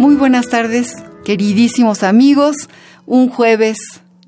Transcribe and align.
Muy 0.00 0.14
buenas 0.14 0.46
tardes, 0.48 0.94
queridísimos 1.26 2.04
amigos. 2.04 2.56
Un 3.04 3.28
jueves 3.28 3.76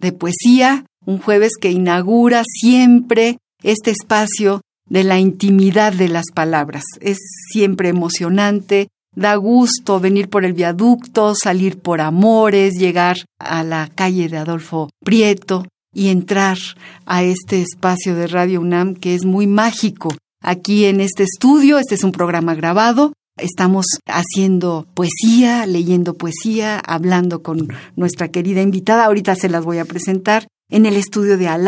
de 0.01 0.13
poesía, 0.13 0.85
un 1.07 1.19
jueves 1.19 1.53
que 1.59 1.71
inaugura 1.71 2.43
siempre 2.47 3.39
este 3.63 3.91
espacio 3.91 4.61
de 4.87 5.03
la 5.03 5.19
intimidad 5.19 5.95
de 5.95 6.09
las 6.09 6.27
palabras. 6.35 6.83
Es 7.01 7.17
siempre 7.51 7.89
emocionante, 7.89 8.89
da 9.17 9.35
gusto 9.37 9.99
venir 9.99 10.29
por 10.29 10.45
el 10.45 10.53
viaducto, 10.53 11.33
salir 11.35 11.79
por 11.79 12.03
amores, 12.03 12.75
llegar 12.75 13.17
a 13.39 13.65
la 13.65 13.89
calle 13.95 14.29
de 14.29 14.37
Adolfo 14.37 14.91
Prieto 15.03 15.65
y 15.95 16.11
entrar 16.11 16.59
a 17.07 17.23
este 17.23 17.63
espacio 17.63 18.15
de 18.15 18.27
Radio 18.27 18.61
UNAM 18.61 18.95
que 18.95 19.15
es 19.15 19.25
muy 19.25 19.47
mágico. 19.47 20.15
Aquí 20.43 20.85
en 20.85 21.01
este 21.01 21.23
estudio, 21.23 21.79
este 21.79 21.95
es 21.95 22.05
un 22.05 22.13
programa 22.13 22.55
grabado, 22.55 23.15
Estamos 23.43 23.87
haciendo 24.07 24.87
poesía, 24.95 25.67
leyendo 25.67 26.15
poesía, 26.15 26.79
hablando 26.79 27.43
con 27.43 27.69
nuestra 27.97 28.29
querida 28.29 28.63
invitada. 28.63 29.07
Ahorita 29.07 29.35
se 29.35 29.49
las 29.49 29.65
voy 29.65 29.79
a 29.79 29.85
presentar. 29.85 30.47
En 30.71 30.87
el 30.87 30.95
estudio 30.95 31.37
de 31.37 31.49
al 31.49 31.67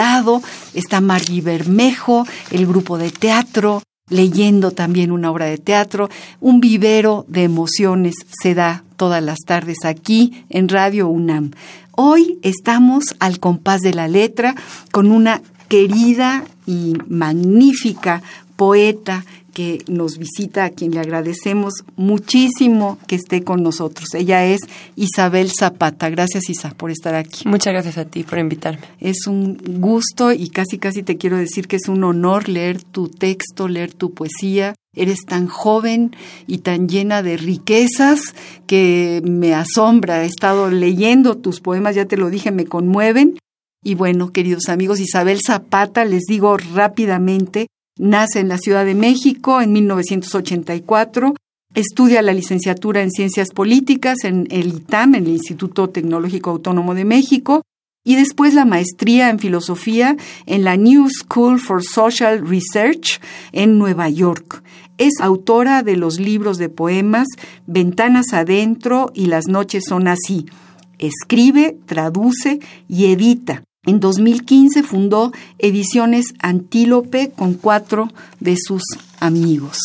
está 0.72 1.00
Margui 1.00 1.40
Bermejo, 1.40 2.26
el 2.52 2.66
grupo 2.66 2.96
de 2.96 3.10
teatro, 3.10 3.82
leyendo 4.08 4.70
también 4.70 5.10
una 5.10 5.32
obra 5.32 5.46
de 5.46 5.58
teatro. 5.58 6.08
Un 6.40 6.60
vivero 6.60 7.26
de 7.28 7.42
emociones 7.42 8.14
se 8.40 8.54
da 8.54 8.84
todas 8.96 9.22
las 9.22 9.40
tardes 9.40 9.78
aquí 9.84 10.44
en 10.50 10.68
Radio 10.68 11.08
UNAM. 11.08 11.50
Hoy 11.96 12.38
estamos 12.42 13.16
al 13.18 13.40
compás 13.40 13.80
de 13.80 13.94
la 13.94 14.06
letra 14.06 14.54
con 14.92 15.10
una 15.10 15.42
querida 15.68 16.44
y 16.66 16.94
magnífica 17.08 18.22
poeta 18.54 19.24
que 19.54 19.82
nos 19.88 20.18
visita, 20.18 20.64
a 20.64 20.70
quien 20.70 20.90
le 20.90 21.00
agradecemos 21.00 21.72
muchísimo 21.96 22.98
que 23.06 23.14
esté 23.14 23.42
con 23.42 23.62
nosotros. 23.62 24.12
Ella 24.14 24.44
es 24.44 24.60
Isabel 24.96 25.50
Zapata. 25.58 26.10
Gracias, 26.10 26.50
Isa, 26.50 26.70
por 26.70 26.90
estar 26.90 27.14
aquí. 27.14 27.48
Muchas 27.48 27.72
gracias 27.72 27.96
a 27.96 28.04
ti 28.04 28.24
por 28.24 28.38
invitarme. 28.38 28.82
Es 29.00 29.26
un 29.26 29.56
gusto 29.80 30.32
y 30.32 30.48
casi, 30.48 30.78
casi 30.78 31.02
te 31.02 31.16
quiero 31.16 31.38
decir 31.38 31.68
que 31.68 31.76
es 31.76 31.88
un 31.88 32.04
honor 32.04 32.48
leer 32.48 32.82
tu 32.82 33.08
texto, 33.08 33.68
leer 33.68 33.94
tu 33.94 34.12
poesía. 34.12 34.74
Eres 34.96 35.20
tan 35.26 35.48
joven 35.48 36.14
y 36.46 36.58
tan 36.58 36.88
llena 36.88 37.22
de 37.22 37.36
riquezas 37.36 38.20
que 38.66 39.22
me 39.24 39.54
asombra. 39.54 40.22
He 40.24 40.26
estado 40.26 40.70
leyendo 40.70 41.36
tus 41.36 41.60
poemas, 41.60 41.94
ya 41.94 42.04
te 42.04 42.16
lo 42.16 42.30
dije, 42.30 42.52
me 42.52 42.66
conmueven. 42.66 43.38
Y 43.82 43.96
bueno, 43.96 44.30
queridos 44.32 44.68
amigos, 44.68 44.98
Isabel 44.98 45.40
Zapata, 45.44 46.04
les 46.04 46.22
digo 46.22 46.56
rápidamente, 46.56 47.68
Nace 47.98 48.40
en 48.40 48.48
la 48.48 48.58
Ciudad 48.58 48.84
de 48.84 48.96
México 48.96 49.60
en 49.60 49.72
1984, 49.72 51.34
estudia 51.74 52.22
la 52.22 52.32
licenciatura 52.32 53.02
en 53.02 53.12
Ciencias 53.12 53.50
Políticas 53.50 54.24
en 54.24 54.48
el 54.50 54.74
ITAM, 54.74 55.14
en 55.14 55.26
el 55.26 55.32
Instituto 55.34 55.88
Tecnológico 55.90 56.50
Autónomo 56.50 56.94
de 56.94 57.04
México, 57.04 57.62
y 58.04 58.16
después 58.16 58.52
la 58.52 58.64
maestría 58.64 59.30
en 59.30 59.38
Filosofía 59.38 60.16
en 60.46 60.64
la 60.64 60.76
New 60.76 61.08
School 61.08 61.60
for 61.60 61.84
Social 61.84 62.44
Research 62.44 63.20
en 63.52 63.78
Nueva 63.78 64.08
York. 64.08 64.64
Es 64.98 65.20
autora 65.20 65.84
de 65.84 65.96
los 65.96 66.18
libros 66.18 66.58
de 66.58 66.70
poemas 66.70 67.28
Ventanas 67.68 68.32
Adentro 68.32 69.12
y 69.14 69.26
Las 69.26 69.46
Noches 69.46 69.84
Son 69.88 70.08
Así. 70.08 70.46
Escribe, 70.98 71.78
traduce 71.86 72.58
y 72.88 73.12
edita. 73.12 73.62
En 73.86 74.00
2015 74.00 74.82
fundó 74.82 75.32
Ediciones 75.58 76.26
Antílope 76.40 77.30
con 77.30 77.54
cuatro 77.54 78.08
de 78.40 78.56
sus 78.56 78.82
amigos. 79.20 79.78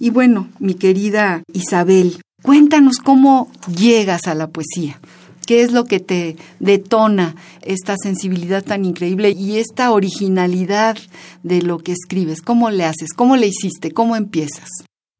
Y 0.00 0.10
bueno, 0.10 0.48
mi 0.58 0.74
querida 0.74 1.42
Isabel, 1.52 2.20
cuéntanos 2.42 2.98
cómo 2.98 3.50
llegas 3.68 4.26
a 4.26 4.34
la 4.34 4.48
poesía. 4.48 5.00
¿Qué 5.46 5.62
es 5.62 5.72
lo 5.72 5.84
que 5.84 5.98
te 5.98 6.36
detona 6.60 7.34
esta 7.62 7.96
sensibilidad 7.96 8.62
tan 8.62 8.84
increíble 8.84 9.30
y 9.30 9.58
esta 9.58 9.92
originalidad 9.92 10.98
de 11.42 11.62
lo 11.62 11.78
que 11.78 11.92
escribes? 11.92 12.42
¿Cómo 12.42 12.70
le 12.70 12.84
haces? 12.84 13.14
¿Cómo 13.16 13.36
le 13.36 13.46
hiciste? 13.46 13.92
¿Cómo 13.92 14.14
empiezas? 14.14 14.68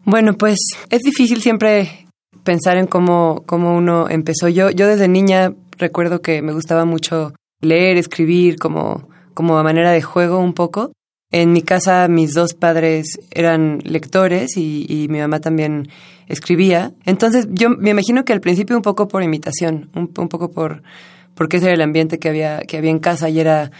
Bueno, 0.04 0.36
pues 0.36 0.58
es 0.90 1.00
difícil 1.00 1.40
siempre 1.40 2.08
pensar 2.44 2.76
en 2.76 2.86
cómo, 2.86 3.42
cómo 3.46 3.76
uno 3.76 4.08
empezó. 4.08 4.48
Yo, 4.48 4.70
yo 4.70 4.86
desde 4.86 5.08
niña 5.08 5.54
recuerdo 5.78 6.20
que 6.20 6.42
me 6.42 6.52
gustaba 6.52 6.84
mucho 6.84 7.32
leer, 7.60 7.96
escribir 7.96 8.58
como, 8.58 9.08
como 9.34 9.58
a 9.58 9.62
manera 9.62 9.92
de 9.92 10.02
juego 10.02 10.38
un 10.38 10.54
poco. 10.54 10.92
En 11.30 11.52
mi 11.52 11.62
casa 11.62 12.08
mis 12.08 12.32
dos 12.32 12.54
padres 12.54 13.20
eran 13.30 13.80
lectores 13.84 14.56
y, 14.56 14.86
y, 14.88 15.08
mi 15.08 15.18
mamá 15.18 15.40
también 15.40 15.88
escribía. 16.26 16.92
Entonces 17.04 17.48
yo 17.50 17.68
me 17.70 17.90
imagino 17.90 18.24
que 18.24 18.32
al 18.32 18.40
principio 18.40 18.76
un 18.76 18.82
poco 18.82 19.08
por 19.08 19.22
imitación, 19.22 19.90
un, 19.94 20.10
un 20.16 20.28
poco 20.28 20.50
por 20.50 20.82
porque 21.38 21.58
ese 21.58 21.66
era 21.66 21.74
el 21.74 21.82
ambiente 21.82 22.18
que 22.18 22.28
había, 22.28 22.62
que 22.62 22.76
había 22.76 22.90
en 22.90 22.98
casa 22.98 23.28
y 23.30 23.38
era 23.38 23.70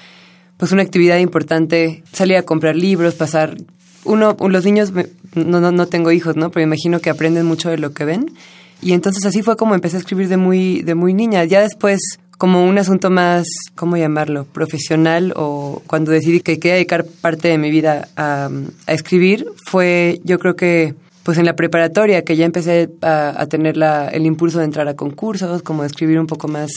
pues 0.58 0.70
una 0.70 0.82
actividad 0.82 1.18
importante. 1.18 2.04
Salir 2.12 2.36
a 2.36 2.42
comprar 2.42 2.76
libros, 2.76 3.14
pasar... 3.14 3.56
Uno, 4.04 4.36
los 4.38 4.64
niños, 4.64 4.92
no, 5.34 5.60
no, 5.60 5.72
no 5.72 5.86
tengo 5.86 6.12
hijos, 6.12 6.36
¿no? 6.36 6.50
Pero 6.50 6.64
me 6.64 6.74
imagino 6.74 7.00
que 7.00 7.10
aprenden 7.10 7.46
mucho 7.46 7.68
de 7.68 7.76
lo 7.76 7.92
que 7.92 8.04
ven. 8.04 8.32
Y 8.80 8.92
entonces 8.92 9.26
así 9.26 9.42
fue 9.42 9.56
como 9.56 9.74
empecé 9.74 9.96
a 9.96 10.00
escribir 10.00 10.28
de 10.28 10.36
muy, 10.36 10.82
de 10.82 10.94
muy 10.94 11.14
niña. 11.14 11.44
Ya 11.44 11.60
después 11.60 12.00
como 12.38 12.64
un 12.64 12.78
asunto 12.78 13.10
más, 13.10 13.46
¿cómo 13.74 13.96
llamarlo? 13.96 14.44
Profesional 14.44 15.32
o 15.36 15.82
cuando 15.88 16.12
decidí 16.12 16.40
que 16.40 16.60
quería 16.60 16.74
dedicar 16.74 17.04
parte 17.04 17.48
de 17.48 17.58
mi 17.58 17.70
vida 17.70 18.08
a, 18.16 18.48
escribir, 18.86 19.46
fue 19.66 20.20
yo 20.24 20.38
creo 20.38 20.54
que 20.54 20.94
pues 21.24 21.36
en 21.36 21.44
la 21.44 21.56
preparatoria 21.56 22.22
que 22.22 22.36
ya 22.36 22.46
empecé 22.46 22.88
a, 23.02 23.44
tener 23.50 23.76
la, 23.76 24.08
el 24.08 24.24
impulso 24.24 24.60
de 24.60 24.64
entrar 24.64 24.88
a 24.88 24.94
concursos, 24.94 25.62
como 25.62 25.82
de 25.82 25.88
escribir 25.88 26.18
un 26.18 26.26
poco 26.26 26.48
más 26.48 26.70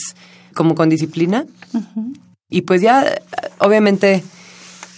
como 0.52 0.74
con 0.74 0.90
disciplina. 0.90 1.46
Y 2.50 2.62
pues 2.62 2.82
ya, 2.82 3.14
obviamente, 3.58 4.22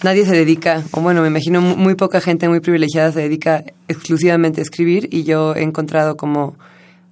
nadie 0.03 0.25
se 0.25 0.33
dedica, 0.35 0.83
o 0.91 0.99
bueno, 0.99 1.21
me 1.21 1.29
imagino 1.29 1.61
muy 1.61 1.95
poca 1.95 2.19
gente 2.19 2.49
muy 2.49 2.59
privilegiada 2.59 3.13
se 3.13 3.21
dedica 3.21 3.63
exclusivamente 3.87 4.59
a 4.59 4.63
escribir 4.63 5.07
y 5.11 5.23
yo 5.23 5.55
he 5.55 5.61
encontrado 5.61 6.17
como 6.17 6.55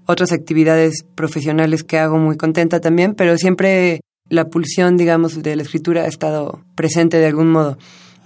otras 0.06 0.31
actividades 0.31 1.06
profesionales 1.16 1.84
que 1.84 2.00
hago 2.00 2.18
muy 2.18 2.38
contenta 2.38 2.80
también, 2.80 3.16
pero 3.16 3.38
siempre 3.38 4.02
la 4.30 4.50
pulsión, 4.50 4.97
digamos, 4.97 5.41
de 5.41 5.56
la 5.56 5.64
escritura 5.64 6.03
ha 6.03 6.08
estado 6.08 6.64
presente 6.75 7.18
de 7.18 7.28
algún 7.28 7.52
modo. 7.52 7.78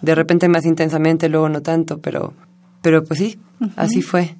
De 0.01 0.15
repente 0.15 0.47
más 0.47 0.65
intensamente, 0.65 1.29
luego 1.29 1.49
no 1.49 1.61
tanto, 1.61 1.99
pero, 1.99 2.33
pero 2.81 3.03
pues 3.03 3.19
sí, 3.19 3.39
así 3.75 4.01
fue. 4.01 4.35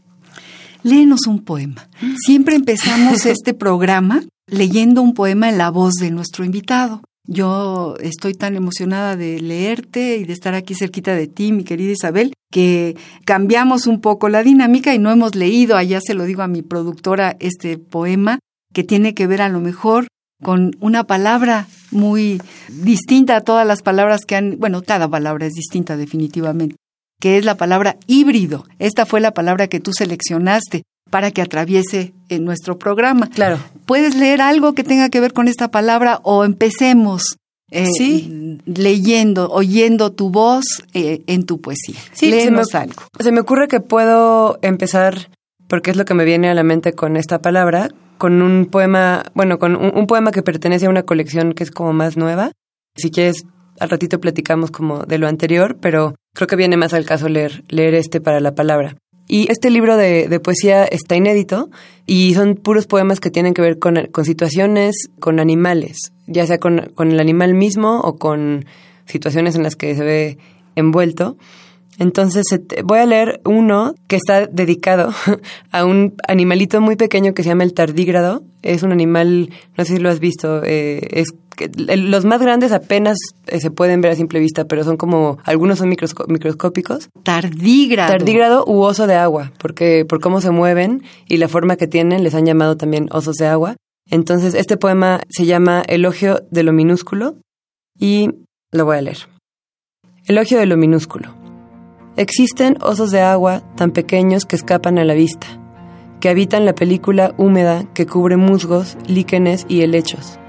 Léenos 0.84 1.28
un 1.28 1.44
poema. 1.44 1.90
Siempre 2.26 2.56
empezamos 2.62 3.26
este 3.26 3.54
programa 3.54 4.24
leyendo 4.48 5.02
un 5.02 5.14
poema 5.14 5.50
en 5.50 5.58
la 5.58 5.70
voz 5.70 5.96
de 5.96 6.12
nuestro 6.12 6.46
invitado. 6.46 7.02
Yo 7.28 7.96
estoy 8.00 8.34
tan 8.34 8.56
emocionada 8.56 9.18
de 9.18 9.42
leerte 9.42 10.16
y 10.16 10.24
de 10.24 10.32
estar 10.32 10.54
aquí 10.56 10.76
cerquita 10.76 11.14
de 11.14 11.28
ti, 11.28 11.52
mi 11.52 11.66
querida 11.66 11.92
Isabel, 11.92 12.34
que 12.52 12.96
cambiamos 13.26 13.86
un 13.86 14.00
poco 14.00 14.30
la 14.30 14.44
dinámica 14.44 14.96
y 14.96 15.00
no 15.00 15.12
hemos 15.12 15.36
leído, 15.36 15.76
allá 15.76 16.00
se 16.00 16.14
lo 16.14 16.24
digo 16.24 16.42
a 16.42 16.48
mi 16.48 16.62
productora, 16.62 17.36
este 17.42 17.78
poema 17.78 18.40
que 18.74 18.86
tiene 18.86 19.14
que 19.14 19.28
ver 19.28 19.42
a 19.42 19.50
lo 19.50 19.60
mejor 19.60 20.08
con 20.42 20.76
una 20.80 21.04
palabra 21.04 21.68
muy 21.92 22.42
distinta 22.70 23.36
a 23.36 23.42
todas 23.42 23.68
las 23.68 23.82
palabras 23.82 24.22
que 24.26 24.36
han, 24.36 24.58
bueno, 24.60 24.82
cada 24.82 25.10
palabra 25.10 25.48
es 25.48 25.54
distinta 25.54 25.98
definitivamente, 25.98 26.78
que 27.20 27.38
es 27.38 27.44
la 27.44 27.58
palabra 27.58 27.98
híbrido. 28.08 28.66
Esta 28.80 29.06
fue 29.06 29.20
la 29.20 29.34
palabra 29.34 29.68
que 29.68 29.82
tú 29.82 29.92
seleccionaste 29.92 30.84
para 31.10 31.32
que 31.32 31.42
atraviese 31.42 32.14
en 32.30 32.46
nuestro 32.46 32.78
programa. 32.78 33.30
Claro. 33.30 33.60
¿Puedes 33.86 34.16
leer 34.16 34.42
algo 34.42 34.74
que 34.74 34.84
tenga 34.84 35.10
que 35.10 35.20
ver 35.20 35.34
con 35.34 35.48
esta 35.48 35.70
palabra 35.70 36.20
o 36.24 36.44
empecemos 36.44 37.38
eh, 37.72 37.88
sí. 37.98 38.60
leyendo, 38.66 39.50
oyendo 39.50 40.12
tu 40.12 40.30
voz 40.30 40.66
eh, 40.94 41.24
en 41.28 41.46
tu 41.46 41.62
poesía? 41.62 42.00
Sí, 42.14 42.30
Léenos 42.30 42.68
se 42.70 42.78
me, 42.78 42.84
algo. 42.84 43.04
Se 43.20 43.32
me 43.32 43.40
ocurre 43.40 43.68
que 43.68 43.80
puedo 43.80 44.60
empezar, 44.62 45.30
porque 45.68 45.92
es 45.92 45.98
lo 45.98 46.06
que 46.06 46.14
me 46.14 46.26
viene 46.26 46.50
a 46.50 46.54
la 46.54 46.64
mente 46.64 46.94
con 46.94 47.18
esta 47.18 47.42
palabra, 47.42 47.90
con 48.18 48.42
un 48.42 48.66
poema, 48.66 49.24
bueno, 49.34 49.60
con 49.60 49.76
un, 49.76 49.96
un 49.96 50.08
poema 50.08 50.32
que 50.32 50.42
pertenece 50.42 50.88
a 50.88 50.90
una 50.90 51.04
colección 51.04 51.54
que 51.54 51.64
es 51.64 51.72
como 51.72 51.94
más 51.94 52.18
nueva. 52.18 52.52
Si 52.96 53.12
quieres, 53.12 53.46
al 53.80 53.90
ratito 53.90 54.20
platicamos 54.20 54.72
como 54.72 55.06
de 55.06 55.18
lo 55.18 55.28
anterior, 55.28 55.78
pero 55.80 56.16
creo 56.34 56.48
que 56.48 56.56
viene 56.56 56.78
más 56.78 56.94
al 56.94 57.06
caso 57.06 57.30
leer, 57.30 57.64
leer 57.70 57.94
este 57.94 58.22
para 58.22 58.40
la 58.40 58.56
palabra. 58.56 58.96
Y 59.28 59.52
este 59.52 59.70
libro 59.70 59.98
de, 59.98 60.40
poesía 60.40 60.86
está 60.86 61.16
inédito 61.16 61.70
y 62.06 62.34
son 62.34 62.56
puros 62.56 62.88
poemas 62.88 63.20
que 63.20 63.30
tienen 63.30 63.54
que 63.54 63.62
ver 63.62 63.78
con, 63.78 63.98
situaciones, 64.24 65.10
con 65.20 65.40
animales, 65.40 66.14
ya 66.28 66.48
sea 66.48 66.60
con, 66.60 66.92
con 66.96 67.12
el 67.12 67.20
animal 67.20 67.54
mismo 67.54 68.00
o 68.00 68.18
con 68.18 68.66
situaciones 69.06 69.56
en 69.56 69.64
las 69.64 69.76
que 69.76 69.96
se 69.96 70.04
ve 70.04 70.38
envuelto. 70.76 71.38
Entonces 71.98 72.46
voy 72.84 73.00
a 73.00 73.06
leer 73.06 73.42
uno 73.44 73.96
que 74.08 74.16
está 74.16 74.46
dedicado 74.48 75.14
a 75.72 75.86
un 75.86 76.14
animalito 76.28 76.80
muy 76.82 76.96
pequeño 76.96 77.34
que 77.34 77.44
se 77.44 77.50
llama 77.50 77.64
el 77.64 77.74
tardígrado. 77.74 78.44
Es 78.62 78.84
un 78.84 78.92
animal, 78.92 79.50
no 79.78 79.86
sé 79.86 79.96
si 79.96 80.00
lo 80.00 80.10
has 80.10 80.20
visto, 80.20 80.64
eh, 80.64 81.08
es 81.12 81.34
los 81.78 82.26
más 82.26 82.42
grandes 82.42 82.72
apenas 82.72 83.18
eh, 83.48 83.60
se 83.60 83.72
pueden 83.72 84.02
ver 84.02 84.12
a 84.12 84.16
simple 84.16 84.40
vista, 84.40 84.66
pero 84.66 84.84
son 84.84 84.98
como, 84.98 85.40
algunos 85.44 85.80
son 85.80 85.90
microscópicos. 85.90 87.10
Tardígrado. 87.24 88.12
Tardígrado 88.12 88.66
u 88.68 88.82
oso 88.82 89.08
de 89.08 89.16
agua, 89.16 89.52
porque 89.58 90.06
por 90.08 90.20
cómo 90.20 90.42
se 90.42 90.52
mueven 90.52 91.04
y 91.28 91.38
la 91.38 91.48
forma 91.48 91.76
que 91.76 91.88
tienen, 91.88 92.24
les 92.24 92.36
han 92.36 92.46
llamado 92.46 92.78
también 92.78 93.08
osos 93.12 93.36
de 93.36 93.48
agua. 93.48 93.76
Entonces, 94.10 94.54
este 94.54 94.78
poema 94.78 95.22
se 95.30 95.46
llama 95.46 95.84
Elogio 95.88 96.42
de 96.52 96.64
lo 96.64 96.74
minúsculo 96.74 97.38
y 98.00 98.30
lo 98.72 98.86
voy 98.86 98.98
a 98.98 99.02
leer. 99.02 99.28
Elogio 100.28 100.60
de 100.60 100.66
lo 100.66 100.78
minúsculo. 100.78 101.47
Existen 102.18 102.78
osos 102.82 103.12
de 103.12 103.22
agua 103.22 103.62
tan 103.76 103.92
pequeños 103.92 104.46
que 104.46 104.56
escapan 104.56 104.98
a 104.98 105.06
la 105.06 105.14
vista, 105.14 105.46
que 106.20 106.30
habitan 106.30 106.66
la 106.66 106.74
película 106.74 107.36
húmeda 107.38 107.86
que 107.94 108.08
cubre 108.08 108.38
musgos, 108.38 108.98
líquenes 109.06 109.68
y 109.70 109.84
helechos. 109.84 110.40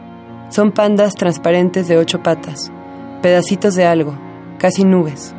Son 0.49 0.73
pandas 0.73 1.15
transparentes 1.15 1.87
de 1.87 1.99
ocho 1.99 2.23
patas, 2.23 2.73
pedacitos 3.20 3.75
de 3.75 3.85
algo, 3.85 4.19
casi 4.59 4.85
nubes, 4.85 5.35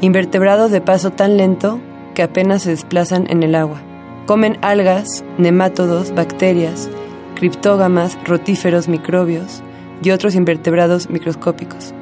invertebrados 0.00 0.72
de 0.72 0.80
paso 0.80 1.12
tan 1.12 1.36
lento 1.36 1.78
que 2.16 2.24
apenas 2.24 2.62
se 2.62 2.70
desplazan 2.70 3.30
en 3.30 3.44
el 3.44 3.54
agua. 3.54 3.80
Comen 4.26 4.58
algas, 4.62 5.24
nemátodos, 5.38 6.12
bacterias, 6.12 6.90
criptógamas, 7.36 8.18
rotíferos, 8.24 8.88
microbios 8.88 9.62
y 10.02 10.10
otros 10.10 10.34
invertebrados 10.34 11.08
microscópicos. 11.08 11.94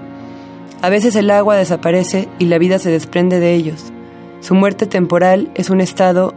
A 0.83 0.89
veces 0.89 1.15
el 1.15 1.31
agua 1.31 1.57
desaparece 1.57 2.29
y 2.39 2.47
la 2.47 2.57
vida 2.57 2.79
se 2.79 2.91
desprende 2.91 3.39
de 3.39 3.53
ellos. 3.53 3.93
Su 4.41 4.55
muerte 4.55 4.87
temporal 4.87 5.51
es 5.55 5.69
un 5.69 5.83
estado 5.83 6.33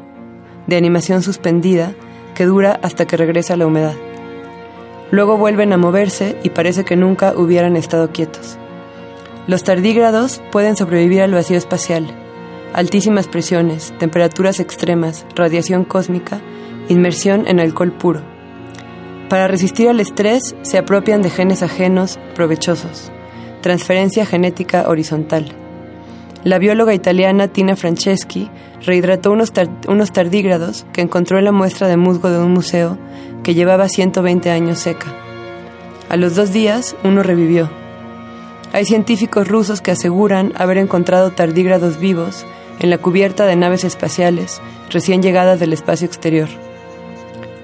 de 0.68 0.76
animación 0.76 1.24
suspendida 1.24 1.94
que 2.36 2.46
dura 2.46 2.78
hasta 2.84 3.06
que 3.06 3.16
regresa 3.16 3.56
la 3.56 3.68
humedad. 3.68 3.96
Luego 5.12 5.38
vuelven 5.38 5.72
a 5.72 5.78
moverse 5.78 6.38
y 6.44 6.50
parece 6.50 6.84
que 6.84 6.98
nunca 6.98 7.34
hubieran 7.38 7.78
estado 7.78 8.12
quietos. 8.12 8.58
Los 9.48 9.64
tardígrados 9.64 10.42
pueden 10.52 10.76
sobrevivir 10.76 11.22
al 11.22 11.32
vacío 11.32 11.58
espacial, 11.58 12.06
altísimas 12.74 13.30
presiones, 13.30 13.94
temperaturas 13.98 14.60
extremas, 14.60 15.26
radiación 15.36 15.86
cósmica, 15.86 16.42
inmersión 16.90 17.48
en 17.48 17.62
alcohol 17.62 17.94
puro. 17.94 18.22
Para 19.30 19.48
resistir 19.48 19.88
al 19.88 20.02
estrés 20.02 20.54
se 20.64 20.78
apropian 20.78 21.22
de 21.22 21.30
genes 21.30 21.64
ajenos 21.64 22.20
provechosos 22.36 23.10
transferencia 23.64 24.28
genética 24.28 24.88
horizontal. 24.88 25.52
La 26.44 26.60
bióloga 26.60 26.94
italiana 26.94 27.48
Tina 27.48 27.76
Franceschi 27.76 28.52
rehidrató 28.86 29.32
unos, 29.32 29.52
unos 29.88 30.12
tardígrados 30.12 30.86
que 30.94 31.02
encontró 31.02 31.40
en 31.40 31.46
la 31.46 31.52
muestra 31.52 31.88
de 31.88 31.98
musgo 31.98 32.30
de 32.30 32.38
un 32.38 32.52
museo 32.52 33.00
que 33.42 33.56
llevaba 33.56 33.88
120 33.88 34.52
años 34.52 34.80
seca. 34.80 35.08
A 36.10 36.18
los 36.18 36.36
dos 36.36 36.52
días, 36.54 36.96
uno 37.04 37.24
revivió. 37.24 37.72
Hay 38.74 38.86
científicos 38.86 39.48
rusos 39.48 39.82
que 39.82 39.92
aseguran 39.92 40.52
haber 40.56 40.78
encontrado 40.78 41.32
tardígrados 41.32 42.00
vivos 42.00 42.46
en 42.80 42.90
la 42.90 42.98
cubierta 42.98 43.46
de 43.46 43.56
naves 43.56 43.86
espaciales 43.86 44.62
recién 44.90 45.22
llegadas 45.22 45.60
del 45.60 45.72
espacio 45.72 46.06
exterior. 46.06 46.50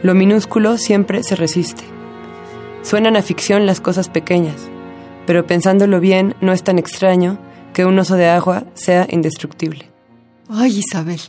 Lo 0.01 0.15
minúsculo 0.15 0.77
siempre 0.77 1.23
se 1.23 1.35
resiste. 1.35 1.83
Suenan 2.83 3.17
a 3.17 3.21
ficción 3.21 3.65
las 3.65 3.81
cosas 3.81 4.07
pequeñas, 4.07 4.69
pero 5.29 5.45
pensándolo 5.45 5.99
bien, 5.99 6.33
no 6.41 6.53
es 6.53 6.63
tan 6.63 6.79
extraño 6.79 7.37
que 7.75 7.85
un 7.85 7.99
oso 7.99 8.15
de 8.15 8.27
agua 8.27 8.65
sea 8.73 9.07
indestructible. 9.11 9.85
Ay, 10.49 10.79
Isabel, 10.79 11.21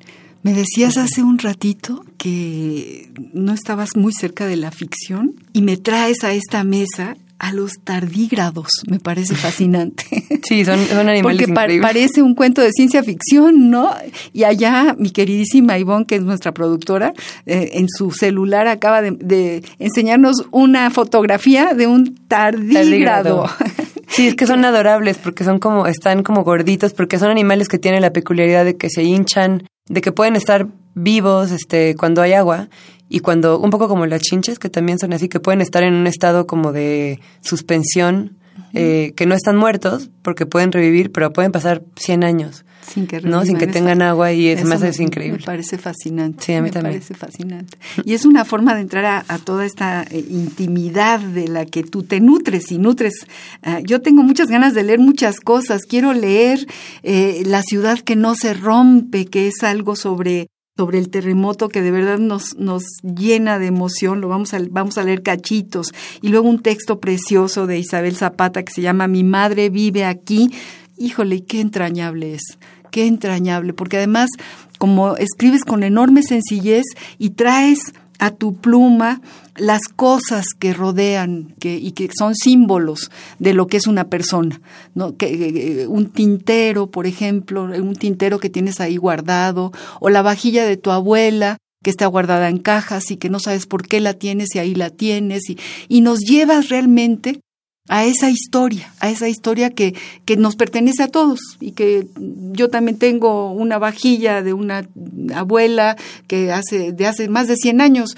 me 0.42 0.54
decías 0.54 0.96
hace 0.96 1.22
un 1.22 1.38
ratito 1.38 2.02
que 2.16 3.12
no 3.34 3.52
estabas 3.52 3.96
muy 3.96 4.14
cerca 4.14 4.46
de 4.46 4.56
la 4.56 4.70
ficción 4.70 5.34
y 5.52 5.60
me 5.60 5.76
traes 5.76 6.24
a 6.24 6.32
esta 6.32 6.64
mesa 6.64 7.18
a 7.40 7.52
los 7.52 7.80
tardígrados. 7.82 8.68
Me 8.86 9.00
parece 9.00 9.34
fascinante. 9.46 10.04
Sí, 10.46 10.64
son, 10.64 10.78
son 10.86 11.08
animales 11.08 11.48
Porque 11.48 11.80
parece 11.80 12.22
un 12.22 12.34
cuento 12.34 12.62
de 12.62 12.70
ciencia 12.72 13.02
ficción, 13.02 13.70
¿no? 13.70 13.90
Y 14.32 14.44
allá 14.44 14.94
mi 14.98 15.10
queridísima 15.10 15.78
Ivonne, 15.78 16.06
que 16.06 16.16
es 16.16 16.22
nuestra 16.22 16.52
productora, 16.52 17.12
eh, 17.46 17.72
en 17.74 17.88
su 17.88 18.12
celular 18.12 18.66
acaba 18.66 19.02
de, 19.02 19.62
enseñarnos 19.78 20.46
una 20.52 20.90
fotografía 20.90 21.74
de 21.74 21.86
un 21.86 22.14
tardígrado. 22.28 23.46
Sí, 24.20 24.26
es 24.26 24.34
que 24.34 24.46
son 24.46 24.62
adorables 24.66 25.16
porque 25.16 25.44
son 25.44 25.58
como, 25.58 25.86
están 25.86 26.22
como 26.22 26.44
gorditos, 26.44 26.92
porque 26.92 27.18
son 27.18 27.30
animales 27.30 27.68
que 27.68 27.78
tienen 27.78 28.02
la 28.02 28.12
peculiaridad 28.12 28.66
de 28.66 28.76
que 28.76 28.90
se 28.90 29.02
hinchan, 29.02 29.66
de 29.88 30.02
que 30.02 30.12
pueden 30.12 30.36
estar 30.36 30.66
vivos 30.94 31.50
este, 31.50 31.96
cuando 31.96 32.20
hay 32.20 32.34
agua 32.34 32.68
y 33.08 33.20
cuando, 33.20 33.58
un 33.58 33.70
poco 33.70 33.88
como 33.88 34.04
las 34.04 34.20
chinches, 34.20 34.58
que 34.58 34.68
también 34.68 34.98
son 34.98 35.14
así, 35.14 35.30
que 35.30 35.40
pueden 35.40 35.62
estar 35.62 35.82
en 35.84 35.94
un 35.94 36.06
estado 36.06 36.46
como 36.46 36.70
de 36.70 37.18
suspensión, 37.40 38.36
eh, 38.72 39.12
que 39.16 39.26
no 39.26 39.34
están 39.34 39.56
muertos 39.56 40.10
porque 40.22 40.46
pueden 40.46 40.72
revivir, 40.72 41.12
pero 41.12 41.32
pueden 41.32 41.52
pasar 41.52 41.82
100 41.96 42.24
años. 42.24 42.64
Sin 42.86 43.06
que, 43.06 43.20
¿no? 43.20 43.44
Sin 43.44 43.56
que 43.56 43.66
tengan 43.66 44.02
agua 44.02 44.32
y 44.32 44.48
es 44.48 44.64
más 44.64 44.82
es 44.82 44.98
increíble. 44.98 45.38
Me 45.38 45.44
parece 45.44 45.78
fascinante. 45.78 46.44
Sí, 46.44 46.54
a 46.54 46.56
mí 46.56 46.68
me 46.68 46.70
también. 46.70 46.94
parece 46.94 47.14
fascinante. 47.14 47.78
Y 48.04 48.14
es 48.14 48.24
una 48.24 48.44
forma 48.44 48.74
de 48.74 48.80
entrar 48.80 49.24
a, 49.26 49.38
toda 49.38 49.64
esta 49.64 50.02
eh, 50.02 50.24
intimidad 50.28 51.20
de 51.20 51.46
la 51.46 51.66
que 51.66 51.84
tú 51.84 52.02
te 52.02 52.20
nutres 52.20 52.72
y 52.72 52.78
nutres. 52.78 53.26
Ah, 53.62 53.80
yo 53.80 54.00
tengo 54.00 54.22
muchas 54.22 54.48
ganas 54.48 54.74
de 54.74 54.82
leer 54.82 54.98
muchas 54.98 55.40
cosas. 55.40 55.82
Quiero 55.82 56.12
leer 56.12 56.66
eh, 57.02 57.42
La 57.46 57.62
ciudad 57.62 58.00
que 58.00 58.16
no 58.16 58.34
se 58.34 58.54
rompe, 58.54 59.26
que 59.26 59.46
es 59.46 59.62
algo 59.62 59.94
sobre 59.94 60.48
sobre 60.80 60.96
el 60.96 61.10
terremoto 61.10 61.68
que 61.68 61.82
de 61.82 61.90
verdad 61.90 62.18
nos, 62.18 62.56
nos 62.56 62.84
llena 63.02 63.58
de 63.58 63.66
emoción, 63.66 64.22
lo 64.22 64.28
vamos 64.28 64.54
a, 64.54 64.60
vamos 64.70 64.96
a 64.96 65.02
leer 65.02 65.22
cachitos, 65.22 65.92
y 66.22 66.28
luego 66.28 66.48
un 66.48 66.62
texto 66.62 67.00
precioso 67.00 67.66
de 67.66 67.78
Isabel 67.78 68.16
Zapata 68.16 68.62
que 68.62 68.72
se 68.72 68.80
llama 68.80 69.06
Mi 69.06 69.22
madre 69.22 69.68
vive 69.68 70.06
aquí, 70.06 70.50
híjole, 70.96 71.44
qué 71.44 71.60
entrañable 71.60 72.32
es, 72.32 72.56
qué 72.90 73.06
entrañable, 73.06 73.74
porque 73.74 73.98
además 73.98 74.30
como 74.78 75.18
escribes 75.18 75.64
con 75.66 75.82
enorme 75.82 76.22
sencillez 76.22 76.86
y 77.18 77.28
traes 77.28 77.92
a 78.18 78.30
tu 78.30 78.54
pluma 78.54 79.20
las 79.60 79.82
cosas 79.94 80.46
que 80.58 80.72
rodean 80.72 81.54
que, 81.60 81.76
y 81.76 81.92
que 81.92 82.08
son 82.16 82.34
símbolos 82.34 83.10
de 83.38 83.54
lo 83.54 83.66
que 83.66 83.76
es 83.76 83.86
una 83.86 84.08
persona. 84.08 84.60
¿no? 84.94 85.16
Que, 85.16 85.82
eh, 85.82 85.86
un 85.86 86.10
tintero, 86.10 86.90
por 86.90 87.06
ejemplo, 87.06 87.64
un 87.64 87.94
tintero 87.94 88.38
que 88.38 88.50
tienes 88.50 88.80
ahí 88.80 88.96
guardado, 88.96 89.72
o 90.00 90.08
la 90.08 90.22
vajilla 90.22 90.64
de 90.64 90.76
tu 90.76 90.90
abuela 90.90 91.58
que 91.82 91.90
está 91.90 92.06
guardada 92.06 92.48
en 92.48 92.58
cajas 92.58 93.10
y 93.10 93.16
que 93.16 93.30
no 93.30 93.38
sabes 93.38 93.66
por 93.66 93.86
qué 93.86 94.00
la 94.00 94.14
tienes 94.14 94.54
y 94.54 94.58
ahí 94.58 94.74
la 94.74 94.90
tienes, 94.90 95.48
y, 95.48 95.58
y 95.88 96.00
nos 96.00 96.20
llevas 96.20 96.68
realmente 96.68 97.40
a 97.88 98.04
esa 98.04 98.30
historia, 98.30 98.94
a 99.00 99.10
esa 99.10 99.28
historia 99.28 99.70
que, 99.70 99.94
que 100.24 100.36
nos 100.36 100.54
pertenece 100.54 101.02
a 101.02 101.08
todos 101.08 101.40
y 101.58 101.72
que 101.72 102.06
yo 102.52 102.68
también 102.68 102.98
tengo 102.98 103.50
una 103.52 103.78
vajilla 103.78 104.42
de 104.42 104.52
una 104.52 104.88
abuela 105.34 105.96
que 106.26 106.52
hace 106.52 106.92
de 106.92 107.06
hace 107.06 107.28
más 107.28 107.48
de 107.48 107.56
100 107.56 107.80
años 107.80 108.16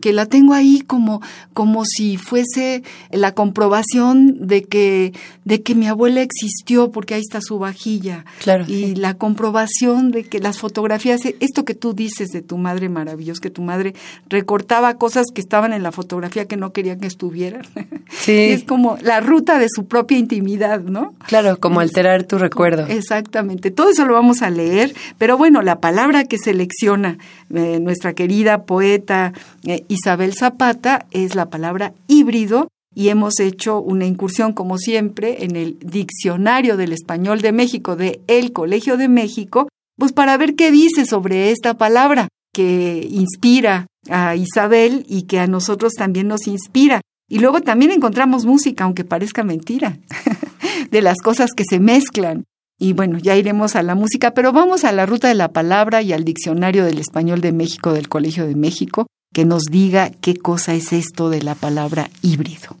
que 0.00 0.12
la 0.12 0.26
tengo 0.26 0.54
ahí 0.54 0.80
como 0.80 1.20
como 1.52 1.84
si 1.84 2.16
fuese 2.16 2.82
la 3.10 3.32
comprobación 3.32 4.46
de 4.46 4.64
que 4.64 5.12
de 5.44 5.62
que 5.62 5.74
mi 5.74 5.86
abuela 5.86 6.22
existió 6.22 6.90
porque 6.90 7.14
ahí 7.14 7.20
está 7.20 7.40
su 7.40 7.58
vajilla 7.58 8.24
claro, 8.42 8.64
y 8.68 8.94
la 8.94 9.14
comprobación 9.14 10.10
de 10.10 10.24
que 10.24 10.40
las 10.40 10.58
fotografías 10.58 11.20
esto 11.40 11.64
que 11.64 11.74
tú 11.74 11.94
dices 11.94 12.28
de 12.28 12.42
tu 12.42 12.58
madre 12.58 12.88
maravilloso 12.88 13.40
que 13.40 13.50
tu 13.50 13.62
madre 13.62 13.94
recortaba 14.28 14.94
cosas 14.94 15.26
que 15.34 15.40
estaban 15.40 15.72
en 15.72 15.82
la 15.82 15.92
fotografía 15.92 16.46
que 16.46 16.56
no 16.56 16.72
querían 16.72 17.00
que 17.00 17.06
estuvieran 17.06 17.62
sí. 18.10 18.32
es 18.32 18.64
como 18.64 18.98
la 19.02 19.20
ruta 19.20 19.58
de 19.58 19.68
su 19.68 19.86
propia 19.86 20.18
intimidad, 20.18 20.80
¿no? 20.80 21.14
Claro, 21.26 21.58
como 21.58 21.80
alterar 21.80 22.24
tu 22.24 22.38
recuerdo. 22.38 22.86
Exactamente, 22.86 23.70
todo 23.70 23.90
eso 23.90 24.04
lo 24.04 24.14
vamos 24.14 24.42
a 24.42 24.50
leer, 24.50 24.94
pero 25.18 25.36
bueno, 25.36 25.62
la 25.62 25.80
palabra 25.80 26.24
que 26.24 26.37
selecciona 26.38 27.18
eh, 27.54 27.78
nuestra 27.80 28.14
querida 28.14 28.64
poeta 28.64 29.32
eh, 29.64 29.84
Isabel 29.88 30.34
Zapata 30.34 31.06
es 31.10 31.34
la 31.34 31.50
palabra 31.50 31.92
híbrido 32.06 32.68
y 32.94 33.10
hemos 33.10 33.38
hecho 33.38 33.80
una 33.80 34.06
incursión, 34.06 34.52
como 34.52 34.78
siempre, 34.78 35.44
en 35.44 35.54
el 35.56 35.78
Diccionario 35.78 36.76
del 36.76 36.92
Español 36.92 37.42
de 37.42 37.52
México 37.52 37.94
de 37.94 38.20
El 38.26 38.52
Colegio 38.52 38.96
de 38.96 39.08
México, 39.08 39.68
pues 39.96 40.12
para 40.12 40.36
ver 40.36 40.54
qué 40.54 40.70
dice 40.70 41.04
sobre 41.06 41.50
esta 41.50 41.74
palabra 41.74 42.28
que 42.52 43.06
inspira 43.10 43.86
a 44.10 44.34
Isabel 44.36 45.04
y 45.08 45.22
que 45.22 45.38
a 45.38 45.46
nosotros 45.46 45.92
también 45.94 46.28
nos 46.28 46.46
inspira. 46.46 47.00
Y 47.28 47.40
luego 47.40 47.60
también 47.60 47.92
encontramos 47.92 48.46
música, 48.46 48.84
aunque 48.84 49.04
parezca 49.04 49.44
mentira, 49.44 49.98
de 50.90 51.02
las 51.02 51.18
cosas 51.18 51.50
que 51.54 51.64
se 51.68 51.78
mezclan. 51.78 52.44
Y 52.80 52.92
bueno, 52.92 53.18
ya 53.18 53.34
iremos 53.34 53.74
a 53.74 53.82
la 53.82 53.96
música, 53.96 54.32
pero 54.34 54.52
vamos 54.52 54.84
a 54.84 54.92
la 54.92 55.04
ruta 55.04 55.26
de 55.26 55.34
la 55.34 55.48
palabra 55.48 56.00
y 56.00 56.12
al 56.12 56.24
diccionario 56.24 56.84
del 56.84 56.98
español 56.98 57.40
de 57.40 57.52
México 57.52 57.92
del 57.92 58.08
Colegio 58.08 58.46
de 58.46 58.54
México, 58.54 59.08
que 59.34 59.44
nos 59.44 59.64
diga 59.64 60.10
qué 60.20 60.36
cosa 60.36 60.74
es 60.74 60.92
esto 60.92 61.28
de 61.28 61.42
la 61.42 61.56
palabra 61.56 62.08
híbrido. 62.22 62.76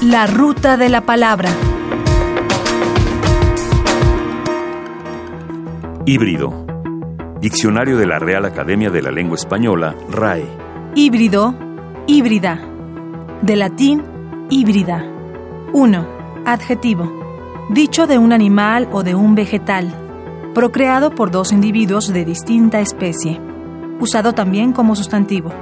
La 0.00 0.26
ruta 0.26 0.78
de 0.78 0.88
la 0.88 1.02
palabra. 1.02 1.50
Híbrido. 6.06 6.66
Diccionario 7.42 7.98
de 7.98 8.06
la 8.06 8.18
Real 8.18 8.46
Academia 8.46 8.88
de 8.90 9.02
la 9.02 9.10
Lengua 9.10 9.36
Española, 9.36 9.94
RAE. 10.10 10.46
Híbrido, 10.94 11.54
híbrida. 12.06 12.58
De 13.42 13.56
latín, 13.56 14.02
híbrida. 14.48 15.17
1. 15.72 16.06
Adjetivo. 16.46 17.12
Dicho 17.68 18.06
de 18.06 18.16
un 18.16 18.32
animal 18.32 18.88
o 18.90 19.02
de 19.02 19.14
un 19.14 19.34
vegetal. 19.34 19.92
Procreado 20.54 21.10
por 21.10 21.30
dos 21.30 21.52
individuos 21.52 22.10
de 22.10 22.24
distinta 22.24 22.80
especie. 22.80 23.38
Usado 24.00 24.32
también 24.32 24.72
como 24.72 24.96
sustantivo. 24.96 25.52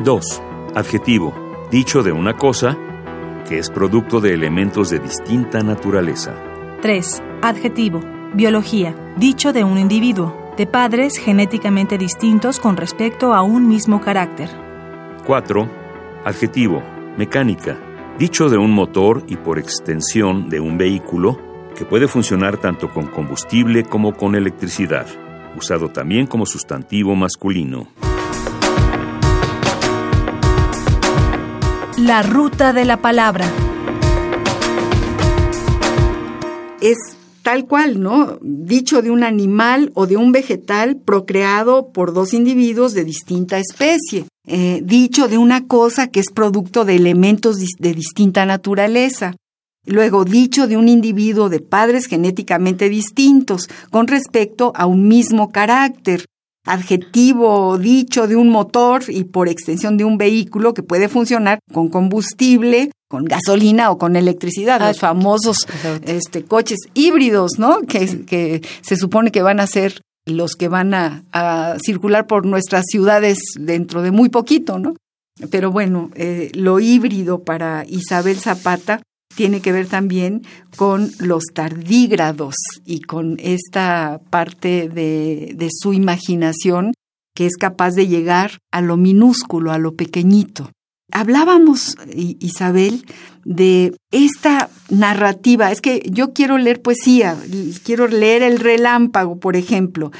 2. 0.00 0.42
Adjetivo. 0.74 1.32
Dicho 1.70 2.02
de 2.02 2.10
una 2.10 2.34
cosa 2.34 2.76
que 3.48 3.58
es 3.58 3.70
producto 3.70 4.20
de 4.20 4.34
elementos 4.34 4.90
de 4.90 4.98
distinta 4.98 5.62
naturaleza. 5.62 6.34
3. 6.82 7.22
Adjetivo. 7.42 8.00
Biología. 8.34 8.96
Dicho 9.16 9.52
de 9.52 9.62
un 9.62 9.78
individuo, 9.78 10.34
de 10.56 10.66
padres 10.66 11.18
genéticamente 11.18 11.98
distintos 11.98 12.58
con 12.58 12.76
respecto 12.76 13.32
a 13.32 13.42
un 13.42 13.68
mismo 13.68 14.00
carácter. 14.00 14.50
4. 15.24 15.68
Adjetivo. 16.24 16.82
Mecánica. 17.16 17.93
Dicho 18.18 18.48
de 18.48 18.56
un 18.56 18.70
motor 18.70 19.24
y 19.26 19.36
por 19.36 19.58
extensión 19.58 20.48
de 20.48 20.60
un 20.60 20.78
vehículo 20.78 21.36
que 21.76 21.84
puede 21.84 22.06
funcionar 22.06 22.60
tanto 22.60 22.88
con 22.92 23.08
combustible 23.08 23.82
como 23.82 24.14
con 24.14 24.36
electricidad, 24.36 25.08
usado 25.56 25.88
también 25.88 26.28
como 26.28 26.46
sustantivo 26.46 27.16
masculino. 27.16 27.88
La 31.98 32.22
ruta 32.22 32.72
de 32.72 32.84
la 32.84 32.98
palabra. 32.98 33.46
Es 36.80 36.98
tal 37.42 37.66
cual, 37.66 38.00
¿no? 38.00 38.38
Dicho 38.42 39.02
de 39.02 39.10
un 39.10 39.24
animal 39.24 39.90
o 39.94 40.06
de 40.06 40.16
un 40.16 40.30
vegetal 40.30 40.96
procreado 41.04 41.88
por 41.92 42.12
dos 42.12 42.32
individuos 42.32 42.94
de 42.94 43.04
distinta 43.04 43.58
especie. 43.58 44.26
Eh, 44.46 44.80
dicho 44.84 45.28
de 45.28 45.38
una 45.38 45.66
cosa 45.66 46.08
que 46.08 46.20
es 46.20 46.30
producto 46.32 46.84
de 46.84 46.96
elementos 46.96 47.56
de 47.78 47.94
distinta 47.94 48.44
naturaleza. 48.44 49.34
Luego, 49.86 50.24
dicho 50.24 50.66
de 50.66 50.76
un 50.76 50.88
individuo 50.88 51.48
de 51.48 51.60
padres 51.60 52.06
genéticamente 52.06 52.88
distintos 52.88 53.68
con 53.90 54.06
respecto 54.06 54.72
a 54.74 54.86
un 54.86 55.08
mismo 55.08 55.50
carácter 55.50 56.24
adjetivo 56.66 57.76
dicho 57.78 58.26
de 58.26 58.36
un 58.36 58.48
motor 58.48 59.04
y 59.08 59.24
por 59.24 59.48
extensión 59.48 59.96
de 59.96 60.04
un 60.04 60.16
vehículo 60.16 60.72
que 60.72 60.82
puede 60.82 61.08
funcionar 61.08 61.58
con 61.72 61.88
combustible, 61.88 62.90
con 63.08 63.24
gasolina 63.24 63.90
o 63.90 63.98
con 63.98 64.16
electricidad, 64.16 64.80
los 64.80 64.96
ah, 64.96 65.00
famosos 65.00 65.58
este, 66.06 66.44
coches 66.44 66.78
híbridos, 66.94 67.58
¿no? 67.58 67.82
Que, 67.82 68.24
que, 68.24 68.62
se 68.80 68.96
supone 68.96 69.30
que 69.30 69.42
van 69.42 69.60
a 69.60 69.66
ser 69.66 70.00
los 70.26 70.52
que 70.54 70.68
van 70.68 70.94
a, 70.94 71.76
circular 71.82 72.26
por 72.26 72.46
nuestras 72.46 72.84
ciudades 72.88 73.38
dentro 73.58 74.02
de 74.02 74.10
muy 74.10 74.28
poquito, 74.28 74.78
¿no? 74.78 74.94
Pero 75.50 75.72
bueno, 75.72 76.10
eh, 76.14 76.50
lo 76.54 76.80
híbrido 76.80 77.42
para 77.42 77.84
Isabel 77.88 78.38
Zapata 78.38 79.02
tiene 79.34 79.60
que 79.60 79.72
ver 79.72 79.88
también 79.88 80.42
con 80.76 81.10
los 81.18 81.44
tardígrados 81.52 82.54
y 82.84 83.00
con 83.00 83.36
esta 83.40 84.20
parte 84.30 84.88
de, 84.88 85.54
de 85.56 85.68
su 85.72 85.92
imaginación 85.92 86.92
que 87.34 87.46
es 87.46 87.56
capaz 87.56 87.90
de 87.90 88.06
llegar 88.06 88.58
a 88.72 88.80
lo 88.80 88.96
minúsculo, 88.96 89.72
a 89.72 89.78
lo 89.78 89.96
pequeñito. 89.96 90.70
Hablábamos, 91.12 91.96
Isabel, 92.14 93.04
de 93.44 93.94
esta 94.10 94.70
narrativa. 94.88 95.70
Es 95.70 95.80
que 95.80 96.02
yo 96.10 96.32
quiero 96.32 96.58
leer 96.58 96.82
poesía, 96.82 97.36
quiero 97.84 98.08
leer 98.08 98.42
El 98.42 98.58
relámpago, 98.58 99.38
por 99.38 99.56
ejemplo. 99.56 100.10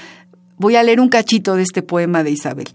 Voy 0.57 0.77
a 0.77 0.83
leer 0.83 1.01
un 1.01 1.09
cachito 1.09 1.57
de 1.57 1.63
este 1.63 1.83
poema 1.83 2.23
de 2.23 2.31
Isabel. 2.31 2.69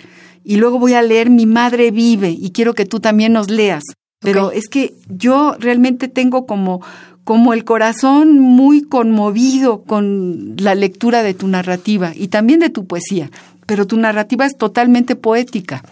Y 0.43 0.57
luego 0.57 0.79
voy 0.79 0.93
a 0.93 1.01
leer 1.01 1.29
Mi 1.29 1.45
madre 1.45 1.91
vive 1.91 2.31
y 2.31 2.51
quiero 2.51 2.73
que 2.73 2.85
tú 2.85 2.99
también 2.99 3.33
nos 3.33 3.49
leas. 3.49 3.83
Pero 4.21 4.51
es 4.51 4.67
que 4.67 4.95
yo 5.07 5.55
realmente 5.59 6.09
tengo 6.09 6.45
como, 6.45 6.81
como 7.23 7.53
el 7.53 7.63
corazón 7.63 8.39
muy 8.39 8.81
conmovido 8.81 9.83
con 9.83 10.55
la 10.57 10.75
lectura 10.75 11.23
de 11.23 11.33
tu 11.33 11.47
narrativa 11.47 12.11
y 12.13 12.27
también 12.27 12.59
de 12.59 12.69
tu 12.69 12.85
poesía. 12.85 13.31
Pero 13.65 13.87
tu 13.87 13.97
narrativa 13.97 14.45
es 14.45 14.57
totalmente 14.57 15.15
poética. 15.15 15.83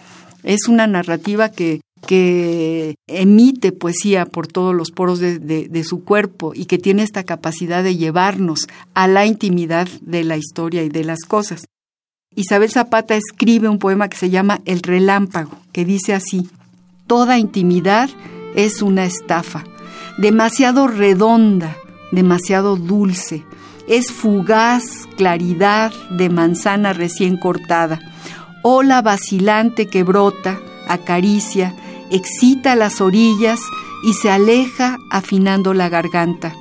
Es 0.42 0.68
una 0.68 0.86
narrativa 0.86 1.48
que, 1.48 1.80
que 2.06 2.94
emite 3.06 3.72
poesía 3.72 4.26
por 4.26 4.46
todos 4.46 4.74
los 4.74 4.90
poros 4.90 5.18
de, 5.20 5.84
su 5.84 6.04
cuerpo 6.04 6.52
y 6.54 6.66
que 6.66 6.78
tiene 6.78 7.02
esta 7.02 7.24
capacidad 7.24 7.82
de 7.82 7.96
llevarnos 7.96 8.66
a 8.94 9.08
la 9.08 9.26
intimidad 9.26 9.88
de 10.00 10.24
la 10.24 10.36
historia 10.36 10.82
y 10.82 10.88
de 10.88 11.04
las 11.04 11.20
cosas. 11.26 11.66
Isabel 12.34 12.70
Zapata 12.70 13.16
escribe 13.16 13.68
un 13.68 13.78
poema 13.78 14.08
que 14.08 14.16
se 14.16 14.30
llama 14.30 14.60
El 14.64 14.80
relámpago, 14.80 15.52
que 15.72 15.84
dice 15.84 16.14
así, 16.14 16.48
Toda 17.06 17.38
intimidad 17.38 18.10
es 18.54 18.82
una 18.82 19.04
estafa, 19.04 19.64
demasiado 20.18 20.86
redonda, 20.88 21.76
demasiado 22.12 22.76
dulce. 22.76 23.44
Es 23.88 24.12
fugaz 24.12 24.84
claridad 25.16 25.92
de 26.10 26.28
manzana 26.28 26.92
recién 26.92 27.38
cortada, 27.38 27.98
ola 28.62 29.00
vacilante 29.00 29.86
que 29.86 30.02
brota, 30.02 30.60
acaricia, 30.86 31.74
excita 32.10 32.74
las 32.74 33.00
orillas 33.00 33.60
y 34.04 34.14
se 34.14 34.30
aleja 34.30 34.98
afinando 35.10 35.74
la 35.74 35.88
garganta. 35.88 36.54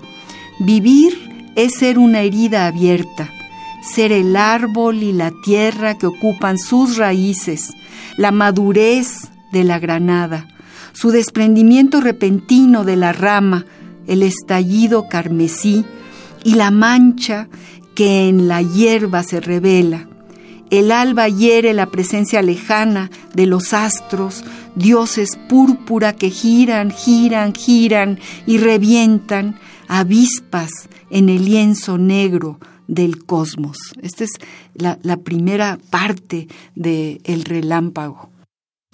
Vivir 0.60 1.52
es 1.56 1.76
ser 1.76 2.00
una 2.00 2.22
herida 2.22 2.68
abierta, 2.68 3.32
ser 3.82 4.12
el 4.12 4.36
árbol 4.36 5.04
y 5.04 5.14
la 5.14 5.32
tierra 5.44 5.98
que 5.98 6.08
ocupan 6.08 6.58
sus 6.58 6.98
raíces, 6.98 7.74
la 8.18 8.32
madurez 8.32 9.30
de 9.52 9.64
la 9.64 9.80
granada, 9.80 10.48
su 10.94 11.12
desprendimiento 11.12 12.02
repentino 12.02 12.84
de 12.84 12.96
la 12.96 13.14
rama, 13.14 13.66
el 14.08 14.24
estallido 14.24 15.08
carmesí 15.10 15.86
y 16.44 16.56
la 16.56 16.72
mancha 16.72 17.48
que 17.94 18.30
en 18.30 18.48
la 18.48 18.62
hierba 18.62 19.24
se 19.24 19.40
revela. 19.40 20.08
El 20.70 20.92
alba 20.92 21.30
hiere 21.30 21.74
la 21.74 21.86
presencia 21.86 22.42
lejana 22.42 23.10
de 23.34 23.46
los 23.46 23.74
astros, 23.74 24.44
dioses 24.76 25.38
púrpura 25.48 26.14
que 26.14 26.30
giran, 26.30 26.92
giran, 26.92 27.54
giran 27.54 28.20
y 28.46 28.58
revientan, 28.58 29.60
avispas 29.88 30.72
en 31.10 31.30
el 31.30 31.46
lienzo 31.46 31.98
negro 31.98 32.60
del 32.88 33.24
cosmos. 33.26 33.78
Esta 34.02 34.26
es 34.26 34.32
la, 34.74 35.18
primera 35.18 35.78
parte 35.90 36.48
del 36.76 37.22
el 37.24 37.46
relámpago. 37.46 38.30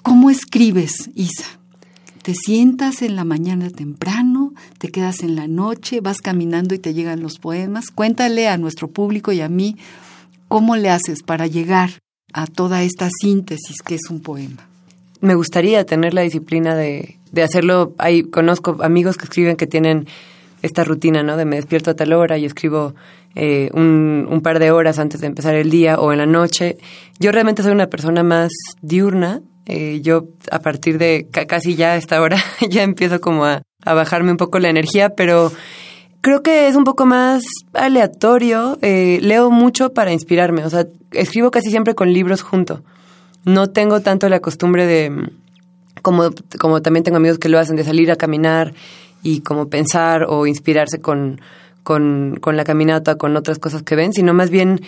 ¿Cómo 0.01 0.29
escribes, 0.29 1.09
Isa? 1.15 1.59
¿Te 2.23 2.35
sientas 2.35 3.01
en 3.01 3.15
la 3.15 3.25
mañana 3.25 3.69
temprano? 3.69 4.53
¿Te 4.77 4.89
quedas 4.89 5.23
en 5.23 5.35
la 5.35 5.47
noche? 5.47 5.99
¿Vas 5.99 6.19
caminando 6.19 6.73
y 6.73 6.79
te 6.79 6.93
llegan 6.93 7.21
los 7.21 7.37
poemas? 7.37 7.91
Cuéntale 7.93 8.47
a 8.47 8.57
nuestro 8.57 8.89
público 8.89 9.33
y 9.33 9.41
a 9.41 9.49
mí 9.49 9.75
cómo 10.53 10.75
le 10.75 10.91
haces 10.91 11.23
para 11.23 11.47
llegar 11.47 11.89
a 12.31 12.45
toda 12.45 12.83
esta 12.83 13.09
síntesis 13.09 13.81
que 13.83 13.95
es 13.95 14.11
un 14.11 14.21
poema. 14.21 14.67
Me 15.19 15.33
gustaría 15.33 15.83
tener 15.83 16.13
la 16.13 16.21
disciplina 16.21 16.75
de, 16.75 17.17
de 17.31 17.41
hacerlo. 17.41 17.95
Hay, 17.97 18.21
conozco 18.21 18.77
amigos 18.83 19.17
que 19.17 19.23
escriben 19.23 19.55
que 19.55 19.65
tienen 19.65 20.05
esta 20.61 20.83
rutina, 20.83 21.23
¿no? 21.23 21.37
De 21.37 21.45
me 21.45 21.55
despierto 21.55 21.89
a 21.89 21.95
tal 21.95 22.13
hora 22.13 22.37
y 22.37 22.45
escribo 22.45 22.93
eh, 23.33 23.71
un, 23.73 24.27
un, 24.29 24.41
par 24.41 24.59
de 24.59 24.69
horas 24.69 24.99
antes 24.99 25.21
de 25.21 25.25
empezar 25.25 25.55
el 25.55 25.71
día 25.71 25.99
o 25.99 26.11
en 26.11 26.19
la 26.19 26.27
noche. 26.27 26.77
Yo 27.17 27.31
realmente 27.31 27.63
soy 27.63 27.71
una 27.71 27.87
persona 27.87 28.21
más 28.21 28.51
diurna 28.83 29.41
eh, 29.65 30.01
yo 30.03 30.25
a 30.51 30.59
partir 30.59 30.97
de 30.97 31.27
casi 31.47 31.75
ya 31.75 31.93
a 31.93 31.95
esta 31.95 32.21
hora 32.21 32.37
ya 32.69 32.83
empiezo 32.83 33.21
como 33.21 33.45
a, 33.45 33.63
bajarme 33.85 34.31
un 34.31 34.37
poco 34.37 34.59
la 34.59 34.69
energía, 34.69 35.09
pero 35.09 35.51
creo 36.23 36.41
que 36.41 36.67
es 36.67 36.75
un 36.75 36.85
poco 36.85 37.05
más 37.05 37.43
aleatorio. 37.73 38.79
Eh, 38.81 39.19
leo 39.21 39.51
mucho 39.51 39.93
para 39.93 40.11
inspirarme, 40.11 40.65
o 40.65 40.69
sea, 40.69 40.87
escribo 41.11 41.51
casi 41.51 41.69
siempre 41.69 41.93
con 41.93 42.11
libros 42.11 42.41
junto. 42.41 42.81
No 43.45 43.69
tengo 43.69 43.99
tanto 43.99 44.29
la 44.29 44.39
costumbre 44.39 44.87
de, 44.87 45.29
como, 46.01 46.29
como 46.59 46.81
también 46.81 47.03
tengo 47.03 47.17
amigos 47.17 47.37
que 47.37 47.49
lo 47.49 47.59
hacen, 47.59 47.75
de 47.75 47.83
salir 47.83 48.09
a 48.09 48.15
caminar 48.15 48.73
y 49.21 49.41
como 49.41 49.67
pensar 49.67 50.25
o 50.29 50.47
inspirarse 50.47 51.01
con, 51.01 51.41
con, 51.83 52.37
con 52.39 52.55
la 52.55 52.63
caminata, 52.63 53.15
con 53.15 53.35
otras 53.35 53.59
cosas 53.59 53.83
que 53.83 53.95
ven, 53.95 54.13
sino 54.13 54.33
más 54.33 54.49
bien 54.49 54.81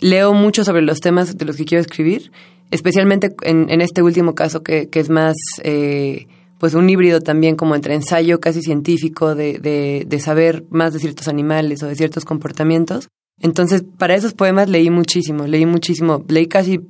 leo 0.00 0.32
mucho 0.32 0.64
sobre 0.64 0.82
los 0.82 1.00
temas 1.00 1.36
de 1.36 1.44
los 1.44 1.56
que 1.56 1.64
quiero 1.64 1.82
escribir 1.82 2.30
especialmente 2.70 3.34
en, 3.42 3.70
en 3.70 3.80
este 3.80 4.02
último 4.02 4.34
caso 4.34 4.62
que, 4.62 4.88
que 4.88 5.00
es 5.00 5.08
más, 5.08 5.36
eh, 5.62 6.26
pues 6.58 6.74
un 6.74 6.88
híbrido 6.90 7.20
también 7.20 7.56
como 7.56 7.74
entre 7.74 7.94
ensayo 7.94 8.40
casi 8.40 8.62
científico 8.62 9.34
de, 9.34 9.58
de, 9.58 10.04
de 10.06 10.20
saber 10.20 10.64
más 10.70 10.92
de 10.92 10.98
ciertos 10.98 11.28
animales 11.28 11.82
o 11.82 11.86
de 11.86 11.94
ciertos 11.94 12.24
comportamientos. 12.24 13.08
Entonces, 13.40 13.84
para 13.98 14.16
esos 14.16 14.34
poemas 14.34 14.68
leí 14.68 14.90
muchísimo, 14.90 15.46
leí 15.46 15.66
muchísimo, 15.66 16.24
leí 16.28 16.46
casi 16.46 16.80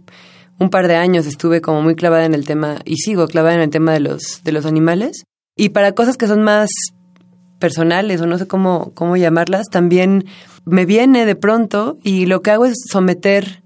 un 0.58 0.70
par 0.70 0.88
de 0.88 0.96
años, 0.96 1.26
estuve 1.26 1.60
como 1.60 1.82
muy 1.82 1.94
clavada 1.94 2.25
en 2.25 2.34
el 2.34 2.46
tema, 2.46 2.78
y 2.84 2.96
sigo 2.96 3.28
clavada 3.28 3.54
en 3.54 3.60
el 3.60 3.70
tema 3.70 3.92
de 3.92 4.00
los, 4.00 4.42
de 4.42 4.52
los 4.52 4.66
animales. 4.66 5.25
Y 5.56 5.70
para 5.70 5.92
cosas 5.92 6.16
que 6.16 6.26
son 6.26 6.42
más 6.42 6.70
personales 7.58 8.20
o 8.20 8.26
no 8.26 8.38
sé 8.38 8.46
cómo, 8.46 8.92
cómo 8.94 9.16
llamarlas, 9.16 9.66
también 9.70 10.25
me 10.64 10.87
viene 10.87 11.26
de 11.26 11.34
pronto 11.34 11.96
y 12.02 12.26
lo 12.26 12.42
que 12.42 12.50
hago 12.50 12.66
es 12.66 12.75
someter 12.90 13.62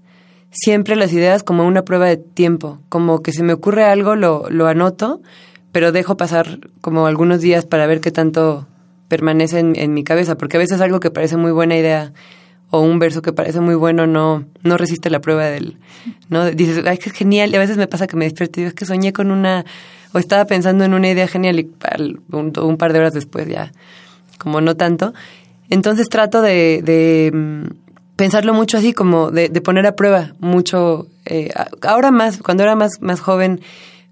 siempre 0.51 0.95
las 0.95 1.13
ideas 1.13 1.43
como 1.43 1.65
una 1.65 1.83
prueba 1.83 2.07
de 2.07 2.17
tiempo, 2.17 2.79
como 2.89 3.21
que 3.21 3.31
se 3.31 3.43
me 3.43 3.53
ocurre 3.53 3.83
algo, 3.83 4.15
lo, 4.15 4.49
lo 4.49 4.67
anoto, 4.67 5.21
pero 5.73 5.91
dejo 5.91 6.15
pasar 6.15 6.59
como 6.79 7.07
algunos 7.07 7.41
días 7.41 7.65
para 7.65 7.87
ver 7.87 7.99
qué 7.99 8.11
tanto 8.11 8.67
permanece 9.09 9.59
en, 9.59 9.93
mi 9.93 10.03
cabeza, 10.03 10.37
porque 10.37 10.57
a 10.57 10.59
veces 10.59 10.79
algo 10.79 10.99
que 10.99 11.11
parece 11.11 11.35
muy 11.35 11.51
buena 11.51 11.75
idea 11.75 12.13
o 12.69 12.79
un 12.79 12.99
verso 12.99 13.21
que 13.21 13.33
parece 13.33 13.59
muy 13.59 13.75
bueno 13.75 14.07
no, 14.07 14.45
no 14.61 14.77
resiste 14.77 15.09
la 15.09 15.19
prueba 15.19 15.45
del, 15.45 15.77
¿no? 16.29 16.49
Dices, 16.49 16.83
ay, 16.85 16.97
que 16.99 17.09
genial, 17.09 17.51
y 17.51 17.55
a 17.55 17.59
veces 17.59 17.77
me 17.77 17.87
pasa 17.87 18.07
que 18.07 18.15
me 18.15 18.25
despierto 18.25 18.59
y 18.59 18.63
digo, 18.63 18.69
es 18.69 18.75
que 18.75 18.85
soñé 18.85 19.13
con 19.13 19.31
una, 19.31 19.65
o 20.13 20.19
estaba 20.19 20.45
pensando 20.45 20.85
en 20.85 20.93
una 20.93 21.09
idea 21.09 21.27
genial 21.27 21.59
y 21.59 21.71
un, 22.31 22.53
un 22.55 22.77
par 22.77 22.93
de 22.93 22.99
horas 22.99 23.13
después 23.13 23.47
ya, 23.47 23.71
como 24.37 24.61
no 24.61 24.77
tanto. 24.77 25.13
Entonces 25.69 26.07
trato 26.07 26.43
de, 26.43 26.81
de 26.83 27.31
mm, 27.33 27.63
pensarlo 28.15 28.53
mucho 28.53 28.77
así, 28.77 28.93
como 28.93 29.31
de, 29.31 29.49
de 29.49 29.61
poner 29.61 29.87
a 29.87 29.95
prueba 29.95 30.33
mucho, 30.39 31.07
eh, 31.25 31.51
ahora 31.81 32.11
más, 32.11 32.37
cuando 32.37 32.61
era 32.61 32.75
más, 32.75 33.01
más 33.01 33.19
joven, 33.19 33.61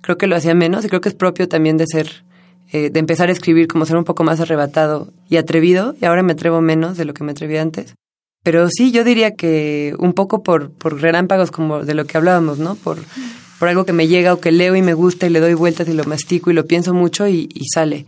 creo 0.01 0.17
que 0.17 0.27
lo 0.27 0.35
hacía 0.35 0.53
menos 0.53 0.83
y 0.83 0.89
creo 0.89 1.01
que 1.01 1.09
es 1.09 1.15
propio 1.15 1.47
también 1.47 1.77
de 1.77 1.85
ser, 1.87 2.23
eh, 2.71 2.89
de 2.89 2.99
empezar 2.99 3.29
a 3.29 3.31
escribir 3.31 3.67
como 3.67 3.85
ser 3.85 3.97
un 3.97 4.03
poco 4.03 4.23
más 4.23 4.39
arrebatado 4.39 5.13
y 5.29 5.37
atrevido, 5.37 5.95
y 6.01 6.05
ahora 6.05 6.23
me 6.23 6.33
atrevo 6.33 6.61
menos 6.61 6.97
de 6.97 7.05
lo 7.05 7.13
que 7.13 7.23
me 7.23 7.31
atreví 7.31 7.57
antes. 7.57 7.95
Pero 8.43 8.67
sí, 8.69 8.91
yo 8.91 9.03
diría 9.03 9.35
que 9.35 9.95
un 9.99 10.13
poco 10.13 10.41
por, 10.41 10.71
por 10.71 10.99
relámpagos 10.99 11.51
como 11.51 11.83
de 11.85 11.93
lo 11.93 12.05
que 12.05 12.17
hablábamos, 12.17 12.57
¿no? 12.57 12.75
Por, 12.75 12.97
por 13.59 13.69
algo 13.69 13.85
que 13.85 13.93
me 13.93 14.07
llega 14.07 14.33
o 14.33 14.39
que 14.39 14.51
leo 14.51 14.75
y 14.75 14.81
me 14.81 14.95
gusta 14.95 15.27
y 15.27 15.29
le 15.29 15.39
doy 15.39 15.53
vueltas 15.53 15.87
y 15.87 15.93
lo 15.93 16.03
mastico 16.05 16.49
y 16.49 16.53
lo 16.55 16.65
pienso 16.65 16.95
mucho 16.95 17.27
y, 17.27 17.47
y 17.53 17.65
sale 17.67 18.07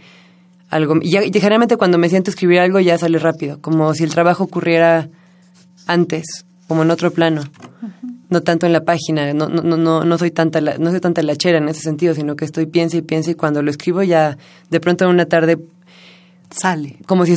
algo. 0.71 0.97
Y, 1.01 1.11
ya, 1.11 1.23
y 1.23 1.31
generalmente 1.31 1.77
cuando 1.77 1.99
me 1.99 2.09
siento 2.09 2.31
a 2.31 2.33
escribir 2.33 2.59
algo 2.59 2.79
ya 2.79 2.97
sale 2.97 3.19
rápido, 3.19 3.61
como 3.61 3.93
si 3.93 4.03
el 4.03 4.09
trabajo 4.09 4.43
ocurriera 4.43 5.09
antes, 5.85 6.45
como 6.67 6.81
en 6.81 6.89
otro 6.91 7.11
plano. 7.11 7.43
No 8.33 8.41
tanto 8.41 8.65
en 8.65 8.73
la 8.73 8.83
página, 8.83 9.31
no, 9.33 9.47
no, 9.47 9.61
no, 9.77 10.03
no 10.03 10.17
soy 10.17 10.31
tanta 10.31 10.59
la, 10.59 10.79
no 10.79 10.89
soy 10.89 10.99
tanta 10.99 11.21
lachera 11.21 11.59
en 11.59 11.69
ese 11.69 11.81
sentido, 11.81 12.15
sino 12.15 12.35
que 12.35 12.45
estoy 12.45 12.65
piensa 12.65 12.97
y 12.97 13.03
piensa 13.03 13.29
y 13.29 13.35
cuando 13.35 13.61
lo 13.61 13.69
escribo 13.69 14.01
ya 14.01 14.37
de 14.71 14.79
pronto 14.79 15.05
en 15.05 15.11
una 15.11 15.25
tarde 15.25 15.59
sale. 16.49 16.97
Como 17.05 17.25
si, 17.25 17.35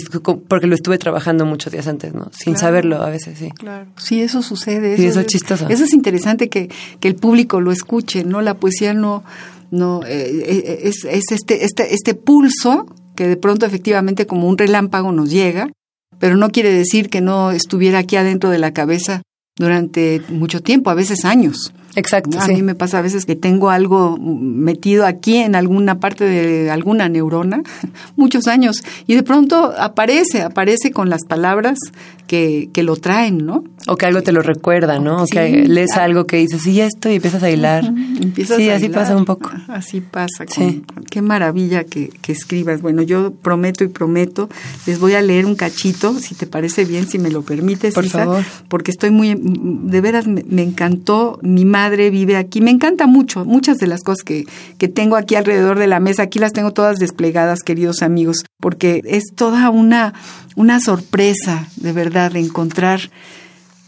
porque 0.48 0.66
lo 0.66 0.74
estuve 0.74 0.96
trabajando 0.98 1.44
muchos 1.44 1.72
días 1.72 1.86
antes, 1.86 2.14
¿no? 2.14 2.30
Sin 2.32 2.54
Claro. 2.54 2.58
saberlo 2.66 3.02
a 3.02 3.10
veces, 3.10 3.38
sí. 3.38 3.50
Claro. 3.50 3.90
Sí, 3.96 4.20
eso 4.22 4.42
sucede. 4.42 4.96
Sí, 4.96 5.06
eso 5.06 5.20
es 5.20 5.26
chistoso. 5.26 5.68
Eso 5.68 5.84
es 5.84 5.92
interesante 5.92 6.48
que, 6.48 6.70
que 7.00 7.08
el 7.08 7.14
público 7.14 7.60
lo 7.60 7.72
escuche, 7.72 8.24
¿no? 8.24 8.40
La 8.40 8.54
poesía 8.54 8.94
no, 8.94 9.22
no 9.70 10.00
eh, 10.06 10.44
eh, 10.46 10.80
es, 10.84 11.04
es 11.04 11.30
este, 11.30 11.64
este, 11.64 11.94
este 11.94 12.14
pulso 12.14 12.86
que 13.14 13.26
de 13.28 13.36
pronto 13.36 13.66
efectivamente 13.66 14.26
como 14.26 14.48
un 14.48 14.58
relámpago 14.58 15.12
nos 15.12 15.30
llega, 15.30 15.70
pero 16.18 16.36
no 16.36 16.48
quiere 16.50 16.72
decir 16.72 17.08
que 17.10 17.20
no 17.20 17.50
estuviera 17.50 17.98
aquí 17.98 18.16
adentro 18.16 18.48
de 18.50 18.58
la 18.58 18.72
cabeza 18.72 19.22
durante 19.56 20.22
mucho 20.28 20.62
tiempo, 20.62 20.90
a 20.90 20.94
veces 20.94 21.25
años. 21.25 21.72
Exacto, 21.96 22.38
A 22.38 22.42
sí. 22.46 22.52
mí 22.54 22.62
me 22.62 22.74
pasa 22.76 22.98
a 22.98 23.02
veces 23.02 23.24
que 23.26 23.34
tengo 23.36 23.70
algo 23.70 24.16
metido 24.20 25.04
aquí 25.06 25.38
en 25.38 25.54
alguna 25.56 25.98
parte 25.98 26.24
de 26.24 26.70
alguna 26.70 27.08
neurona, 27.08 27.62
muchos 28.16 28.46
años, 28.46 28.84
y 29.06 29.14
de 29.14 29.22
pronto 29.22 29.72
aparece, 29.78 30.42
aparece 30.42 30.92
con 30.92 31.10
las 31.10 31.24
palabras 31.24 31.78
que, 32.26 32.70
que 32.72 32.82
lo 32.82 32.96
traen, 32.96 33.46
¿no? 33.46 33.62
O 33.86 33.96
que 33.96 34.04
algo 34.06 34.20
te 34.22 34.32
lo 34.32 34.42
recuerda, 34.42 34.98
¿no? 34.98 35.22
O 35.22 35.26
Sí, 35.26 35.32
que 35.34 35.64
lees 35.68 35.92
claro. 35.92 36.04
algo 36.04 36.24
que 36.26 36.38
dices, 36.38 36.66
y 36.66 36.80
esto, 36.80 37.09
y 37.09 37.14
empiezas 37.16 37.42
a 37.44 37.50
hilar. 37.50 37.85
Empiezas 37.85 38.56
sí, 38.56 38.68
a 38.68 38.74
así 38.76 38.87
hilar. 38.87 39.02
pasa 39.02 39.16
un 39.16 39.24
poco. 39.24 39.50
Así 39.68 40.00
pasa. 40.00 40.44
con- 40.44 40.54
Sí. 40.54 40.82
Qué 41.09 41.22
maravilla 41.22 41.85
que, 41.85 42.09
que 42.09 42.32
escribas. 42.32 42.82
Bueno, 42.82 43.02
yo 43.02 43.32
prometo 43.32 43.85
y 43.85 43.88
prometo, 43.88 44.48
les 44.87 44.98
voy 44.98 45.14
a 45.14 45.22
leer 45.22 45.46
un 45.46 45.54
cachito, 45.54 46.14
si 46.18 46.35
te 46.35 46.46
parece 46.48 46.85
bien, 46.85 47.06
si 47.09 47.18
me 47.20 47.30
lo 47.30 47.42
permites, 47.42 47.94
Por 47.94 48.04
Isa, 48.06 48.18
favor. 48.24 48.44
porque 48.68 48.90
estoy 48.90 49.11
muy, 49.11 49.40
de 49.40 50.00
veras 50.00 50.26
me, 50.26 50.42
me 50.48 50.62
encantó, 50.64 51.38
mi 51.42 51.64
madre 51.87 52.11
vive 52.11 52.37
aquí, 52.37 52.61
me 52.61 52.70
encanta 52.70 53.07
mucho, 53.07 53.44
muchas 53.44 53.79
de 53.79 53.87
las 53.87 54.03
cosas 54.03 54.25
que, 54.25 54.44
que 54.79 54.88
tengo 54.88 55.16
aquí 55.16 55.37
alrededor 55.37 55.79
de 55.79 55.87
la 55.87 56.01
mesa, 56.01 56.25
aquí 56.25 56.38
las 56.38 56.53
tengo 56.53 56.72
todas 56.72 56.99
desplegadas, 56.99 57.62
queridos 57.62 58.03
amigos, 58.03 58.44
porque 58.61 59.03
es 59.05 59.25
toda 59.35 59.70
una, 59.70 60.12
una 60.57 60.81
sorpresa, 60.81 61.68
de 61.77 61.92
verdad, 61.92 62.33
de 62.33 62.40
encontrar 62.40 63.01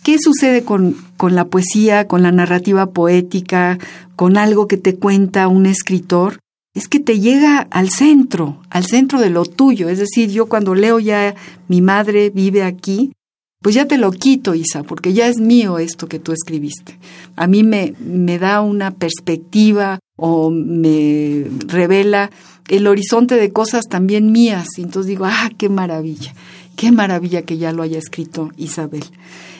¿Qué 0.09 0.17
sucede 0.19 0.65
con, 0.65 0.97
con 1.19 1.35
la 1.35 1.45
poesía, 1.45 2.07
con 2.07 2.23
la 2.23 2.33
narrativa 2.33 2.93
poética, 2.93 3.79
con 4.17 4.39
algo 4.39 4.67
que 4.67 4.79
te 4.79 4.95
cuenta 4.95 5.49
un 5.49 5.67
escritor? 5.67 6.39
Es 6.75 6.89
que 6.89 6.99
te 6.99 7.21
llega 7.21 7.67
al 7.71 7.91
centro, 7.91 8.63
al 8.71 8.87
centro 8.87 9.21
de 9.21 9.29
lo 9.29 9.45
tuyo. 9.45 9.91
Es 9.91 9.99
decir, 9.99 10.31
yo 10.31 10.47
cuando 10.47 10.75
leo 10.75 10.99
ya 10.99 11.35
mi 11.69 11.83
madre 11.83 12.31
vive 12.31 12.63
aquí, 12.63 13.13
pues 13.61 13.75
ya 13.75 13.87
te 13.87 13.99
lo 13.99 14.11
quito, 14.13 14.55
Isa, 14.55 14.85
porque 14.85 15.13
ya 15.13 15.27
es 15.27 15.39
mío 15.39 15.79
esto 15.79 16.07
que 16.07 16.19
tú 16.19 16.33
escribiste. 16.33 16.99
A 17.35 17.47
mí 17.47 17.65
me, 17.65 17.95
me 17.99 18.39
da 18.39 18.61
una 18.61 18.93
perspectiva 18.93 19.99
o 20.17 20.51
me 20.51 21.47
revela 21.67 22.31
el 22.69 22.87
horizonte 22.87 23.35
de 23.35 23.53
cosas 23.53 23.87
también 23.89 24.31
mías. 24.31 24.67
Y 24.77 24.83
entonces 24.83 25.09
digo, 25.09 25.25
ah, 25.25 25.51
qué 25.59 25.69
maravilla, 25.69 26.35
qué 26.77 26.93
maravilla 26.93 27.43
que 27.43 27.59
ya 27.59 27.73
lo 27.73 27.83
haya 27.83 27.99
escrito 27.99 28.51
Isabel. 28.57 29.05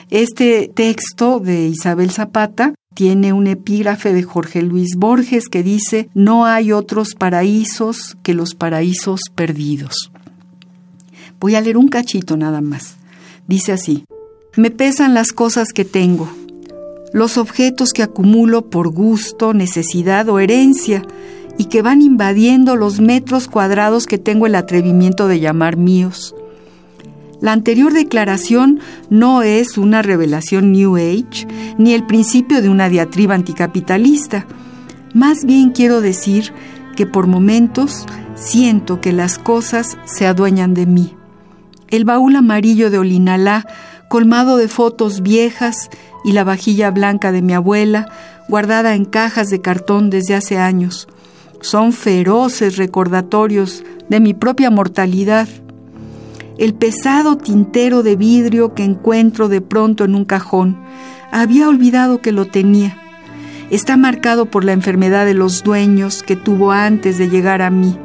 Este 0.09 0.71
texto 0.73 1.39
de 1.39 1.67
Isabel 1.67 2.11
Zapata 2.11 2.73
tiene 2.95 3.33
un 3.33 3.47
epígrafe 3.47 4.13
de 4.13 4.23
Jorge 4.23 4.61
Luis 4.61 4.95
Borges 4.95 5.49
que 5.49 5.61
dice, 5.61 6.09
no 6.13 6.45
hay 6.45 6.71
otros 6.71 7.15
paraísos 7.15 8.17
que 8.23 8.33
los 8.33 8.55
paraísos 8.55 9.21
perdidos. 9.35 10.11
Voy 11.39 11.55
a 11.55 11.61
leer 11.61 11.77
un 11.77 11.89
cachito 11.89 12.37
nada 12.37 12.61
más. 12.61 12.98
Dice 13.49 13.71
así, 13.71 14.05
me 14.57 14.69
pesan 14.69 15.15
las 15.15 15.31
cosas 15.31 15.73
que 15.73 15.83
tengo, 15.83 16.29
los 17.13 17.39
objetos 17.39 17.93
que 17.93 18.03
acumulo 18.03 18.69
por 18.69 18.89
gusto, 18.89 19.55
necesidad 19.55 20.29
o 20.29 20.37
herencia 20.37 21.01
y 21.57 21.65
que 21.65 21.81
van 21.81 22.03
invadiendo 22.03 22.75
los 22.75 23.01
metros 23.01 23.47
cuadrados 23.47 24.05
que 24.05 24.19
tengo 24.19 24.45
el 24.45 24.53
atrevimiento 24.53 25.27
de 25.27 25.39
llamar 25.39 25.77
míos. 25.77 26.35
La 27.41 27.51
anterior 27.51 27.91
declaración 27.91 28.81
no 29.09 29.41
es 29.41 29.79
una 29.79 30.03
revelación 30.03 30.71
New 30.71 30.97
Age 30.97 31.47
ni 31.79 31.93
el 31.93 32.05
principio 32.05 32.61
de 32.61 32.69
una 32.69 32.87
diatriba 32.87 33.33
anticapitalista. 33.33 34.45
Más 35.15 35.43
bien 35.43 35.71
quiero 35.71 36.01
decir 36.01 36.53
que 36.95 37.07
por 37.07 37.25
momentos 37.25 38.05
siento 38.35 39.01
que 39.01 39.11
las 39.11 39.39
cosas 39.39 39.97
se 40.05 40.27
adueñan 40.27 40.75
de 40.75 40.85
mí. 40.85 41.15
El 41.89 42.05
baúl 42.05 42.35
amarillo 42.35 42.89
de 42.89 42.99
Olinalá, 42.99 43.65
colmado 44.07 44.57
de 44.57 44.67
fotos 44.67 45.21
viejas, 45.21 45.89
y 46.23 46.33
la 46.33 46.43
vajilla 46.43 46.91
blanca 46.91 47.31
de 47.31 47.41
mi 47.41 47.53
abuela, 47.53 48.07
guardada 48.47 48.95
en 48.95 49.05
cajas 49.05 49.49
de 49.49 49.61
cartón 49.61 50.09
desde 50.09 50.35
hace 50.35 50.57
años, 50.57 51.07
son 51.61 51.93
feroces 51.93 52.77
recordatorios 52.77 53.83
de 54.09 54.19
mi 54.19 54.33
propia 54.33 54.69
mortalidad 54.69 55.47
el 56.59 56.73
pesado 56.73 57.37
tintero 57.37 58.03
de 58.03 58.17
vidrio 58.17 58.73
que 58.73 58.83
encuentro 58.83 59.47
de 59.47 59.61
pronto 59.61 60.03
en 60.03 60.13
un 60.13 60.25
cajón. 60.25 60.77
Había 61.31 61.69
olvidado 61.69 62.21
que 62.21 62.33
lo 62.33 62.47
tenía. 62.47 62.97
Está 63.69 63.97
marcado 63.97 64.47
por 64.47 64.63
la 64.63 64.71
enfermedad 64.71 65.25
de 65.25 65.35
los 65.35 65.63
dueños 65.63 66.23
que 66.23 66.35
tuvo 66.35 66.71
antes 66.71 67.17
de 67.17 67.29
llegar 67.29 67.61
a 67.61 67.69
mí. 67.69 67.97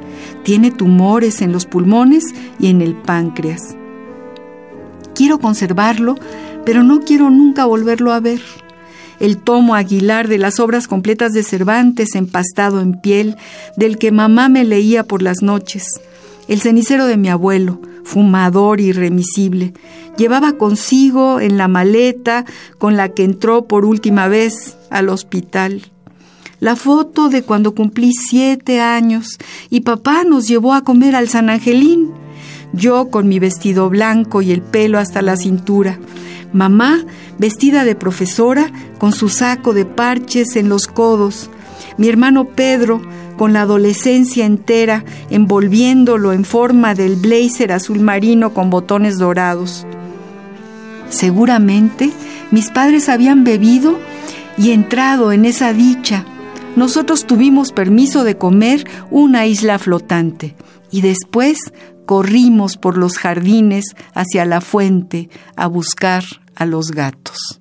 Tiene 0.42 0.70
tumores 0.70 1.40
en 1.40 1.52
los 1.52 1.64
pulmones 1.64 2.24
y 2.58 2.68
en 2.68 2.82
el 2.82 2.94
páncreas. 2.94 3.74
Quiero 5.14 5.38
conservarlo, 5.38 6.16
pero 6.66 6.82
no 6.82 7.00
quiero 7.00 7.30
nunca 7.30 7.64
volverlo 7.64 8.12
a 8.12 8.20
ver. 8.20 8.40
El 9.20 9.38
tomo 9.38 9.74
Aguilar 9.74 10.28
de 10.28 10.38
las 10.38 10.60
obras 10.60 10.86
completas 10.86 11.32
de 11.32 11.42
Cervantes 11.42 12.14
empastado 12.14 12.80
en 12.80 13.00
piel, 13.00 13.36
del 13.76 13.96
que 13.96 14.12
mamá 14.12 14.48
me 14.48 14.64
leía 14.64 15.04
por 15.04 15.22
las 15.22 15.40
noches. 15.40 16.00
El 16.46 16.60
cenicero 16.60 17.06
de 17.06 17.16
mi 17.16 17.28
abuelo, 17.30 17.80
fumador 18.04 18.80
irremisible, 18.80 19.72
llevaba 20.16 20.52
consigo 20.52 21.40
en 21.40 21.56
la 21.56 21.68
maleta 21.68 22.44
con 22.78 22.96
la 22.96 23.08
que 23.08 23.24
entró 23.24 23.66
por 23.66 23.84
última 23.84 24.28
vez 24.28 24.76
al 24.90 25.08
hospital. 25.08 25.82
La 26.60 26.76
foto 26.76 27.28
de 27.28 27.42
cuando 27.42 27.74
cumplí 27.74 28.12
siete 28.12 28.80
años 28.80 29.38
y 29.70 29.80
papá 29.80 30.24
nos 30.24 30.46
llevó 30.46 30.72
a 30.72 30.82
comer 30.82 31.16
al 31.16 31.28
San 31.28 31.50
Angelín. 31.50 32.12
Yo 32.72 33.10
con 33.10 33.28
mi 33.28 33.38
vestido 33.38 33.90
blanco 33.90 34.40
y 34.40 34.52
el 34.52 34.62
pelo 34.62 34.98
hasta 34.98 35.20
la 35.20 35.36
cintura. 35.36 35.98
Mamá 36.52 37.04
vestida 37.38 37.84
de 37.84 37.94
profesora 37.94 38.72
con 38.98 39.12
su 39.12 39.28
saco 39.28 39.74
de 39.74 39.84
parches 39.84 40.56
en 40.56 40.68
los 40.68 40.86
codos. 40.86 41.50
Mi 41.98 42.08
hermano 42.08 42.46
Pedro 42.46 43.02
con 43.36 43.52
la 43.52 43.62
adolescencia 43.62 44.46
entera 44.46 45.04
envolviéndolo 45.30 46.32
en 46.32 46.44
forma 46.44 46.94
del 46.94 47.16
blazer 47.16 47.72
azul 47.72 48.00
marino 48.00 48.54
con 48.54 48.70
botones 48.70 49.18
dorados. 49.18 49.86
Seguramente 51.08 52.10
mis 52.50 52.70
padres 52.70 53.08
habían 53.08 53.44
bebido 53.44 53.98
y 54.56 54.70
entrado 54.70 55.32
en 55.32 55.44
esa 55.44 55.72
dicha. 55.72 56.24
Nosotros 56.76 57.26
tuvimos 57.26 57.72
permiso 57.72 58.24
de 58.24 58.36
comer 58.36 58.84
una 59.10 59.46
isla 59.46 59.78
flotante 59.78 60.56
y 60.90 61.00
después 61.00 61.58
corrimos 62.06 62.76
por 62.76 62.96
los 62.96 63.18
jardines 63.18 63.94
hacia 64.14 64.44
la 64.44 64.60
fuente 64.60 65.28
a 65.56 65.66
buscar 65.66 66.24
a 66.54 66.66
los 66.66 66.90
gatos. 66.90 67.60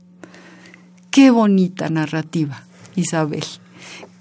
Qué 1.11 1.29
bonita 1.29 1.89
narrativa, 1.89 2.63
Isabel. 2.95 3.45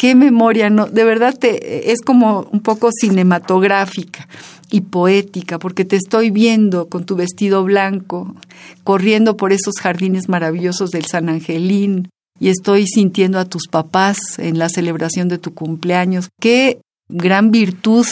Qué 0.03 0.17
memoria, 0.17 0.69
no, 0.69 0.87
de 0.87 1.05
verdad 1.05 1.39
te, 1.39 1.93
es 1.93 2.01
como 2.01 2.49
un 2.51 2.59
poco 2.59 2.91
cinematográfica 2.91 4.27
y 4.69 4.81
poética, 4.81 5.61
porque 5.61 5.85
te 5.85 5.95
estoy 5.95 6.33
viendo 6.33 6.89
con 6.89 7.07
tu 7.07 7.15
vestido 7.15 7.63
blanco, 7.63 8.35
corriendo 8.83 9.37
por 9.37 9.53
esos 9.53 9.77
jardines 9.81 10.29
maravillosos 10.29 10.91
del 10.91 11.05
San 11.05 11.29
Angelín, 11.29 12.09
y 12.41 12.49
estoy 12.49 12.89
sintiendo 12.89 13.39
a 13.39 13.45
tus 13.45 13.69
papás 13.71 14.19
en 14.39 14.59
la 14.59 14.69
celebración 14.69 15.29
de 15.29 15.39
tu 15.39 15.55
cumpleaños. 15.55 16.31
Qué 16.41 16.81
gran 17.09 17.53
virtud 17.53 18.05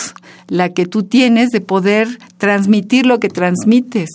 la 0.47 0.69
que 0.69 0.87
tú 0.87 1.03
tienes 1.03 1.49
de 1.49 1.61
poder 1.61 2.21
transmitir 2.39 3.05
lo 3.05 3.19
que 3.19 3.31
transmites. 3.31 4.11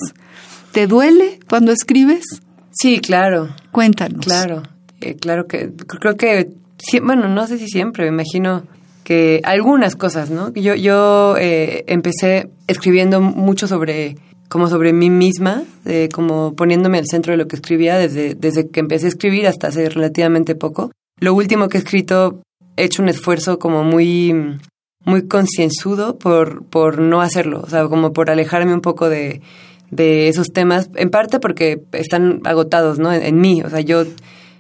¿Te 0.72 0.88
duele 0.88 1.42
cuando 1.50 1.74
escribes? 1.74 2.24
Sí, 2.72 3.02
claro. 3.02 3.54
Cuéntanos. 3.74 4.26
Claro, 4.26 4.64
eh, 5.02 5.16
claro 5.16 5.46
que 5.48 5.74
creo 6.00 6.16
que, 6.16 6.54
bueno, 7.02 7.28
no 7.28 7.48
sé 7.48 7.58
si 7.58 7.68
siempre, 7.68 8.04
me 8.06 8.24
imagino 8.24 8.64
que 9.04 9.42
algunas 9.44 9.96
cosas, 9.96 10.30
¿no? 10.30 10.52
Yo, 10.54 10.76
yo 10.76 11.36
eh, 11.38 11.84
empecé 11.88 12.50
escribiendo 12.68 13.22
mucho 13.22 13.68
sobre 13.68 14.18
como 14.48 14.68
sobre 14.68 14.94
mí 14.94 15.10
misma, 15.10 15.64
eh, 15.86 16.08
como 16.14 16.56
poniéndome 16.56 17.00
al 17.00 17.08
centro 17.08 17.32
de 17.32 17.38
lo 17.38 17.48
que 17.48 17.56
escribía 17.56 17.98
desde, 17.98 18.36
desde 18.36 18.70
que 18.70 18.80
empecé 18.80 19.08
a 19.08 19.10
escribir 19.10 19.48
hasta 19.48 19.68
hace 19.68 19.90
relativamente 19.90 20.56
poco. 20.56 20.92
Lo 21.20 21.34
último 21.34 21.68
que 21.68 21.78
he 21.78 21.82
escrito, 21.82 22.42
he 22.78 22.84
hecho 22.86 23.02
un 23.02 23.10
esfuerzo 23.10 23.58
como 23.58 23.84
muy 23.84 24.34
muy 25.06 25.28
concienzudo 25.28 26.18
por, 26.18 26.66
por 26.66 27.00
no 27.00 27.22
hacerlo, 27.22 27.62
o 27.64 27.70
sea, 27.70 27.88
como 27.88 28.12
por 28.12 28.30
alejarme 28.30 28.74
un 28.74 28.82
poco 28.82 29.08
de, 29.08 29.42
de 29.92 30.28
esos 30.28 30.52
temas, 30.52 30.90
en 30.96 31.10
parte 31.10 31.40
porque 31.40 31.82
están 31.94 32.42
agotados, 32.44 33.00
¿no? 33.00 33.14
En, 33.14 33.40
mí, 33.40 33.62
o 33.62 33.70
sea, 33.70 33.82
yo 33.82 34.04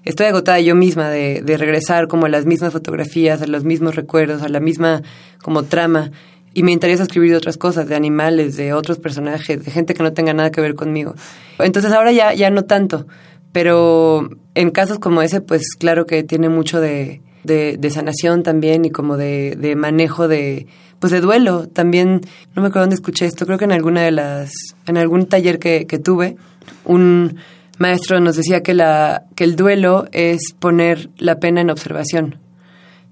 estoy 0.05 0.27
agotada 0.27 0.59
yo 0.59 0.75
misma 0.75 1.09
de, 1.09 1.41
de, 1.43 1.57
regresar 1.57 2.07
como 2.07 2.25
a 2.25 2.29
las 2.29 2.45
mismas 2.45 2.71
fotografías, 2.71 3.41
a 3.41 3.47
los 3.47 3.63
mismos 3.63 3.95
recuerdos, 3.95 4.41
a 4.41 4.49
la 4.49 4.59
misma 4.59 5.01
como 5.41 5.63
trama, 5.63 6.11
y 6.53 6.63
me 6.63 6.71
interesa 6.71 7.03
escribir 7.03 7.31
de 7.31 7.37
otras 7.37 7.57
cosas, 7.57 7.89
de 7.89 7.95
animales, 7.95 8.55
de 8.55 8.71
otros 8.71 8.97
personajes, 8.97 9.63
de 9.63 9.71
gente 9.71 9.93
que 9.93 10.03
no 10.03 10.13
tenga 10.13 10.33
nada 10.33 10.51
que 10.51 10.61
ver 10.61 10.75
conmigo. 10.75 11.15
Entonces 11.59 11.91
ahora 11.91 12.13
ya, 12.13 12.33
ya 12.33 12.49
no 12.49 12.63
tanto, 12.63 13.07
pero 13.51 14.29
en 14.53 14.71
casos 14.71 14.99
como 14.99 15.21
ese, 15.21 15.41
pues 15.41 15.75
claro 15.77 16.05
que 16.05 16.23
tiene 16.23 16.47
mucho 16.47 16.79
de 16.79 17.21
de, 17.45 17.89
sanación 17.89 18.43
también 18.43 18.85
y 18.85 18.89
como 18.89 19.17
de, 19.17 19.75
manejo 19.77 20.27
de, 20.27 20.67
pues 20.99 21.11
de 21.11 21.21
duelo. 21.21 21.67
También, 21.67 22.21
no 22.55 22.61
me 22.61 22.67
acuerdo 22.67 22.81
dónde 22.81 22.95
escuché 22.95 23.25
esto, 23.25 23.45
creo 23.45 23.57
que 23.57 23.65
en 23.65 23.71
alguna 23.71 24.01
de 24.01 24.11
las, 24.11 24.51
en 24.87 24.97
algún 24.97 25.25
taller 25.27 25.59
que, 25.59 25.85
tuve, 26.03 26.35
un 26.83 27.37
maestro 27.77 28.19
nos 28.19 28.35
decía 28.35 28.63
que, 28.63 28.73
la, 28.73 29.23
que 29.35 29.43
el 29.43 29.55
duelo 29.55 30.07
es 30.11 30.53
poner 30.59 31.09
la 31.17 31.39
pena 31.39 31.61
en 31.61 31.69
observación. 31.69 32.39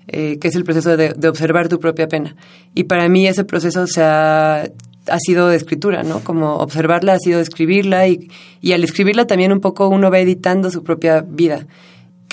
Eh, 0.07 0.37
que 0.37 0.49
es 0.49 0.55
el 0.55 0.65
proceso 0.65 0.97
de, 0.97 1.15
observar 1.29 1.69
tu 1.69 1.79
propia 1.79 2.09
pena. 2.09 2.35
Y 2.75 2.83
para 2.83 3.07
mí 3.07 3.25
ese 3.25 3.45
proceso 3.45 3.87
se 3.87 4.03
ha, 4.03 4.63
ha 4.63 5.19
sido 5.19 5.47
de 5.47 5.55
escritura, 5.55 6.03
¿no? 6.03 6.19
Como 6.19 6.57
observarla 6.57 7.13
ha 7.13 7.19
sido 7.19 7.39
escribirla 7.39 8.09
y, 8.09 8.29
y 8.59 8.73
al 8.73 8.83
escribirla 8.83 9.27
también 9.27 9.53
un 9.53 9.61
poco 9.61 9.87
uno 9.87 10.11
va 10.11 10.19
editando 10.19 10.69
su 10.71 10.83
propia 10.83 11.21
vida 11.21 11.65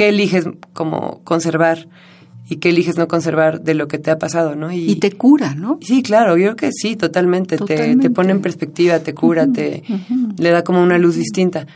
qué 0.00 0.08
eliges 0.08 0.46
como 0.72 1.22
conservar 1.24 1.86
y 2.50 2.56
qué 2.56 2.70
eliges 2.70 2.98
no 2.98 3.06
conservar 3.06 3.60
de 3.60 3.74
lo 3.74 3.86
que 3.86 3.98
te 3.98 4.10
ha 4.10 4.18
pasado, 4.18 4.56
¿no? 4.56 4.72
Y, 4.72 4.96
te 4.96 5.12
cura, 5.12 5.54
¿no? 5.54 5.78
Sí, 5.82 6.02
claro, 6.02 6.36
yo 6.36 6.42
creo 6.46 6.56
que 6.56 6.70
sí, 6.72 6.96
totalmente. 6.96 7.56
Te, 7.56 7.96
te, 7.96 8.10
pone 8.10 8.32
en 8.32 8.42
perspectiva, 8.42 8.98
te 8.98 9.14
cura, 9.14 9.46
te 9.46 9.84
le 10.36 10.50
da 10.50 10.64
como 10.64 10.82
una 10.82 10.98
luz 10.98 11.14
distinta. 11.14 11.68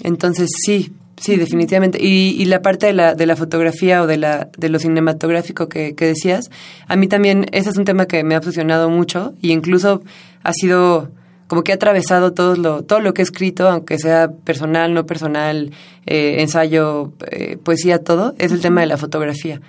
Entonces, 0.00 0.48
sí, 0.64 0.90
sí, 1.18 1.36
definitivamente. 1.36 2.02
Y, 2.02 2.34
y, 2.38 2.46
la 2.46 2.62
parte 2.62 2.86
de 2.86 2.94
la, 2.94 3.14
de 3.14 3.26
la 3.26 3.36
fotografía 3.36 4.02
o 4.02 4.06
de, 4.06 4.16
la, 4.16 4.48
de 4.56 4.70
lo 4.70 4.78
cinematográfico 4.78 5.68
que, 5.68 5.94
que 5.94 6.06
decías, 6.06 6.50
a 6.88 6.96
mí 6.96 7.08
también 7.08 7.44
ese 7.52 7.68
es 7.68 7.76
un 7.76 7.84
tema 7.84 8.06
que 8.06 8.24
me 8.24 8.34
ha 8.34 8.40
fusionado 8.40 8.88
mucho 8.88 9.34
y 9.42 9.52
incluso 9.52 10.02
ha 10.42 10.52
sido 10.54 11.10
como 11.46 11.62
que 11.62 11.72
ha 11.72 11.76
atravesado 11.76 12.32
todo 12.32 12.56
lo, 12.56 12.82
todo 12.82 13.00
lo 13.00 13.14
que 13.14 13.22
he 13.22 13.24
escrito, 13.24 13.68
aunque 13.68 13.98
sea 13.98 14.30
personal, 14.30 14.94
no 14.94 15.06
personal, 15.06 15.70
eh, 16.06 16.36
ensayo, 16.40 17.12
eh, 17.30 17.56
poesía, 17.56 17.98
todo, 17.98 18.34
es 18.38 18.52
el 18.52 18.60
tema 18.60 18.80
de 18.80 18.88
la 18.88 18.96
fotografía, 18.96 19.60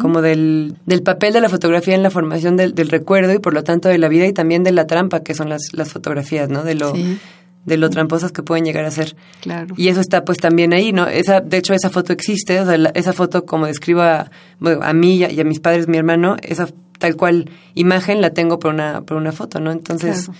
como 0.00 0.22
del, 0.22 0.76
del 0.86 1.02
papel 1.02 1.34
de 1.34 1.42
la 1.42 1.50
fotografía 1.50 1.94
en 1.94 2.02
la 2.02 2.10
formación 2.10 2.56
del, 2.56 2.74
del, 2.74 2.88
recuerdo 2.88 3.34
y 3.34 3.38
por 3.38 3.52
lo 3.52 3.62
tanto 3.64 3.88
de 3.88 3.98
la 3.98 4.08
vida 4.08 4.26
y 4.26 4.32
también 4.32 4.64
de 4.64 4.72
la 4.72 4.86
trampa 4.86 5.20
que 5.20 5.34
son 5.34 5.50
las, 5.50 5.68
las 5.72 5.92
fotografías, 5.92 6.48
¿no? 6.48 6.64
De 6.64 6.74
lo, 6.74 6.94
de 7.66 7.76
lo 7.76 7.90
tramposas 7.90 8.32
que 8.32 8.42
pueden 8.42 8.64
llegar 8.64 8.86
a 8.86 8.90
ser. 8.90 9.14
Claro. 9.42 9.74
Y 9.76 9.88
eso 9.88 10.00
está 10.00 10.24
pues 10.24 10.38
también 10.38 10.72
ahí, 10.72 10.92
¿no? 10.92 11.06
Esa, 11.06 11.40
de 11.40 11.58
hecho, 11.58 11.74
esa 11.74 11.90
foto 11.90 12.14
existe, 12.14 12.60
o 12.60 12.64
sea, 12.64 12.90
esa 12.94 13.12
foto 13.12 13.44
como 13.44 13.66
describo 13.66 14.00
a, 14.00 14.30
a 14.82 14.92
mí 14.94 15.16
y 15.16 15.24
a, 15.24 15.30
y 15.30 15.40
a 15.40 15.44
mis 15.44 15.60
padres, 15.60 15.88
mi 15.88 15.98
hermano, 15.98 16.36
esa 16.42 16.68
tal 16.98 17.16
cual 17.16 17.50
imagen 17.74 18.20
la 18.20 18.30
tengo 18.30 18.58
por 18.58 18.74
una, 18.74 19.02
por 19.02 19.16
una 19.16 19.32
foto, 19.32 19.60
¿no? 19.60 19.70
Entonces, 19.72 20.30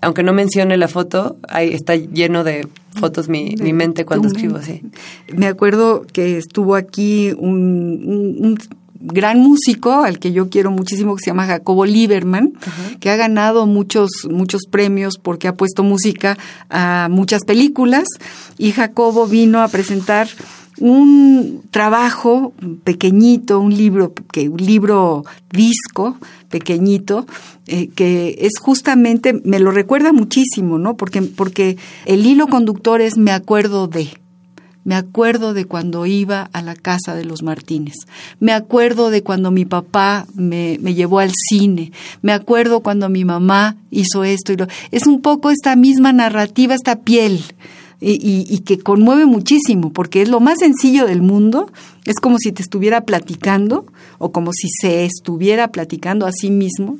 aunque 0.00 0.22
no 0.22 0.32
mencione 0.32 0.76
la 0.76 0.88
foto, 0.88 1.36
ahí 1.48 1.74
está 1.74 1.96
lleno 1.96 2.44
de 2.44 2.68
fotos 2.98 3.28
mi, 3.28 3.54
mi 3.60 3.72
mente 3.72 4.04
cuando 4.04 4.28
escribo 4.28 4.56
así. 4.56 4.82
Me 5.34 5.46
acuerdo 5.46 6.06
que 6.12 6.38
estuvo 6.38 6.74
aquí 6.74 7.32
un, 7.36 8.58
gran 9.02 9.38
músico 9.40 10.02
al 10.02 10.18
que 10.18 10.32
yo 10.32 10.50
quiero 10.50 10.70
muchísimo 10.70 11.16
que 11.16 11.24
se 11.24 11.30
llama 11.30 11.46
Jacobo 11.46 11.86
Lieberman, 11.86 12.52
que 13.00 13.08
ha 13.08 13.16
ganado 13.16 13.66
muchos 13.66 14.10
muchos 14.30 14.62
premios 14.70 15.16
porque 15.16 15.48
ha 15.48 15.54
puesto 15.54 15.82
música 15.82 16.36
a 16.68 17.08
muchas 17.10 17.44
películas 17.44 18.04
y 18.58 18.72
Jacobo 18.72 19.26
vino 19.26 19.62
a 19.62 19.68
presentar 19.68 20.28
un 20.80 21.62
trabajo 21.70 22.52
pequeñito, 22.84 23.60
un 23.60 23.76
libro, 23.76 24.14
que, 24.32 24.48
un 24.48 24.64
libro 24.64 25.24
disco 25.52 26.16
pequeñito, 26.48 27.26
eh, 27.66 27.88
que 27.88 28.38
es 28.40 28.58
justamente, 28.60 29.40
me 29.44 29.60
lo 29.60 29.70
recuerda 29.70 30.12
muchísimo, 30.12 30.78
¿no? 30.78 30.96
Porque, 30.96 31.22
porque 31.22 31.76
el 32.06 32.26
hilo 32.26 32.48
conductor 32.48 33.00
es 33.00 33.16
me 33.16 33.30
acuerdo 33.30 33.86
de. 33.86 34.08
Me 34.82 34.94
acuerdo 34.94 35.52
de 35.52 35.66
cuando 35.66 36.06
iba 36.06 36.48
a 36.54 36.62
la 36.62 36.74
casa 36.74 37.14
de 37.14 37.26
los 37.26 37.42
Martínez. 37.42 37.94
Me 38.40 38.52
acuerdo 38.52 39.10
de 39.10 39.22
cuando 39.22 39.50
mi 39.50 39.66
papá 39.66 40.26
me, 40.34 40.78
me 40.80 40.94
llevó 40.94 41.18
al 41.18 41.32
cine. 41.32 41.92
Me 42.22 42.32
acuerdo 42.32 42.80
cuando 42.80 43.10
mi 43.10 43.26
mamá 43.26 43.76
hizo 43.90 44.24
esto 44.24 44.54
y 44.54 44.56
lo. 44.56 44.66
Es 44.90 45.06
un 45.06 45.20
poco 45.20 45.50
esta 45.50 45.76
misma 45.76 46.14
narrativa, 46.14 46.74
esta 46.74 47.00
piel 47.00 47.44
y, 48.00 48.46
y, 48.48 48.58
que 48.60 48.78
conmueve 48.78 49.26
muchísimo, 49.26 49.92
porque 49.92 50.22
es 50.22 50.28
lo 50.30 50.40
más 50.40 50.60
sencillo 50.60 51.06
del 51.06 51.20
mundo, 51.20 51.70
es 52.06 52.16
como 52.16 52.38
si 52.38 52.50
te 52.50 52.62
estuviera 52.62 53.02
platicando 53.02 53.84
o 54.18 54.32
como 54.32 54.52
si 54.52 54.68
se 54.70 55.04
estuviera 55.04 55.68
platicando 55.68 56.26
a 56.26 56.32
sí 56.32 56.50
mismo 56.50 56.96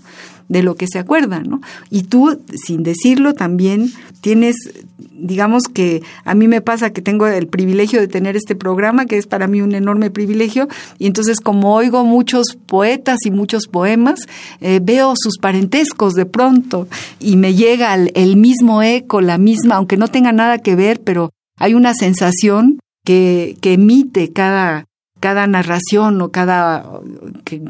de 0.50 0.64
lo 0.64 0.74
que 0.74 0.88
se 0.92 0.98
acuerda, 0.98 1.40
¿no? 1.40 1.60
Y 1.90 2.02
tú, 2.02 2.40
sin 2.66 2.82
decirlo, 2.82 3.34
también 3.34 3.92
tienes, 4.20 4.56
digamos 4.98 5.62
que 5.72 6.02
a 6.24 6.34
mí 6.34 6.48
me 6.48 6.60
pasa 6.60 6.90
que 6.90 7.00
tengo 7.00 7.28
el 7.28 7.46
privilegio 7.46 8.00
de 8.00 8.08
tener 8.08 8.36
este 8.36 8.56
programa, 8.56 9.06
que 9.06 9.16
es 9.16 9.28
para 9.28 9.46
mí 9.46 9.62
un 9.62 9.76
enorme 9.76 10.10
privilegio, 10.10 10.68
y 10.98 11.06
entonces 11.06 11.38
como 11.40 11.76
oigo 11.76 12.04
muchos 12.04 12.58
poetas 12.66 13.18
y 13.24 13.30
muchos 13.30 13.68
poemas, 13.68 14.26
eh, 14.60 14.80
veo 14.82 15.14
sus 15.16 15.38
parentescos 15.38 16.14
de 16.14 16.26
pronto 16.26 16.88
y 17.20 17.36
me 17.36 17.54
llega 17.54 17.94
el, 17.94 18.10
el 18.16 18.36
mismo 18.36 18.82
eco, 18.82 19.20
la 19.20 19.38
misma, 19.38 19.76
aunque 19.76 19.96
no 19.96 20.08
tenga 20.08 20.32
nada 20.32 20.58
que 20.58 20.74
ver, 20.74 21.00
pero 21.00 21.30
hay 21.58 21.74
una 21.74 21.94
sensación 21.94 22.80
que, 23.04 23.56
que 23.60 23.74
emite 23.74 24.32
cada, 24.32 24.86
cada 25.20 25.46
narración 25.46 26.20
o 26.22 26.30
cada 26.30 26.84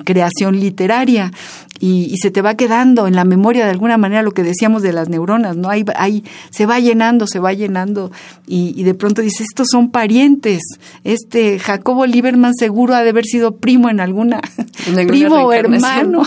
creación 0.05 0.59
literaria 0.59 1.33
y, 1.81 2.17
se 2.19 2.31
te 2.31 2.43
va 2.43 2.55
quedando 2.55 3.07
en 3.07 3.17
la 3.17 3.25
memoria 3.25 3.65
de 3.65 3.71
alguna 3.71 3.97
manera 3.97 4.23
lo 4.23 4.33
que 4.33 4.43
decíamos 4.43 4.83
de 4.83 4.93
las 4.93 5.09
neuronas, 5.09 5.57
¿no? 5.57 5.71
Ahí, 5.71 5.85
ahí 5.97 6.25
se 6.51 6.67
va 6.67 6.79
llenando, 6.79 7.27
se 7.27 7.39
va 7.39 7.53
llenando 7.53 8.13
y, 8.47 8.83
de 8.83 8.95
pronto 8.95 9.23
dices, 9.23 9.47
estos 9.49 9.69
son 9.71 9.91
parientes. 9.91 10.61
Este 11.05 11.59
Jacobo 11.59 12.07
Lieberman 12.07 12.55
seguro 12.55 12.95
ha 12.95 13.03
de 13.03 13.11
haber 13.11 13.25
sido 13.25 13.57
primo 13.57 13.89
en 13.89 14.01
alguna, 14.01 14.41
primo 15.07 15.37
o 15.37 15.53
hermano 15.53 16.23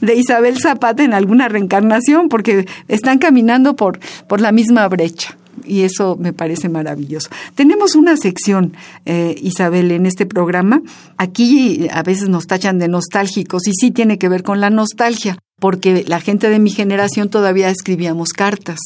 de 0.00 0.14
Isabel 0.14 0.58
Zapata 0.60 1.02
en 1.02 1.14
alguna 1.14 1.48
reencarnación 1.48 2.28
porque 2.28 2.66
están 2.88 3.18
caminando 3.18 3.74
por, 3.74 3.98
por 4.28 4.40
la 4.40 4.52
misma 4.52 4.86
brecha. 4.88 5.36
Y 5.64 5.82
eso 5.82 6.16
me 6.18 6.32
parece 6.32 6.68
maravilloso. 6.68 7.28
Tenemos 7.54 7.94
una 7.94 8.16
sección, 8.16 8.74
eh, 9.04 9.34
Isabel, 9.42 9.90
en 9.92 10.06
este 10.06 10.26
programa. 10.26 10.82
Aquí 11.16 11.88
a 11.92 12.02
veces 12.02 12.28
nos 12.28 12.46
tachan 12.46 12.78
de 12.78 12.88
nostálgicos 12.88 13.66
y 13.66 13.72
sí 13.74 13.90
tiene 13.90 14.18
que 14.18 14.28
ver 14.28 14.42
con 14.42 14.60
la 14.60 14.70
nostalgia 14.70 15.38
porque 15.60 16.04
la 16.08 16.20
gente 16.20 16.48
de 16.48 16.58
mi 16.58 16.70
generación 16.70 17.28
todavía 17.28 17.68
escribíamos 17.68 18.30
cartas 18.30 18.80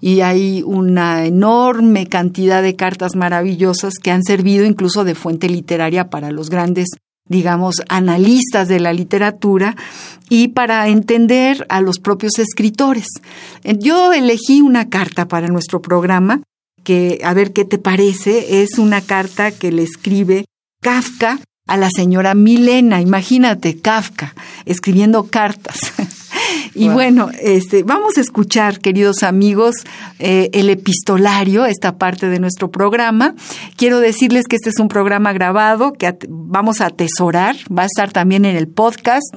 y 0.00 0.20
hay 0.20 0.62
una 0.62 1.24
enorme 1.24 2.06
cantidad 2.06 2.62
de 2.62 2.76
cartas 2.76 3.16
maravillosas 3.16 3.94
que 3.94 4.10
han 4.10 4.22
servido 4.22 4.66
incluso 4.66 5.04
de 5.04 5.14
fuente 5.14 5.48
literaria 5.48 6.10
para 6.10 6.30
los 6.30 6.50
grandes 6.50 6.88
digamos, 7.28 7.76
analistas 7.88 8.68
de 8.68 8.80
la 8.80 8.92
literatura 8.92 9.76
y 10.28 10.48
para 10.48 10.88
entender 10.88 11.66
a 11.68 11.80
los 11.80 11.98
propios 11.98 12.38
escritores. 12.38 13.06
Yo 13.64 14.12
elegí 14.12 14.60
una 14.60 14.88
carta 14.88 15.28
para 15.28 15.48
nuestro 15.48 15.80
programa 15.80 16.42
que, 16.84 17.20
a 17.24 17.34
ver 17.34 17.52
qué 17.52 17.64
te 17.64 17.78
parece, 17.78 18.62
es 18.62 18.78
una 18.78 19.00
carta 19.00 19.50
que 19.50 19.72
le 19.72 19.82
escribe 19.82 20.44
Kafka 20.80 21.38
a 21.66 21.76
la 21.76 21.90
señora 21.90 22.34
Milena, 22.34 23.00
imagínate, 23.00 23.78
Kafka, 23.78 24.34
escribiendo 24.64 25.24
cartas. 25.24 25.92
Y 26.78 26.88
bueno, 26.88 27.30
este, 27.40 27.82
vamos 27.82 28.16
a 28.18 28.20
escuchar, 28.20 28.78
queridos 28.78 29.24
amigos, 29.24 29.74
eh, 30.20 30.48
el 30.52 30.70
epistolario, 30.70 31.66
esta 31.66 31.98
parte 31.98 32.28
de 32.28 32.38
nuestro 32.38 32.70
programa. 32.70 33.34
Quiero 33.76 33.98
decirles 33.98 34.46
que 34.46 34.56
este 34.56 34.70
es 34.70 34.78
un 34.78 34.88
programa 34.88 35.32
grabado 35.32 35.92
que 35.92 36.16
vamos 36.28 36.80
a 36.80 36.86
atesorar, 36.86 37.56
va 37.76 37.82
a 37.82 37.86
estar 37.86 38.12
también 38.12 38.44
en 38.44 38.56
el 38.56 38.68
podcast 38.68 39.34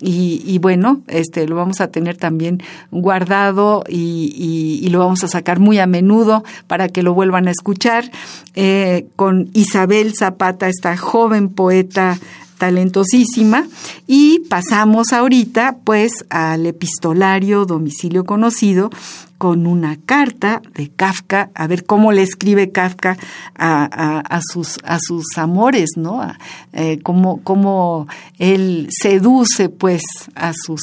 y, 0.00 0.58
bueno, 0.60 1.02
este, 1.08 1.46
lo 1.46 1.56
vamos 1.56 1.80
a 1.80 1.88
tener 1.88 2.16
también 2.16 2.62
guardado 2.90 3.84
y, 3.88 4.88
lo 4.88 5.00
vamos 5.00 5.22
a 5.22 5.28
sacar 5.28 5.60
muy 5.60 5.78
a 5.78 5.86
menudo 5.86 6.44
para 6.66 6.88
que 6.88 7.02
lo 7.02 7.12
vuelvan 7.12 7.46
a 7.46 7.50
escuchar 7.50 8.10
eh, 8.54 9.06
con 9.16 9.50
Isabel 9.52 10.14
Zapata, 10.18 10.68
esta 10.68 10.96
joven 10.96 11.50
poeta 11.50 12.18
talentosísima. 12.58 13.66
Y 14.06 14.40
pasamos 14.50 15.12
ahorita 15.12 15.76
pues 15.84 16.24
al 16.30 16.66
epistolario 16.66 17.64
domicilio 17.64 18.24
conocido 18.24 18.90
con 19.38 19.68
una 19.68 19.96
carta 20.04 20.60
de 20.74 20.90
Kafka, 20.90 21.50
a 21.54 21.68
ver 21.68 21.84
cómo 21.84 22.10
le 22.10 22.22
escribe 22.22 22.72
Kafka 22.72 23.16
a, 23.54 24.40
sus, 24.52 24.78
a 24.82 24.98
sus 25.00 25.24
amores, 25.36 25.90
¿no? 25.96 26.20
A, 26.20 26.38
eh, 26.72 26.98
cómo, 27.02 27.40
cómo 27.44 28.08
él 28.38 28.88
seduce 28.90 29.68
pues 29.68 30.02
a, 30.34 30.52
sus, 30.52 30.82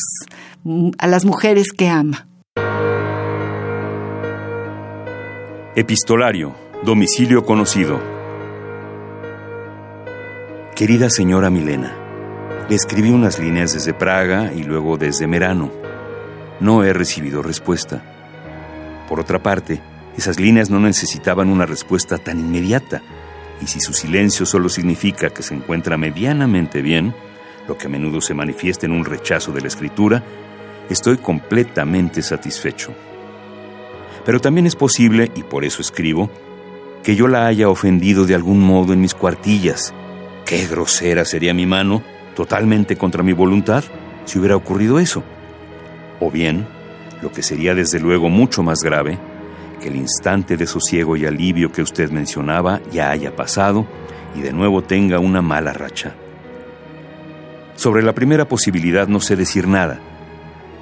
a 0.98 1.08
las 1.08 1.26
mujeres 1.26 1.68
que 1.74 1.90
ama. 1.90 2.28
Epistolario, 5.76 6.56
domicilio 6.86 7.44
conocido. 7.44 8.14
Querida 10.76 11.10
señora 11.10 11.50
Milena, 11.50 11.96
le 12.68 12.76
escribí 12.76 13.10
unas 13.10 13.40
líneas 13.40 13.72
desde 13.72 13.94
Praga 13.94 14.52
y 14.54 14.64
luego 14.64 14.98
desde 14.98 15.26
Merano. 15.26 15.72
No 16.60 16.84
he 16.84 16.92
recibido 16.92 17.42
respuesta. 17.42 18.04
Por 19.08 19.22
otra 19.22 19.42
parte, 19.42 19.82
esas 20.18 20.38
líneas 20.38 20.70
no 20.70 20.82
necesitaban 20.82 21.48
una 21.48 21.66
respuesta 21.66 22.18
tan 22.18 22.42
inmediata, 22.42 23.02
y 23.62 23.68
si 23.68 23.80
su 23.80 23.94
silencio 23.94 24.46
solo 24.46 24.68
significa 24.68 25.30
que 25.30 25.44
se 25.44 25.54
encuentra 25.54 25.96
medianamente 25.96 26.82
bien, 26.82 27.16
lo 27.70 27.78
que 27.78 27.88
a 27.88 27.90
menudo 27.90 28.20
se 28.20 28.34
manifiesta 28.34 28.86
en 28.86 28.92
un 28.92 29.06
rechazo 29.06 29.54
de 29.54 29.62
la 29.62 29.70
escritura, 29.70 30.24
estoy 30.90 31.16
completamente 31.16 32.22
satisfecho. 32.22 32.94
Pero 34.26 34.42
también 34.42 34.68
es 34.68 34.76
posible, 34.76 35.32
y 35.36 35.44
por 35.44 35.64
eso 35.64 35.82
escribo, 35.82 36.30
que 37.02 37.16
yo 37.16 37.30
la 37.30 37.48
haya 37.48 37.70
ofendido 37.70 38.26
de 38.26 38.36
algún 38.36 38.60
modo 38.60 38.92
en 38.92 39.00
mis 39.00 39.14
cuartillas, 39.14 39.94
Qué 40.45 40.67
grosera 40.67 41.25
sería 41.25 41.55
mi 41.55 41.65
mano, 41.65 42.03
totalmente 42.36 42.95
contra 42.95 43.23
mi 43.23 43.34
voluntad, 43.34 43.84
si 44.25 44.38
hubiera 44.38 44.55
ocurrido 44.55 44.99
eso. 44.99 45.23
O 46.19 46.29
bien, 46.29 46.67
lo 47.23 47.31
que 47.31 47.41
sería 47.41 47.73
desde 47.73 47.99
luego 47.99 48.29
mucho 48.29 48.62
más 48.62 48.84
grave, 48.84 49.17
que 49.81 49.88
el 49.88 49.95
instante 49.95 50.55
de 50.55 50.67
sosiego 50.67 51.17
y 51.17 51.25
alivio 51.25 51.71
que 51.71 51.81
usted 51.81 52.12
mencionaba 52.12 52.79
ya 52.91 53.10
haya 53.10 53.36
pasado 53.36 53.88
y 54.36 54.41
de 54.41 54.53
nuevo 54.53 54.84
tenga 54.84 55.17
una 55.19 55.41
mala 55.41 55.73
racha. 55.73 56.13
Sobre 57.75 58.03
la 58.03 58.13
primera 58.13 58.47
posibilidad 58.47 59.08
no 59.08 59.19
sé 59.19 59.36
decir 59.36 59.67
nada. 59.67 59.99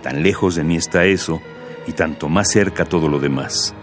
Tan 0.01 0.23
lejos 0.23 0.55
de 0.55 0.65
mí 0.65 0.75
está 0.75 1.05
eso 1.05 1.41
y 1.87 1.93
tanto 1.93 2.27
más 2.27 2.49
cerca 2.49 2.83
todo 2.83 3.07
lo 3.07 3.19
demás. 3.19 3.73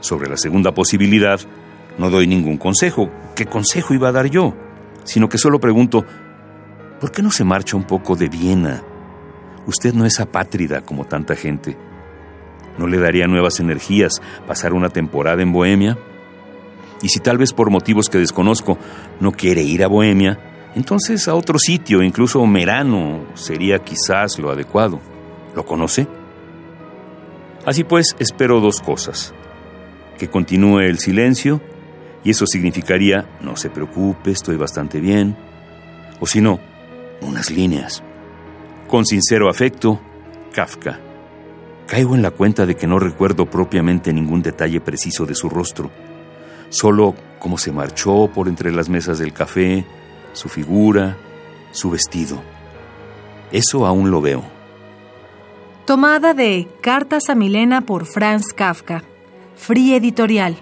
Sobre 0.00 0.28
la 0.28 0.36
segunda 0.36 0.74
posibilidad, 0.74 1.40
no 1.98 2.10
doy 2.10 2.26
ningún 2.26 2.58
consejo. 2.58 3.10
¿Qué 3.36 3.46
consejo 3.46 3.94
iba 3.94 4.08
a 4.08 4.12
dar 4.12 4.26
yo? 4.26 4.54
Sino 5.08 5.26
que 5.30 5.38
solo 5.38 5.58
pregunto, 5.58 6.04
¿por 7.00 7.10
qué 7.10 7.22
no 7.22 7.30
se 7.30 7.42
marcha 7.42 7.78
un 7.78 7.84
poco 7.84 8.14
de 8.14 8.28
Viena? 8.28 8.82
Usted 9.66 9.94
no 9.94 10.04
es 10.04 10.20
apátrida 10.20 10.82
como 10.82 11.06
tanta 11.06 11.34
gente. 11.34 11.78
¿No 12.76 12.86
le 12.86 12.98
daría 12.98 13.26
nuevas 13.26 13.58
energías 13.58 14.20
pasar 14.46 14.74
una 14.74 14.90
temporada 14.90 15.40
en 15.40 15.50
Bohemia? 15.50 15.96
Y 17.00 17.08
si 17.08 17.20
tal 17.20 17.38
vez 17.38 17.54
por 17.54 17.70
motivos 17.70 18.10
que 18.10 18.18
desconozco 18.18 18.76
no 19.18 19.32
quiere 19.32 19.62
ir 19.62 19.82
a 19.82 19.88
Bohemia, 19.88 20.38
entonces 20.74 21.26
a 21.26 21.34
otro 21.34 21.58
sitio, 21.58 22.02
incluso 22.02 22.44
Merano, 22.46 23.24
sería 23.32 23.78
quizás 23.78 24.38
lo 24.38 24.50
adecuado. 24.50 25.00
¿Lo 25.56 25.64
conoce? 25.64 26.06
Así 27.64 27.82
pues, 27.82 28.14
espero 28.18 28.60
dos 28.60 28.82
cosas. 28.82 29.32
Que 30.18 30.28
continúe 30.28 30.80
el 30.80 30.98
silencio 30.98 31.62
y 32.24 32.30
eso 32.30 32.46
significaría, 32.46 33.28
no 33.40 33.56
se 33.56 33.70
preocupe, 33.70 34.30
estoy 34.30 34.56
bastante 34.56 35.00
bien. 35.00 35.36
O 36.20 36.26
si 36.26 36.40
no, 36.40 36.58
unas 37.20 37.50
líneas. 37.50 38.02
Con 38.88 39.06
sincero 39.06 39.48
afecto, 39.48 40.00
Kafka. 40.52 41.00
Caigo 41.86 42.14
en 42.14 42.22
la 42.22 42.30
cuenta 42.30 42.66
de 42.66 42.76
que 42.76 42.86
no 42.86 42.98
recuerdo 42.98 43.46
propiamente 43.46 44.12
ningún 44.12 44.42
detalle 44.42 44.80
preciso 44.80 45.24
de 45.24 45.34
su 45.34 45.48
rostro, 45.48 45.90
solo 46.68 47.14
cómo 47.38 47.56
se 47.56 47.72
marchó 47.72 48.30
por 48.34 48.48
entre 48.48 48.72
las 48.72 48.88
mesas 48.88 49.18
del 49.18 49.32
café, 49.32 49.86
su 50.32 50.48
figura, 50.48 51.16
su 51.70 51.90
vestido. 51.90 52.42
Eso 53.52 53.86
aún 53.86 54.10
lo 54.10 54.20
veo. 54.20 54.44
Tomada 55.86 56.34
de 56.34 56.68
Cartas 56.82 57.30
a 57.30 57.34
Milena 57.34 57.80
por 57.80 58.04
Franz 58.04 58.52
Kafka. 58.54 59.02
Free 59.56 59.94
Editorial. 59.94 60.56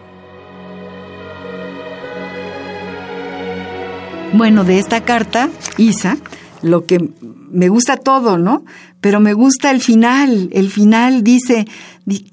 Bueno, 4.37 4.65
de 4.65 4.79
esta 4.79 5.03
carta, 5.03 5.49
Isa, 5.79 6.19
lo 6.61 6.85
que 6.85 7.11
me 7.51 7.71
gusta 7.71 7.97
todo, 7.97 8.37
¿no? 8.37 8.67
Pero 9.01 9.19
me 9.19 9.33
gusta 9.33 9.71
el 9.71 9.81
final. 9.81 10.51
El 10.53 10.69
final 10.71 11.25
dice, 11.25 11.65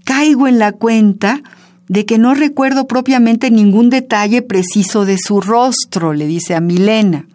caigo 0.03 0.47
en 0.47 0.59
la 0.59 0.73
cuenta 0.73 1.41
de 1.87 2.05
que 2.05 2.17
no 2.17 2.33
recuerdo 2.33 2.87
propiamente 2.87 3.51
ningún 3.51 3.89
detalle 3.89 4.41
preciso 4.41 5.05
de 5.05 5.17
su 5.17 5.39
rostro, 5.39 6.11
le 6.11 6.27
dice 6.27 6.55
a 6.55 6.59
Milena. 6.59 7.25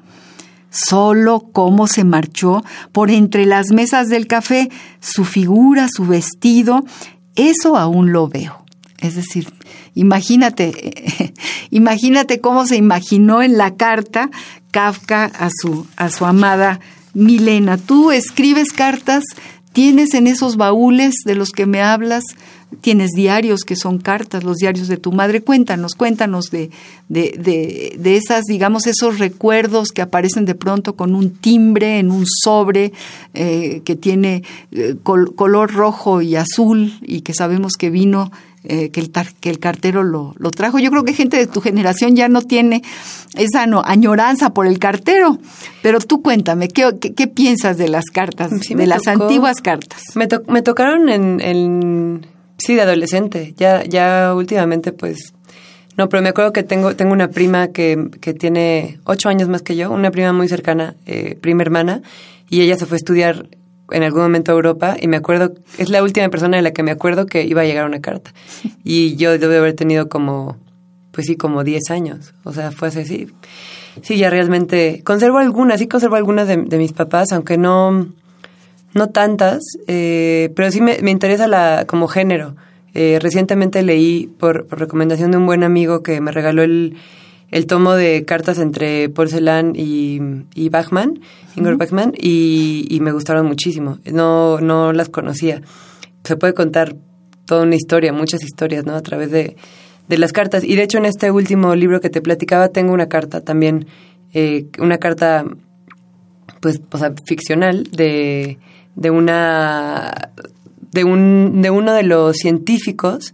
Solo 0.69 1.49
cómo 1.51 1.87
se 1.87 2.05
marchó 2.05 2.63
por 2.93 3.11
entre 3.11 3.47
las 3.47 3.73
mesas 3.73 4.09
del 4.09 4.27
café, 4.27 4.69
su 5.01 5.25
figura, 5.25 5.89
su 5.91 6.05
vestido, 6.05 6.85
eso 7.37 7.79
aún 7.79 8.13
lo 8.13 8.29
veo. 8.29 8.58
Es 9.01 9.15
decir, 9.15 9.53
imagínate, 9.95 11.33
imagínate 11.71 12.41
cómo 12.41 12.67
se 12.67 12.77
imaginó 12.77 13.43
en 13.43 13.57
la 13.57 13.75
carta 13.75 14.31
Kafka 14.71 15.25
a 15.25 15.51
su, 15.51 15.87
a 15.97 16.11
su 16.11 16.25
amada 16.25 16.81
Milena. 17.15 17.79
Tú 17.79 18.11
escribes 18.11 18.73
cartas, 18.73 19.25
tienes 19.73 20.15
en 20.15 20.27
esos 20.27 20.57
baúles 20.57 21.15
de 21.25 21.35
los 21.37 21.51
que 21.51 21.67
me 21.67 21.81
hablas, 21.81 22.25
tienes 22.81 23.11
diarios 23.13 23.63
que 23.63 23.77
son 23.77 23.99
cartas, 23.99 24.45
los 24.45 24.57
diarios 24.57 24.89
de 24.89 24.99
tu 24.99 25.13
madre. 25.13 25.43
Cuéntanos, 25.43 25.95
cuéntanos 25.95 26.51
de, 26.51 26.71
de, 27.09 27.97
de, 27.99 28.17
esas, 28.17 28.45
digamos, 28.45 28.87
esos 28.87 29.19
recuerdos 29.19 29.89
que 29.89 30.03
aparecen 30.03 30.45
de 30.45 30.55
pronto 30.55 30.97
con 30.97 31.15
un 31.15 31.31
timbre 31.31 31.99
en 31.99 32.11
un 32.11 32.27
sobre 32.27 32.93
eh, 33.35 33.83
que 33.85 33.97
tiene 33.97 34.43
eh, 34.73 34.97
color 35.03 35.73
rojo 35.73 36.21
y 36.21 36.37
azul 36.37 36.99
y 37.03 37.23
que 37.23 37.33
sabemos 37.33 37.73
que 37.79 37.91
vino 37.91 38.31
eh, 38.65 38.91
que, 38.91 39.01
el 39.01 39.11
que 39.41 39.51
el 39.51 39.59
cartero 39.59 40.03
lo, 40.03 40.35
lo, 40.37 40.51
trajo. 40.51 40.79
Yo 40.79 40.91
creo 40.91 41.05
que 41.05 41.13
gente 41.13 41.37
de 41.37 41.47
tu 41.47 41.61
generación 41.61 42.17
ya 42.17 42.29
no 42.29 42.43
tiene 42.43 42.83
esa 43.37 43.67
no, 43.67 43.83
añoranza 43.85 44.51
por 44.51 44.67
el 44.67 44.79
cartero, 44.79 45.39
pero 45.83 46.01
tú 46.01 46.23
cuéntame, 46.23 46.69
¿qué, 46.69 46.99
qué, 46.99 47.27
piensas 47.29 47.79
de 47.79 47.89
las 47.89 48.07
cartas, 48.07 48.51
de 48.51 48.87
las 48.87 49.07
antiguas 49.07 49.61
cartas? 49.61 50.03
Me, 50.17 50.29
me 50.49 50.63
tocaron 50.63 51.09
en, 51.09 51.41
en, 51.41 52.27
sí, 52.59 52.75
de 52.75 52.83
adolescente, 52.83 53.55
ya, 53.57 53.85
ya 53.85 54.35
últimamente 54.35 54.93
pues... 54.93 55.35
No, 55.97 56.09
pero 56.09 56.23
me 56.23 56.29
acuerdo 56.29 56.53
que 56.53 56.63
tengo, 56.63 56.95
tengo 56.95 57.13
una 57.13 57.29
prima 57.29 57.69
que, 57.69 58.09
que 58.21 58.33
tiene 58.33 59.01
ocho 59.05 59.29
años 59.29 59.49
más 59.49 59.63
que 59.63 59.75
yo, 59.75 59.91
una 59.91 60.13
prima 60.13 60.33
muy 60.33 60.49
cercana, 60.49 60.95
eh, 61.07 61.37
prima 61.41 61.63
hermana, 61.63 62.03
y 62.49 62.61
ella 62.61 62.77
se 62.77 62.87
fue 62.87 62.97
a 62.97 62.99
estudiar 62.99 63.49
en 63.91 64.03
algún 64.03 64.23
momento 64.23 64.53
a 64.53 64.55
Europa 64.55 64.97
y 65.01 65.09
me 65.09 65.17
acuerdo, 65.17 65.53
es 65.79 65.91
la 65.91 66.03
última 66.03 66.29
persona 66.29 66.57
de 66.57 66.63
la 66.63 66.73
que 66.73 66.83
me 66.83 66.91
acuerdo 66.91 67.27
que 67.27 67.45
iba 67.45 67.63
a 67.63 67.65
llegar 67.65 67.87
una 67.87 68.01
carta. 68.01 68.33
Y 68.85 69.17
yo 69.17 69.39
debo 69.39 69.55
haber 69.55 69.75
tenido 69.75 70.09
como, 70.09 70.57
pues 71.13 71.27
sí, 71.27 71.37
como 71.37 71.65
10 71.65 71.91
años. 71.91 72.35
O 72.45 72.53
sea, 72.53 72.71
fue 72.71 72.89
así, 72.89 73.05
sí. 73.05 73.29
Sí, 74.03 74.17
ya 74.17 74.31
realmente, 74.31 75.03
conservo 75.05 75.39
algunas, 75.39 75.81
sí 75.81 75.89
conservo 75.89 76.17
algunas 76.17 76.47
de, 76.47 76.57
mis 76.57 76.93
papás, 76.93 77.33
aunque 77.33 77.59
no, 77.59 78.07
no 78.95 79.09
tantas, 79.09 79.61
eh, 79.89 80.53
pero 80.55 80.71
sí 80.71 80.81
me, 80.81 80.99
me, 81.03 81.11
interesa 81.11 81.49
la, 81.49 81.85
como 81.87 82.07
género. 82.07 82.55
Eh, 82.95 83.19
recientemente 83.21 83.83
leí 83.83 84.29
por, 84.39 84.67
por 84.67 84.79
recomendación 84.79 85.31
de 85.31 85.39
un 85.39 85.47
buen 85.47 85.65
amigo 85.65 86.03
que 86.03 86.21
me 86.21 86.33
regaló 86.33 86.63
el 86.63 86.97
el 87.51 87.67
tomo 87.67 87.95
de 87.95 88.25
cartas 88.25 88.59
entre 88.59 89.09
Porcelan 89.09 89.73
y, 89.75 90.21
y 90.55 90.69
Bachman, 90.69 91.21
Ingrid 91.57 91.77
Bachman, 91.77 92.13
y, 92.17 92.99
me 93.01 93.13
gustaron 93.13 93.47
muchísimo. 93.47 93.99
No, 94.05 94.61
no 94.61 94.93
las 94.93 95.09
conocía. 95.09 95.63
Se 96.25 96.37
puede 96.37 96.53
contar 96.53 96.97
toda 97.47 97.63
una 97.63 97.77
historia, 97.77 98.13
muchas 98.13 98.43
historias, 98.43 98.85
¿no? 98.85 98.95
A 98.95 99.03
través 99.03 99.31
de, 99.31 99.57
de 100.09 100.19
las 100.19 100.33
cartas. 100.33 100.63
Y 100.63 100.77
de 100.77 100.83
hecho, 100.83 100.99
en 100.99 101.07
este 101.07 101.31
último 101.31 101.75
libro 101.75 102.01
que 102.01 102.11
te 102.11 102.21
platicaba, 102.21 102.69
tengo 102.69 102.93
una 102.93 103.09
carta 103.09 103.41
también, 103.41 103.87
eh, 104.35 104.67
una 104.79 104.99
carta, 104.99 105.47
pues, 106.61 106.83
o 106.91 106.99
sea, 106.99 107.15
ficcional 107.25 107.85
de, 107.85 108.59
de 108.95 109.11
una, 109.11 110.33
de 110.93 111.05
un, 111.05 111.63
de 111.63 111.71
uno 111.71 111.95
de 111.95 112.03
los 112.03 112.37
científicos 112.37 113.33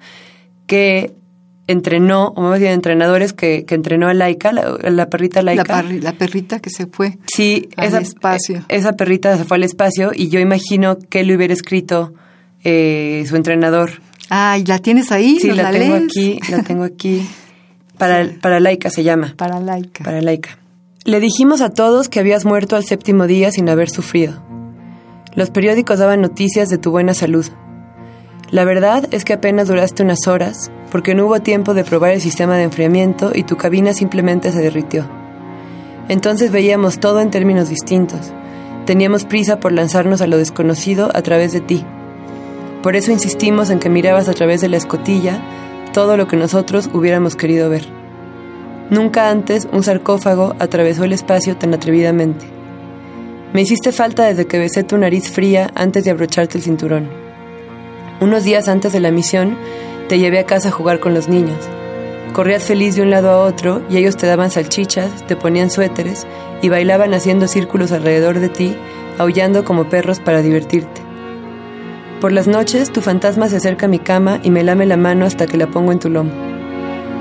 que 0.66 1.14
entrenó, 1.66 2.32
o 2.36 2.42
más 2.42 2.60
bien 2.60 2.72
entrenadores 2.72 3.32
que, 3.32 3.64
que 3.64 3.74
entrenó 3.74 4.08
a 4.08 4.14
Laika, 4.14 4.52
la, 4.52 5.06
perrita 5.08 5.42
Laika. 5.42 5.82
La, 5.82 6.12
perrita 6.12 6.60
que 6.60 6.70
se 6.70 6.86
fue 6.86 7.18
sí, 7.26 7.68
al 7.76 7.88
esa, 7.88 8.00
espacio. 8.00 8.64
Esa 8.68 8.92
perrita 8.92 9.36
se 9.36 9.44
fue 9.44 9.56
al 9.56 9.64
espacio 9.64 10.12
y 10.14 10.28
yo 10.28 10.40
imagino 10.40 10.98
que 10.98 11.24
le 11.24 11.34
hubiera 11.34 11.54
escrito 11.54 12.12
eh, 12.62 13.24
su 13.28 13.36
entrenador. 13.36 14.02
Ah, 14.30 14.58
¿y 14.58 14.64
la 14.64 14.78
tienes 14.78 15.12
ahí? 15.12 15.38
Sí, 15.40 15.52
la, 15.52 15.70
tengo 15.70 15.94
aquí, 15.94 16.40
la 16.50 16.62
tengo 16.62 16.84
aquí. 16.84 17.26
Para, 17.98 18.28
para 18.40 18.58
Laika 18.58 18.90
se 18.90 19.04
llama. 19.04 19.34
Para 19.36 19.60
Laika. 19.60 20.02
Para 20.02 20.20
Laika. 20.20 20.58
Le 21.04 21.20
dijimos 21.20 21.60
a 21.60 21.70
todos 21.70 22.08
que 22.08 22.18
habías 22.18 22.44
muerto 22.44 22.74
al 22.74 22.84
séptimo 22.84 23.28
día 23.28 23.52
sin 23.52 23.68
haber 23.68 23.88
sufrido. 23.88 24.42
Los 25.36 25.50
periódicos 25.50 26.00
daban 26.00 26.20
noticias 26.20 26.68
de 26.70 26.78
tu 26.78 26.90
buena 26.90 27.14
salud. 27.14 27.46
La 28.54 28.64
verdad 28.64 29.08
es 29.10 29.24
que 29.24 29.32
apenas 29.32 29.66
duraste 29.66 30.04
unas 30.04 30.28
horas, 30.28 30.70
porque 30.92 31.16
no 31.16 31.26
hubo 31.26 31.40
tiempo 31.40 31.74
de 31.74 31.82
probar 31.82 32.12
el 32.12 32.20
sistema 32.20 32.56
de 32.56 32.62
enfriamiento 32.62 33.32
y 33.34 33.42
tu 33.42 33.56
cabina 33.56 33.92
simplemente 33.92 34.52
se 34.52 34.60
derritió. 34.60 35.08
Entonces 36.08 36.52
veíamos 36.52 37.00
todo 37.00 37.20
en 37.20 37.32
términos 37.32 37.68
distintos. 37.68 38.32
Teníamos 38.86 39.24
prisa 39.24 39.58
por 39.58 39.72
lanzarnos 39.72 40.20
a 40.20 40.28
lo 40.28 40.38
desconocido 40.38 41.10
a 41.14 41.22
través 41.22 41.52
de 41.52 41.62
ti. 41.62 41.84
Por 42.80 42.94
eso 42.94 43.10
insistimos 43.10 43.70
en 43.70 43.80
que 43.80 43.90
mirabas 43.90 44.28
a 44.28 44.34
través 44.34 44.60
de 44.60 44.68
la 44.68 44.76
escotilla 44.76 45.42
todo 45.92 46.16
lo 46.16 46.28
que 46.28 46.36
nosotros 46.36 46.88
hubiéramos 46.92 47.34
querido 47.34 47.68
ver. 47.68 47.82
Nunca 48.88 49.30
antes 49.30 49.66
un 49.72 49.82
sarcófago 49.82 50.54
atravesó 50.60 51.02
el 51.02 51.12
espacio 51.12 51.56
tan 51.56 51.74
atrevidamente. 51.74 52.46
Me 53.52 53.62
hiciste 53.62 53.90
falta 53.90 54.26
desde 54.26 54.46
que 54.46 54.60
besé 54.60 54.84
tu 54.84 54.96
nariz 54.96 55.28
fría 55.28 55.72
antes 55.74 56.04
de 56.04 56.12
abrocharte 56.12 56.58
el 56.58 56.62
cinturón. 56.62 57.23
Unos 58.20 58.44
días 58.44 58.68
antes 58.68 58.92
de 58.92 59.00
la 59.00 59.10
misión, 59.10 59.56
te 60.08 60.18
llevé 60.18 60.38
a 60.38 60.46
casa 60.46 60.68
a 60.68 60.72
jugar 60.72 61.00
con 61.00 61.14
los 61.14 61.28
niños. 61.28 61.58
Corrías 62.32 62.62
feliz 62.62 62.94
de 62.94 63.02
un 63.02 63.10
lado 63.10 63.30
a 63.30 63.38
otro 63.38 63.82
y 63.90 63.96
ellos 63.96 64.16
te 64.16 64.28
daban 64.28 64.52
salchichas, 64.52 65.26
te 65.26 65.34
ponían 65.34 65.70
suéteres 65.70 66.24
y 66.62 66.68
bailaban 66.68 67.12
haciendo 67.12 67.48
círculos 67.48 67.90
alrededor 67.90 68.38
de 68.38 68.48
ti, 68.48 68.76
aullando 69.18 69.64
como 69.64 69.88
perros 69.88 70.20
para 70.20 70.42
divertirte. 70.42 71.02
Por 72.20 72.30
las 72.30 72.46
noches, 72.46 72.92
tu 72.92 73.00
fantasma 73.00 73.48
se 73.48 73.56
acerca 73.56 73.86
a 73.86 73.88
mi 73.88 73.98
cama 73.98 74.38
y 74.44 74.50
me 74.50 74.62
lame 74.62 74.86
la 74.86 74.96
mano 74.96 75.26
hasta 75.26 75.46
que 75.46 75.58
la 75.58 75.66
pongo 75.66 75.90
en 75.90 75.98
tu 75.98 76.08
lomo. 76.08 76.30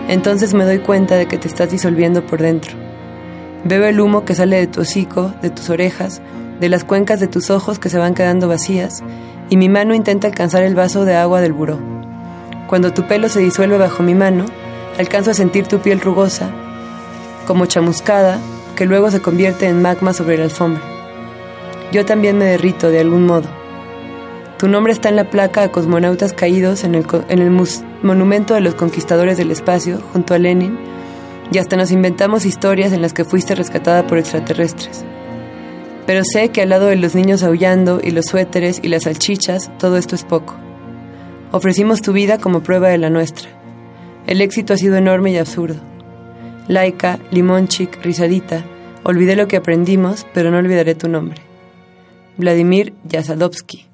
Entonces 0.08 0.54
me 0.54 0.64
doy 0.64 0.80
cuenta 0.80 1.16
de 1.16 1.28
que 1.28 1.40
te 1.40 1.48
estás 1.48 1.72
disolviendo 1.72 2.24
por 2.26 2.40
dentro. 2.40 2.78
Veo 3.64 3.86
el 3.86 4.00
humo 4.00 4.26
que 4.26 4.36
sale 4.36 4.58
de 4.58 4.68
tu 4.68 4.82
hocico, 4.82 5.34
de 5.42 5.50
tus 5.50 5.70
orejas, 5.72 6.22
de 6.60 6.70
las 6.70 6.84
cuencas 6.84 7.20
de 7.20 7.28
tus 7.28 7.50
ojos 7.50 7.80
que 7.80 7.90
se 7.90 7.98
van 7.98 8.14
quedando 8.14 8.48
vacías 8.48 9.04
y 9.54 9.56
mi 9.56 9.70
mano 9.70 9.94
intenta 9.94 10.26
alcanzar 10.26 10.64
el 10.64 10.74
vaso 10.74 11.06
de 11.06 11.16
agua 11.16 11.40
del 11.40 11.54
buró. 11.54 11.78
Cuando 12.66 12.92
tu 12.92 13.04
pelo 13.04 13.30
se 13.30 13.40
disuelve 13.40 13.78
bajo 13.78 14.02
mi 14.02 14.16
mano, 14.16 14.48
alcanzo 14.98 15.30
a 15.30 15.36
sentir 15.36 15.68
tu 15.68 15.78
piel 15.78 16.02
rugosa, 16.02 16.50
como 17.46 17.68
chamuscada, 17.68 18.40
que 18.76 18.88
luego 18.88 19.12
se 19.12 19.22
convierte 19.22 19.68
en 19.68 19.80
magma 19.80 20.12
sobre 20.12 20.40
la 20.40 20.46
alfombra. 20.46 20.82
Yo 21.92 22.04
también 22.04 22.40
me 22.40 22.46
derrito 22.46 22.90
de 22.90 23.02
algún 23.02 23.28
modo. 23.28 23.48
Tu 24.58 24.68
nombre 24.68 24.92
está 24.92 25.10
en 25.10 25.18
la 25.18 25.30
placa 25.30 25.62
a 25.62 25.72
cosmonautas 25.72 26.34
caídos 26.34 26.84
en 26.84 26.96
el, 26.96 27.06
en 27.30 27.40
el 27.40 27.52
monumento 28.02 28.56
de 28.56 28.62
los 28.62 28.74
conquistadores 28.74 29.38
del 29.38 29.52
espacio, 29.52 30.00
junto 30.14 30.34
a 30.34 30.40
Lenin, 30.40 30.80
y 31.52 31.60
hasta 31.60 31.76
nos 31.76 31.92
inventamos 31.92 32.48
historias 32.48 32.92
en 32.92 33.04
las 33.04 33.14
que 33.14 33.24
fuiste 33.24 33.54
rescatada 33.54 34.08
por 34.08 34.18
extraterrestres. 34.18 35.06
Pero 36.06 36.24
sé 36.26 36.50
que 36.50 36.62
al 36.62 36.70
lado 36.70 36.88
de 36.88 36.98
los 36.98 37.16
niños 37.16 37.44
aullando 37.44 38.02
y 38.04 38.12
los 38.12 38.26
suéteres 38.26 38.80
y 38.84 38.90
las 38.90 39.04
salchichas, 39.04 39.72
todo 39.78 39.98
esto 39.98 40.16
es 40.16 40.24
poco. 40.24 40.56
Ofrecimos 41.52 42.02
tu 42.02 42.12
vida 42.14 42.40
como 42.40 42.64
prueba 42.64 42.90
de 42.90 42.98
la 42.98 43.10
nuestra. 43.10 43.50
El 44.28 44.42
éxito 44.42 44.74
ha 44.74 44.78
sido 44.78 44.98
enorme 44.98 45.32
y 45.32 45.38
absurdo. 45.38 45.80
Laika, 46.68 47.20
Limonchik, 47.32 48.04
Risadita, 48.04 48.66
olvidé 49.04 49.36
lo 49.36 49.48
que 49.48 49.58
aprendimos, 49.58 50.26
pero 50.34 50.52
no 50.52 50.58
olvidaré 50.58 50.96
tu 50.96 51.08
nombre. 51.08 51.42
Vladimir 52.38 52.94
Yazadovsky. 53.08 53.86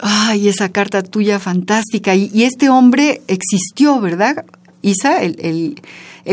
Ay, 0.00 0.48
esa 0.48 0.70
carta 0.70 1.02
tuya 1.02 1.38
fantástica. 1.38 2.14
Y, 2.14 2.44
este 2.44 2.70
hombre 2.70 3.20
existió, 3.28 4.00
¿verdad? 4.00 4.44
Isa, 4.82 5.22
el 5.22 5.36
el 5.40 5.82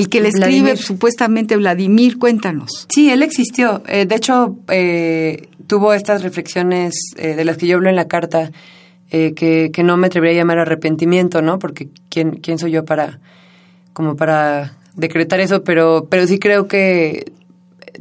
que 0.10 0.22
le 0.22 0.30
escribe 0.30 0.76
supuestamente 0.78 1.56
Vladimir, 1.58 2.18
cuéntanos. 2.18 2.88
Sí, 2.90 3.10
él 3.10 3.24
existió. 3.24 3.84
Eh, 3.88 4.06
de 4.06 4.16
hecho, 4.16 4.58
eh, 4.70 5.50
tuvo 5.68 5.94
estas 5.94 6.24
reflexiones 6.24 6.96
eh, 7.18 7.36
de 7.36 7.46
las 7.46 7.58
que 7.58 7.68
yo 7.68 7.78
hablo 7.78 7.90
en 7.90 7.96
la 7.96 8.08
carta, 8.08 8.52
que, 9.10 9.72
que, 9.72 9.84
no 9.84 9.96
me 9.96 10.08
atrevería 10.08 10.36
a 10.36 10.42
llamar 10.42 10.60
arrepentimiento, 10.60 11.42
¿no? 11.42 11.60
Porque 11.60 11.88
¿quién, 12.10 12.32
quién 12.42 12.60
soy 12.60 12.72
yo 12.72 12.84
para, 12.84 13.22
como 13.94 14.18
para 14.18 14.76
decretar 14.96 15.40
eso, 15.40 15.64
pero, 15.64 16.08
pero 16.10 16.28
sí 16.28 16.40
creo 16.40 16.68
que 16.68 17.32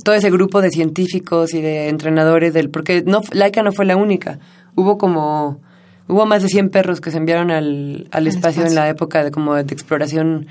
todo 0.03 0.17
ese 0.17 0.31
grupo 0.31 0.61
de 0.63 0.71
científicos 0.71 1.55
y 1.55 1.61
de 1.61 1.89
entrenadores 1.91 2.53
del, 2.53 2.71
porque 2.71 3.05
no, 3.07 3.23
Laika 3.31 3.63
no 3.63 3.71
fue 3.71 3.85
la 3.85 3.97
única, 3.97 4.41
hubo 4.75 4.99
como 4.99 5.61
Hubo 6.09 6.27
más 6.27 6.43
de 6.43 6.49
100 6.49 6.71
perros 6.71 7.01
que 7.01 7.11
se 7.11 7.17
enviaron 7.17 7.51
al, 7.51 8.09
al, 8.13 8.27
espacio, 8.27 8.65
en 8.65 8.75
la 8.75 8.89
época 8.89 9.25
de, 9.25 9.31
como 9.31 9.55
de 9.55 9.63
exploración 9.63 10.47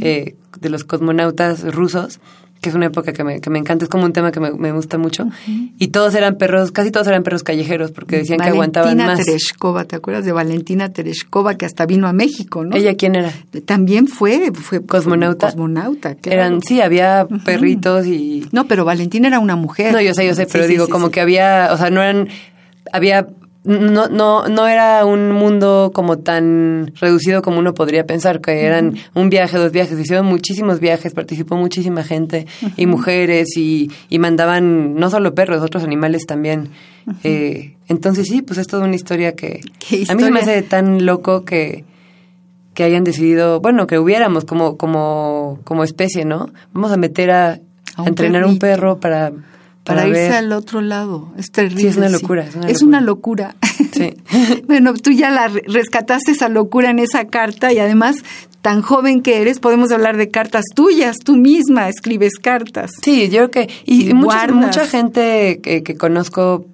eh, 0.00 0.34
de 0.60 0.68
los 0.70 0.84
cosmonautas 0.84 1.62
rusos, 1.74 2.20
que 2.62 2.70
es 2.70 2.74
una 2.74 2.86
época 2.86 3.12
que 3.12 3.22
me, 3.22 3.42
que 3.42 3.50
me 3.50 3.58
encanta, 3.58 3.84
es 3.84 3.90
como 3.90 4.06
un 4.06 4.14
tema 4.14 4.32
que 4.32 4.40
me, 4.40 4.50
me 4.52 4.72
gusta 4.72 4.96
mucho. 4.96 5.26
Y 5.78 5.88
todos 5.88 6.14
eran 6.14 6.36
perros, 6.36 6.72
casi 6.72 6.90
todos 6.90 7.06
eran 7.06 7.22
perros 7.22 7.42
callejeros, 7.42 7.90
porque 7.92 8.16
decían 8.16 8.38
que 8.38 8.48
aguantaban 8.48 8.96
más. 8.96 9.06
Valentina 9.06 9.24
Tereshkova, 9.26 9.84
¿te 9.84 9.96
acuerdas 9.96 10.24
de 10.24 10.32
Valentina 10.32 10.88
Tereshkova, 10.88 11.56
que 11.56 11.66
hasta 11.66 11.84
vino 11.84 12.08
a 12.08 12.14
México, 12.14 12.64
no? 12.64 12.74
¿Ella 12.74 12.96
quién 12.96 13.16
era? 13.16 13.30
También 13.66 14.06
fue, 14.06 14.50
fue 14.54 14.82
cosmonauta. 14.82 15.48
Cosmonauta, 15.48 16.16
Eran, 16.24 16.62
sí, 16.62 16.80
había 16.80 17.28
perritos 17.44 18.06
y... 18.06 18.48
No, 18.52 18.66
pero 18.66 18.86
Valentina 18.86 19.28
era 19.28 19.40
una 19.40 19.56
mujer. 19.56 19.92
No, 19.92 20.00
yo 20.00 20.14
sé, 20.14 20.26
yo 20.26 20.34
sé, 20.34 20.46
pero 20.50 20.66
digo, 20.66 20.88
como 20.88 21.10
que 21.10 21.20
había, 21.20 21.68
o 21.70 21.76
sea, 21.76 21.90
no 21.90 22.00
eran 22.00 22.28
había 22.92 23.26
no, 23.64 24.08
no, 24.08 24.46
no 24.48 24.68
era 24.68 25.06
un 25.06 25.32
mundo 25.32 25.90
como 25.94 26.18
tan 26.18 26.92
reducido 27.00 27.40
como 27.40 27.58
uno 27.58 27.72
podría 27.72 28.04
pensar, 28.04 28.40
que 28.42 28.64
eran 28.64 28.94
un 29.14 29.30
viaje, 29.30 29.56
dos 29.56 29.72
viajes, 29.72 29.98
hicieron 29.98 30.26
muchísimos 30.26 30.80
viajes, 30.80 31.14
participó 31.14 31.56
muchísima 31.56 32.04
gente 32.04 32.46
y 32.76 32.86
mujeres 32.86 33.56
y, 33.56 33.90
y, 34.10 34.18
mandaban 34.18 34.94
no 34.96 35.08
solo 35.08 35.34
perros, 35.34 35.62
otros 35.62 35.82
animales 35.82 36.26
también. 36.26 36.68
eh, 37.22 37.76
entonces 37.88 38.26
sí, 38.26 38.42
pues 38.42 38.58
es 38.58 38.66
toda 38.66 38.84
una 38.84 38.96
historia 38.96 39.34
que 39.34 39.60
a 40.08 40.14
mí 40.14 40.30
me 40.30 40.40
hace 40.40 40.62
tan 40.62 41.06
loco 41.06 41.44
que, 41.44 41.84
que 42.74 42.84
hayan 42.84 43.04
decidido, 43.04 43.60
bueno, 43.60 43.86
que 43.86 43.98
hubiéramos 43.98 44.44
como, 44.44 44.76
como, 44.76 45.60
como 45.64 45.84
especie, 45.84 46.24
¿no? 46.24 46.50
Vamos 46.72 46.92
a 46.92 46.96
meter 46.96 47.30
a, 47.30 47.60
entrenar 48.04 48.44
un 48.44 48.58
perro 48.58 48.98
para 48.98 49.32
para, 49.84 50.08
irse 50.08 50.34
al 50.34 50.52
otro 50.52 50.80
lado. 50.80 51.32
Es 51.36 51.50
terrible. 51.50 51.82
Sí, 51.82 51.86
es 51.88 51.96
una 51.96 52.08
locura. 52.08 52.46
Es 52.66 52.82
una 52.82 53.00
locura. 53.00 53.54
Sí. 53.92 54.14
bueno, 54.66 54.94
tú 54.94 55.12
ya 55.12 55.30
la 55.30 55.48
rescataste 55.48 56.32
esa 56.32 56.48
locura 56.48 56.90
en 56.90 56.98
esa 56.98 57.26
carta 57.26 57.72
y 57.72 57.78
además 57.78 58.16
tan 58.62 58.80
joven 58.80 59.20
que 59.20 59.42
eres, 59.42 59.60
podemos 59.60 59.92
hablar 59.92 60.16
de 60.16 60.30
cartas 60.30 60.64
tuyas, 60.74 61.18
tú 61.18 61.36
misma 61.36 61.90
escribes 61.90 62.38
cartas. 62.40 62.92
Sí, 63.02 63.28
yo 63.28 63.50
creo 63.50 63.50
que, 63.50 63.74
y, 63.84 64.14
mucha, 64.14 64.46
mucha, 64.48 64.86
gente 64.86 65.60
que, 65.62 65.82
que, 65.82 65.96
conozco 65.96 66.64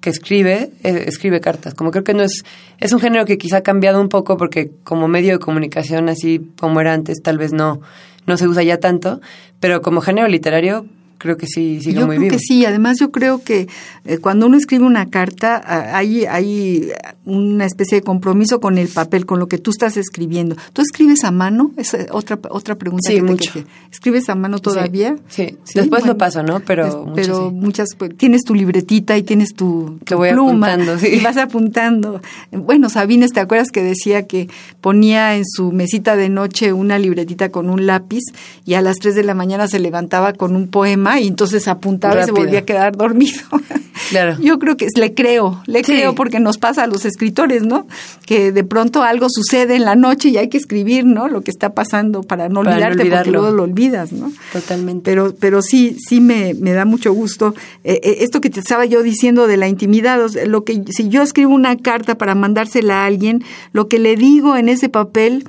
que 0.00 0.10
escribe, 0.10 0.72
eh, 0.82 1.04
escribe 1.06 1.40
cartas. 1.40 1.74
Como 1.74 1.92
creo 1.92 2.02
que 2.02 2.14
no 2.14 2.24
es, 2.24 2.44
es 2.78 2.92
un 2.92 2.98
género 2.98 3.26
que 3.26 3.38
quizá 3.38 3.58
ha 3.58 3.62
cambiado 3.62 4.00
un 4.00 4.08
poco 4.08 4.36
porque 4.36 4.72
como 4.82 5.06
medio 5.06 5.34
de 5.34 5.38
comunicación, 5.38 6.08
así 6.08 6.40
como 6.58 6.80
era 6.80 6.92
antes, 6.92 7.22
tal 7.22 7.38
vez 7.38 7.52
no, 7.52 7.80
no 8.26 8.36
se 8.36 8.48
usa 8.48 8.64
ya 8.64 8.78
tanto, 8.78 9.20
pero 9.60 9.82
como 9.82 10.00
género 10.00 10.26
literario, 10.26 10.86
creo 11.18 11.36
que 11.36 11.46
sí 11.46 11.80
sigue 11.80 12.00
yo 12.00 12.06
muy 12.06 12.16
creo 12.16 12.28
vivo. 12.28 12.32
que 12.32 12.38
sí, 12.38 12.64
además 12.64 12.98
yo 13.00 13.10
creo 13.10 13.42
que 13.42 13.68
eh, 14.04 14.18
cuando 14.18 14.46
uno 14.46 14.56
escribe 14.56 14.84
una 14.84 15.06
carta 15.10 15.62
ah, 15.64 15.96
hay, 15.96 16.24
hay 16.26 16.88
una 17.24 17.64
especie 17.64 17.98
de 17.98 18.02
compromiso 18.02 18.60
con 18.60 18.78
el 18.78 18.88
papel, 18.88 19.26
con 19.26 19.38
lo 19.38 19.48
que 19.48 19.58
tú 19.58 19.70
estás 19.70 19.96
escribiendo. 19.96 20.56
¿Tú 20.72 20.82
escribes 20.82 21.24
a 21.24 21.30
mano? 21.30 21.72
Esa 21.76 21.98
es 21.98 22.06
otra, 22.10 22.38
otra 22.50 22.74
pregunta. 22.76 23.08
Sí, 23.08 23.16
que 23.16 23.22
te 23.22 23.26
mucho. 23.30 23.52
quería. 23.52 23.68
¿Escribes 23.90 24.28
a 24.28 24.34
mano 24.34 24.58
todavía? 24.58 25.16
Sí, 25.28 25.56
después 25.74 26.06
lo 26.06 26.16
paso, 26.18 26.42
¿no? 26.42 26.60
Pero 26.60 26.86
es- 26.86 26.94
mucho 26.94 27.12
pero 27.14 27.48
sí. 27.50 27.54
muchas, 27.54 27.88
pues, 27.96 28.16
tienes 28.16 28.42
tu 28.42 28.54
libretita 28.54 29.16
y 29.16 29.22
tienes 29.22 29.54
tu, 29.54 29.98
tu 30.04 30.16
voy 30.16 30.30
pluma 30.32 30.72
apuntando, 30.72 30.98
sí. 30.98 31.06
y 31.08 31.20
vas 31.20 31.36
apuntando. 31.36 32.20
Bueno, 32.52 32.88
Sabines, 32.88 33.32
¿te 33.32 33.40
acuerdas 33.40 33.70
que 33.70 33.82
decía 33.82 34.26
que 34.26 34.48
ponía 34.80 35.36
en 35.36 35.44
su 35.46 35.72
mesita 35.72 36.16
de 36.16 36.28
noche 36.28 36.72
una 36.72 36.98
libretita 36.98 37.50
con 37.50 37.70
un 37.70 37.86
lápiz 37.86 38.20
y 38.64 38.74
a 38.74 38.80
las 38.82 38.96
3 38.98 39.14
de 39.14 39.24
la 39.24 39.34
mañana 39.34 39.66
se 39.68 39.78
levantaba 39.78 40.32
con 40.32 40.54
un 40.56 40.68
poema 40.68 41.05
y 41.20 41.26
entonces 41.26 41.68
apuntaba 41.68 42.20
y 42.20 42.24
se 42.24 42.32
volvía 42.32 42.60
a 42.60 42.64
quedar 42.64 42.96
dormido? 42.96 43.40
Claro. 44.10 44.36
Yo 44.40 44.58
creo 44.60 44.76
que 44.76 44.86
le 44.94 45.14
creo, 45.14 45.62
le 45.66 45.82
Sí. 45.82 45.92
creo 45.92 46.14
porque 46.14 46.38
nos 46.38 46.58
pasa 46.58 46.84
a 46.84 46.86
los 46.86 47.04
escritores, 47.04 47.62
¿no? 47.62 47.88
Que 48.24 48.52
de 48.52 48.62
pronto 48.62 49.02
algo 49.02 49.26
sucede 49.28 49.74
en 49.74 49.84
la 49.84 49.96
noche 49.96 50.28
y 50.28 50.36
hay 50.36 50.48
que 50.48 50.58
escribir, 50.58 51.04
¿no? 51.04 51.28
Lo 51.28 51.40
que 51.40 51.50
está 51.50 51.72
pasando 51.72 52.22
para 52.22 52.48
no 52.48 52.62
Para 52.62 52.76
no 52.76 52.86
olvidarte 52.86 53.10
porque 53.10 53.30
luego 53.30 53.50
lo 53.50 53.62
olvidas, 53.64 54.12
¿no? 54.12 54.30
Totalmente. 54.52 55.10
Pero, 55.10 55.34
pero 55.40 55.62
sí, 55.62 55.96
sí 55.98 56.20
me, 56.20 56.54
me 56.54 56.72
da 56.72 56.84
mucho 56.84 57.12
gusto. 57.14 57.54
Eh, 57.84 57.98
eh, 58.02 58.18
esto 58.20 58.40
que 58.40 58.50
te 58.50 58.60
estaba 58.60 58.84
yo 58.84 59.02
diciendo 59.02 59.46
de 59.48 59.56
la 59.56 59.66
intimidad, 59.66 60.22
o 60.22 60.28
sea, 60.28 60.44
lo 60.44 60.62
que, 60.62 60.84
si 60.90 61.08
yo 61.08 61.22
escribo 61.22 61.52
una 61.52 61.76
carta 61.76 62.16
para 62.16 62.34
mandársela 62.36 63.02
a 63.02 63.06
alguien, 63.06 63.42
lo 63.72 63.88
que 63.88 63.98
le 63.98 64.14
digo 64.14 64.56
en 64.56 64.68
ese 64.68 64.88
papel 64.88 65.48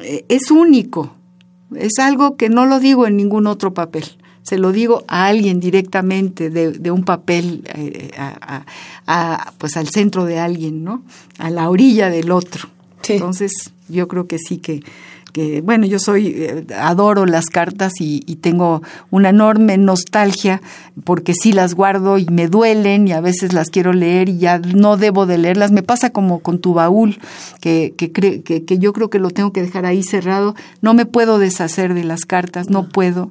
eh, 0.00 0.24
es 0.28 0.50
único. 0.50 1.14
Es 1.74 1.98
algo 1.98 2.36
que 2.36 2.48
no 2.48 2.64
lo 2.64 2.78
digo 2.80 3.06
en 3.06 3.16
ningún 3.16 3.46
otro 3.46 3.74
papel. 3.74 4.04
Se 4.48 4.56
lo 4.56 4.72
digo 4.72 5.04
a 5.08 5.26
alguien 5.26 5.60
directamente 5.60 6.48
de, 6.48 6.72
de 6.72 6.90
un 6.90 7.04
papel, 7.04 7.62
eh, 7.74 8.10
a, 8.16 8.64
a- 9.06 9.34
a, 9.34 9.52
pues 9.58 9.76
al 9.76 9.88
centro 9.88 10.24
de 10.24 10.38
alguien, 10.38 10.84
¿no? 10.84 11.02
A 11.38 11.50
la 11.50 11.68
orilla 11.68 12.08
del 12.08 12.30
otro. 12.30 12.68
Sí. 13.02 13.14
Entonces, 13.14 13.52
yo 13.88 14.08
creo 14.08 14.26
que 14.26 14.38
sí 14.38 14.56
que, 14.58 14.82
que 15.32 15.60
bueno, 15.60 15.86
yo 15.86 15.98
soy, 15.98 16.28
eh, 16.28 16.66
adoro 16.78 17.26
las 17.26 17.46
cartas 17.46 18.00
y, 18.00 18.22
y 18.26 18.36
tengo 18.36 18.82
una 19.10 19.28
enorme 19.30 19.76
nostalgia 19.78 20.60
porque 21.04 21.32
sí 21.34 21.52
las 21.52 21.74
guardo 21.74 22.18
y 22.18 22.26
me 22.26 22.48
duelen 22.48 23.06
y 23.08 23.12
a 23.12 23.20
veces 23.20 23.52
las 23.52 23.70
quiero 23.70 23.92
leer 23.92 24.28
y 24.28 24.38
ya 24.38 24.58
no 24.58 24.96
debo 24.96 25.26
de 25.26 25.38
leerlas. 25.38 25.70
Me 25.70 25.82
pasa 25.82 26.10
como 26.10 26.40
con 26.40 26.58
tu 26.60 26.74
baúl, 26.74 27.18
que, 27.60 27.94
que, 27.96 28.12
cre- 28.12 28.42
que, 28.42 28.64
que 28.64 28.78
yo 28.78 28.92
creo 28.92 29.10
que 29.10 29.18
lo 29.18 29.30
tengo 29.30 29.52
que 29.52 29.62
dejar 29.62 29.86
ahí 29.86 30.02
cerrado. 30.02 30.54
No 30.82 30.94
me 30.94 31.06
puedo 31.06 31.38
deshacer 31.38 31.94
de 31.94 32.04
las 32.04 32.24
cartas, 32.24 32.70
no 32.70 32.88
puedo, 32.88 33.30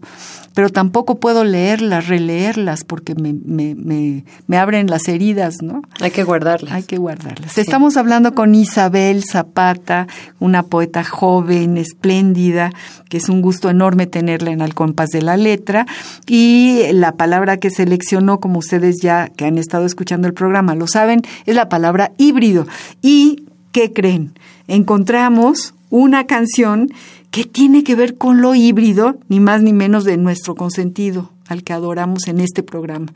pero 0.54 0.70
tampoco 0.70 1.20
puedo 1.20 1.44
leerlas, 1.44 2.08
releerlas 2.08 2.84
porque 2.84 3.16
me, 3.16 3.34
me, 3.34 3.76
me, 3.76 4.24
me 4.48 4.58
abren 4.58 4.88
las 4.88 5.08
heridas, 5.08 5.58
¿no? 5.62 5.82
Hay 6.00 6.12
que 6.12 6.24
guardarlas. 6.24 6.72
Hay 6.74 6.84
que 6.84 6.98
guardarlas. 6.98 7.58
Estamos 7.58 7.98
hablando 7.98 8.34
con 8.34 8.56
Isabel 8.56 9.24
Zapata, 9.24 10.08
una 10.40 10.64
poeta 10.64 11.04
joven, 11.04 11.78
espléndida, 11.88 12.72
que 13.10 13.18
es 13.18 13.30
un 13.30 13.42
gusto 13.42 13.70
enorme 13.70 14.08
tenerla 14.08 14.52
en 14.52 14.62
Al 14.62 14.74
compás 14.74 15.10
de 15.10 15.22
la 15.22 15.38
letra. 15.38 15.86
Y 16.28 16.82
la 16.92 17.14
palabra 17.14 17.58
que 17.58 17.70
seleccionó, 17.70 18.40
como 18.40 18.60
ustedes 18.60 18.98
ya 19.02 19.30
que 19.30 19.46
han 19.46 19.58
estado 19.58 19.86
escuchando 19.86 20.28
el 20.28 20.34
programa 20.34 20.76
lo 20.76 20.88
saben, 20.88 21.22
es 21.46 21.56
la 21.56 21.70
palabra 21.70 22.12
híbrido. 22.18 22.68
¿Y 23.02 23.46
qué 23.72 23.94
creen? 23.94 24.34
Encontramos 24.68 25.74
una 25.90 26.28
canción 26.28 26.90
que 27.32 27.44
tiene 27.44 27.84
que 27.84 27.96
ver 27.96 28.18
con 28.18 28.42
lo 28.42 28.56
híbrido, 28.56 29.18
ni 29.30 29.40
más 29.40 29.62
ni 29.62 29.74
menos 29.74 30.04
de 30.04 30.18
nuestro 30.18 30.56
consentido, 30.56 31.32
al 31.48 31.64
que 31.64 31.74
adoramos 31.74 32.28
en 32.28 32.42
este 32.42 32.64
programa. 32.64 33.08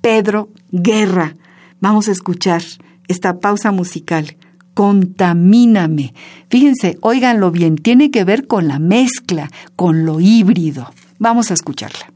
Pedro 0.00 0.48
Guerra. 0.70 1.34
Vamos 1.80 2.08
a 2.08 2.12
escuchar 2.12 2.62
esta 3.08 3.40
pausa 3.40 3.72
musical. 3.72 4.36
Contamíname. 4.74 6.14
Fíjense, 6.48 6.98
óiganlo 7.00 7.50
bien, 7.50 7.76
tiene 7.76 8.10
que 8.10 8.24
ver 8.24 8.46
con 8.46 8.68
la 8.68 8.78
mezcla, 8.78 9.50
con 9.76 10.04
lo 10.04 10.20
híbrido. 10.20 10.92
Vamos 11.18 11.50
a 11.50 11.54
escucharla. 11.54 12.12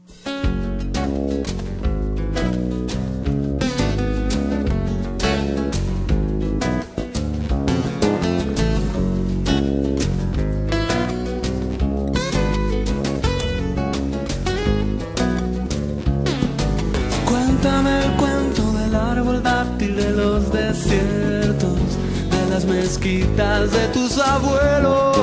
Mezquitas 22.95 23.71
de 23.71 23.87
tus 23.89 24.17
abuelos. 24.17 25.17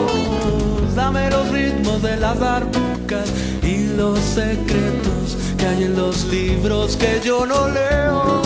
Dame 0.95 1.31
los 1.31 1.49
ritmos 1.51 2.03
de 2.03 2.17
las 2.17 2.39
barbucas 2.39 3.33
y 3.63 3.97
los 3.97 4.19
secretos 4.19 5.37
que 5.57 5.67
hay 5.67 5.85
en 5.85 5.97
los 5.97 6.25
libros 6.27 6.97
que 6.97 7.21
yo 7.25 7.47
no 7.47 7.69
leo. 7.69 8.43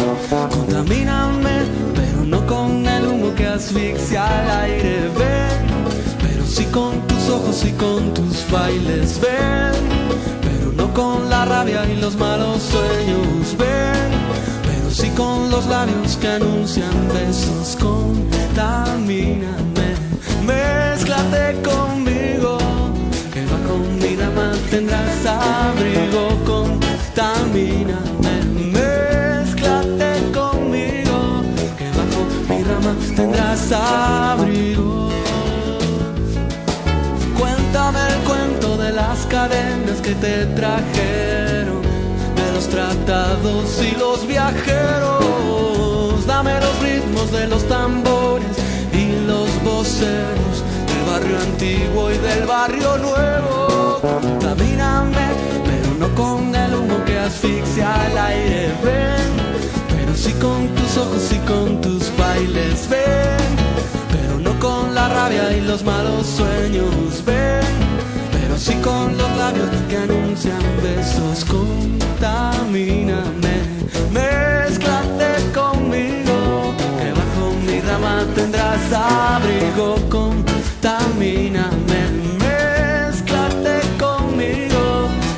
Contamíname, 0.50 1.64
pero 1.94 2.24
no 2.24 2.46
con 2.46 2.86
el 2.86 3.06
humo 3.06 3.34
que 3.34 3.46
asfixia 3.46 4.26
al 4.26 4.62
aire. 4.64 5.08
Ven, 5.18 5.66
pero 6.20 6.46
sí 6.46 6.64
con 6.66 7.00
tus 7.06 7.28
ojos 7.28 7.64
y 7.64 7.72
con 7.72 8.14
tus 8.14 8.48
bailes. 8.50 9.20
Ven, 9.20 9.82
pero 10.42 10.72
no 10.72 10.92
con 10.94 11.28
la 11.28 11.44
rabia 11.44 11.84
y 11.90 11.96
los 11.96 12.16
malos 12.16 12.62
sueños. 12.62 13.56
Ven, 13.58 14.10
pero 14.62 14.90
sí 14.90 15.10
con 15.10 15.50
los 15.50 15.66
labios 15.66 16.16
que 16.16 16.28
anuncian 16.28 17.08
besos. 17.12 17.76
Contamíname, 18.56 19.88
mézclate 20.46 21.60
conmigo, 21.62 22.56
que 23.30 23.44
bajo 23.44 23.76
mi 24.00 24.16
rama 24.16 24.50
tendrás 24.70 25.26
abrigo. 25.26 26.22
Contamíname, 26.46 28.34
mézclate 28.72 30.32
conmigo, 30.32 31.42
que 31.76 31.88
bajo 31.98 32.20
mi 32.48 32.62
rama 32.62 32.92
tendrás 33.14 33.72
abrigo. 33.72 35.10
Cuéntame 37.38 38.00
el 38.08 38.18
cuento 38.24 38.78
de 38.78 38.90
las 38.90 39.26
cadenas 39.26 40.00
que 40.02 40.14
te 40.14 40.46
trajeron, 40.56 41.46
de 41.46 41.55
los 42.66 42.68
tratados 42.68 43.80
y 43.82 43.96
los 43.96 44.26
viajeros. 44.26 46.26
Dame 46.26 46.58
los 46.60 46.82
ritmos 46.82 47.30
de 47.30 47.46
los 47.46 47.66
tambores 47.68 48.56
y 48.92 49.24
los 49.26 49.48
voceros 49.62 50.64
del 50.86 51.04
barrio 51.06 51.38
antiguo 51.38 52.10
y 52.10 52.18
del 52.18 52.44
barrio 52.46 52.98
nuevo. 52.98 54.00
Camíname, 54.40 55.28
pero 55.64 55.94
no 55.98 56.14
con 56.14 56.54
el 56.54 56.74
humo 56.74 57.02
que 57.04 57.18
asfixia 57.18 57.94
al 58.06 58.18
aire. 58.18 58.74
Ven, 58.84 59.30
pero 59.88 60.14
sí 60.14 60.32
con 60.34 60.68
tus 60.74 60.96
ojos 60.96 61.32
y 61.32 61.38
con 61.46 61.80
tus 61.80 62.14
bailes. 62.16 62.88
Ven 62.88 63.56
pero 64.10 64.38
no 64.38 64.58
con 64.58 64.94
la 64.94 65.08
rabia 65.08 65.56
y 65.56 65.60
los 65.60 65.84
malos 65.84 66.26
sueños. 66.26 67.24
Ven, 67.24 67.85
sí 68.66 68.74
con 68.82 69.16
los 69.16 69.30
labios 69.36 69.70
que 69.88 69.96
anuncian 69.96 70.62
besos. 70.82 71.44
Contamíname, 71.44 73.22
mézclate 74.16 75.30
conmigo, 75.54 76.74
que 76.98 77.08
bajo 77.20 77.44
mi 77.66 77.80
rama 77.80 78.14
tendrás 78.34 78.92
abrigo. 78.92 79.88
Contamíname, 80.16 82.00
mézclate 82.44 83.76
conmigo, 84.04 84.82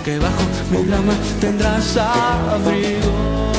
que 0.05 0.19
bajo 0.19 0.45
mi 0.71 0.81
rama 0.91 1.15
tendrás 1.41 1.97
abrigo. 1.99 3.58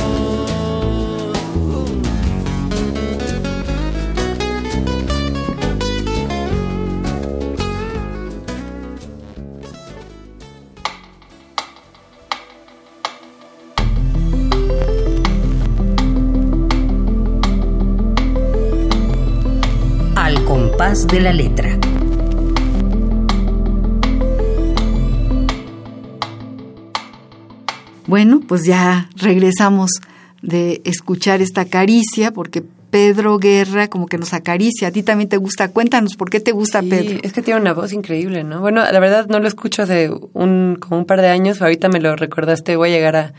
Compás 20.90 21.06
de 21.06 21.20
la 21.20 21.32
letra. 21.32 21.78
Bueno, 28.06 28.40
pues 28.46 28.64
ya 28.64 29.08
regresamos 29.16 29.90
de 30.42 30.80
escuchar 30.84 31.42
esta 31.42 31.64
caricia, 31.66 32.32
porque 32.32 32.64
Pedro 32.90 33.38
Guerra 33.38 33.88
como 33.88 34.06
que 34.06 34.18
nos 34.18 34.34
acaricia. 34.34 34.88
A 34.88 34.90
ti 34.90 35.04
también 35.04 35.28
te 35.28 35.36
gusta. 35.36 35.68
Cuéntanos, 35.68 36.16
¿por 36.16 36.28
qué 36.28 36.40
te 36.40 36.50
gusta 36.50 36.82
Pedro? 36.82 37.20
Es 37.22 37.32
que 37.32 37.42
tiene 37.42 37.60
una 37.60 37.72
voz 37.72 37.92
increíble, 37.92 38.42
¿no? 38.42 38.60
Bueno, 38.60 38.82
la 38.82 38.98
verdad 38.98 39.26
no 39.28 39.38
lo 39.38 39.46
escucho 39.46 39.82
hace 39.82 40.10
un, 40.32 40.76
como 40.80 40.98
un 40.98 41.04
par 41.04 41.20
de 41.20 41.28
años. 41.28 41.62
Ahorita 41.62 41.88
me 41.88 42.00
lo 42.00 42.16
recordaste. 42.16 42.74
Voy 42.74 42.90
a 42.90 42.92
llegar 42.92 43.14
a, 43.14 43.32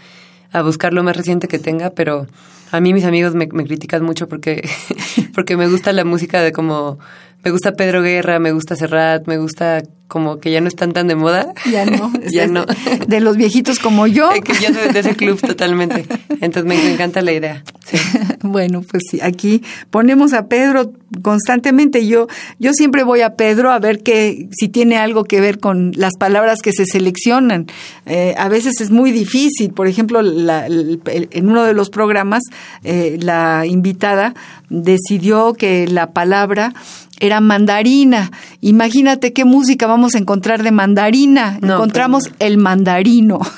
a 0.53 0.61
buscar 0.61 0.93
lo 0.93 1.03
más 1.03 1.17
reciente 1.17 1.49
que 1.49 1.59
tenga, 1.59 1.89
pero 1.89 2.27
a 2.71 2.79
mí 2.79 2.93
mis 2.93 3.03
amigos 3.03 3.35
me, 3.35 3.47
me 3.47 3.65
critican 3.65 4.03
mucho 4.03 4.29
porque, 4.29 4.67
porque 5.35 5.57
me 5.57 5.67
gusta 5.67 5.91
la 5.91 6.05
música 6.05 6.41
de 6.41 6.53
como 6.53 6.99
me 7.43 7.51
gusta 7.51 7.73
Pedro 7.73 8.01
Guerra, 8.01 8.39
me 8.39 8.51
gusta 8.51 8.75
Serrat, 8.75 9.27
me 9.27 9.37
gusta 9.37 9.83
como 10.11 10.39
que 10.39 10.51
ya 10.51 10.59
no 10.59 10.67
están 10.67 10.91
tan 10.91 11.07
de 11.07 11.15
moda. 11.15 11.53
Ya 11.71 11.85
no. 11.85 12.11
ya 12.31 12.45
no. 12.45 12.65
De 13.07 13.21
los 13.21 13.37
viejitos 13.37 13.79
como 13.79 14.07
yo. 14.07 14.29
que 14.43 14.51
yo 14.61 14.73
soy 14.73 14.91
de 14.91 14.99
ese 14.99 15.15
club 15.15 15.39
totalmente. 15.39 16.05
Entonces 16.41 16.65
me, 16.65 16.91
encanta 16.91 17.21
la 17.21 17.31
idea. 17.31 17.63
bueno, 18.41 18.81
pues 18.81 19.03
sí, 19.09 19.21
aquí 19.21 19.63
ponemos 19.89 20.33
a 20.33 20.47
Pedro 20.47 20.91
constantemente. 21.21 22.05
Yo, 22.05 22.27
yo 22.59 22.73
siempre 22.73 23.03
voy 23.03 23.21
a 23.21 23.35
Pedro 23.35 23.71
a 23.71 23.79
ver 23.79 24.03
que, 24.03 24.49
si 24.51 24.67
tiene 24.67 24.97
algo 24.97 25.23
que 25.23 25.39
ver 25.39 25.59
con 25.59 25.93
las 25.95 26.17
palabras 26.19 26.61
que 26.61 26.73
se 26.73 26.85
seleccionan. 26.85 27.67
Eh, 28.05 28.35
a 28.37 28.49
veces 28.49 28.81
es 28.81 28.91
muy 28.91 29.13
difícil. 29.13 29.71
Por 29.71 29.87
ejemplo, 29.87 30.21
la, 30.21 30.67
en 30.67 31.49
uno 31.49 31.63
de 31.63 31.73
los 31.73 31.89
programas, 31.89 32.43
eh, 32.83 33.17
la 33.21 33.65
invitada 33.65 34.33
decidió 34.69 35.53
que 35.53 35.87
la 35.87 36.11
palabra 36.11 36.73
era 37.21 37.39
mandarina. 37.39 38.31
Imagínate 38.59 39.31
qué 39.31 39.45
música 39.45 39.87
vamos 39.87 40.15
a 40.15 40.17
encontrar 40.17 40.63
de 40.63 40.71
mandarina. 40.71 41.57
Pues 41.59 41.71
Encontramos 41.71 42.31
el 42.39 42.57
mandarino. 42.57 43.39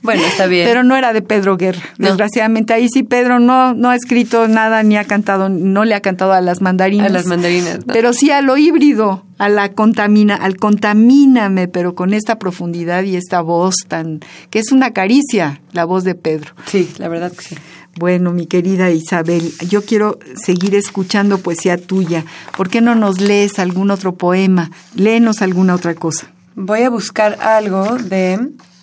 Bueno, 0.00 0.22
está 0.24 0.46
bien. 0.46 0.66
Pero 0.66 0.84
no 0.84 0.96
era 0.96 1.12
de 1.12 1.20
Pedro 1.20 1.58
Guerra. 1.58 1.82
Desgraciadamente 1.98 2.72
ahí 2.72 2.88
sí 2.88 3.02
Pedro 3.02 3.40
no 3.40 3.74
no 3.74 3.90
ha 3.90 3.94
escrito 3.94 4.48
nada 4.48 4.82
ni 4.82 4.96
ha 4.96 5.04
cantado, 5.04 5.50
no 5.50 5.84
le 5.84 5.94
ha 5.94 6.00
cantado 6.00 6.32
a 6.32 6.40
las 6.40 6.62
mandarinas. 6.62 7.08
A 7.08 7.12
las 7.12 7.26
mandarinas. 7.26 7.80
Pero 7.86 8.14
sí 8.14 8.30
a 8.30 8.40
lo 8.40 8.56
híbrido, 8.56 9.26
a 9.36 9.50
la 9.50 9.72
contamina, 9.72 10.34
al 10.34 10.56
contamíname, 10.56 11.68
pero 11.68 11.94
con 11.94 12.14
esta 12.14 12.38
profundidad 12.38 13.02
y 13.02 13.16
esta 13.16 13.42
voz 13.42 13.74
tan 13.86 14.20
que 14.48 14.60
es 14.60 14.72
una 14.72 14.92
caricia 14.92 15.60
la 15.72 15.84
voz 15.84 16.04
de 16.04 16.14
Pedro. 16.14 16.54
Sí, 16.64 16.88
la 16.96 17.08
verdad 17.08 17.30
que 17.30 17.42
sí. 17.42 17.56
Bueno, 17.98 18.32
mi 18.32 18.46
querida 18.46 18.92
Isabel, 18.92 19.52
yo 19.68 19.82
quiero 19.82 20.20
seguir 20.36 20.76
escuchando 20.76 21.38
poesía 21.38 21.76
tuya. 21.76 22.24
¿Por 22.56 22.68
qué 22.68 22.80
no 22.80 22.94
nos 22.94 23.20
lees 23.20 23.58
algún 23.58 23.90
otro 23.90 24.14
poema? 24.14 24.70
Léenos 24.94 25.42
alguna 25.42 25.74
otra 25.74 25.96
cosa. 25.96 26.30
Voy 26.54 26.82
a 26.82 26.90
buscar 26.90 27.38
algo 27.40 27.96
de 27.96 28.38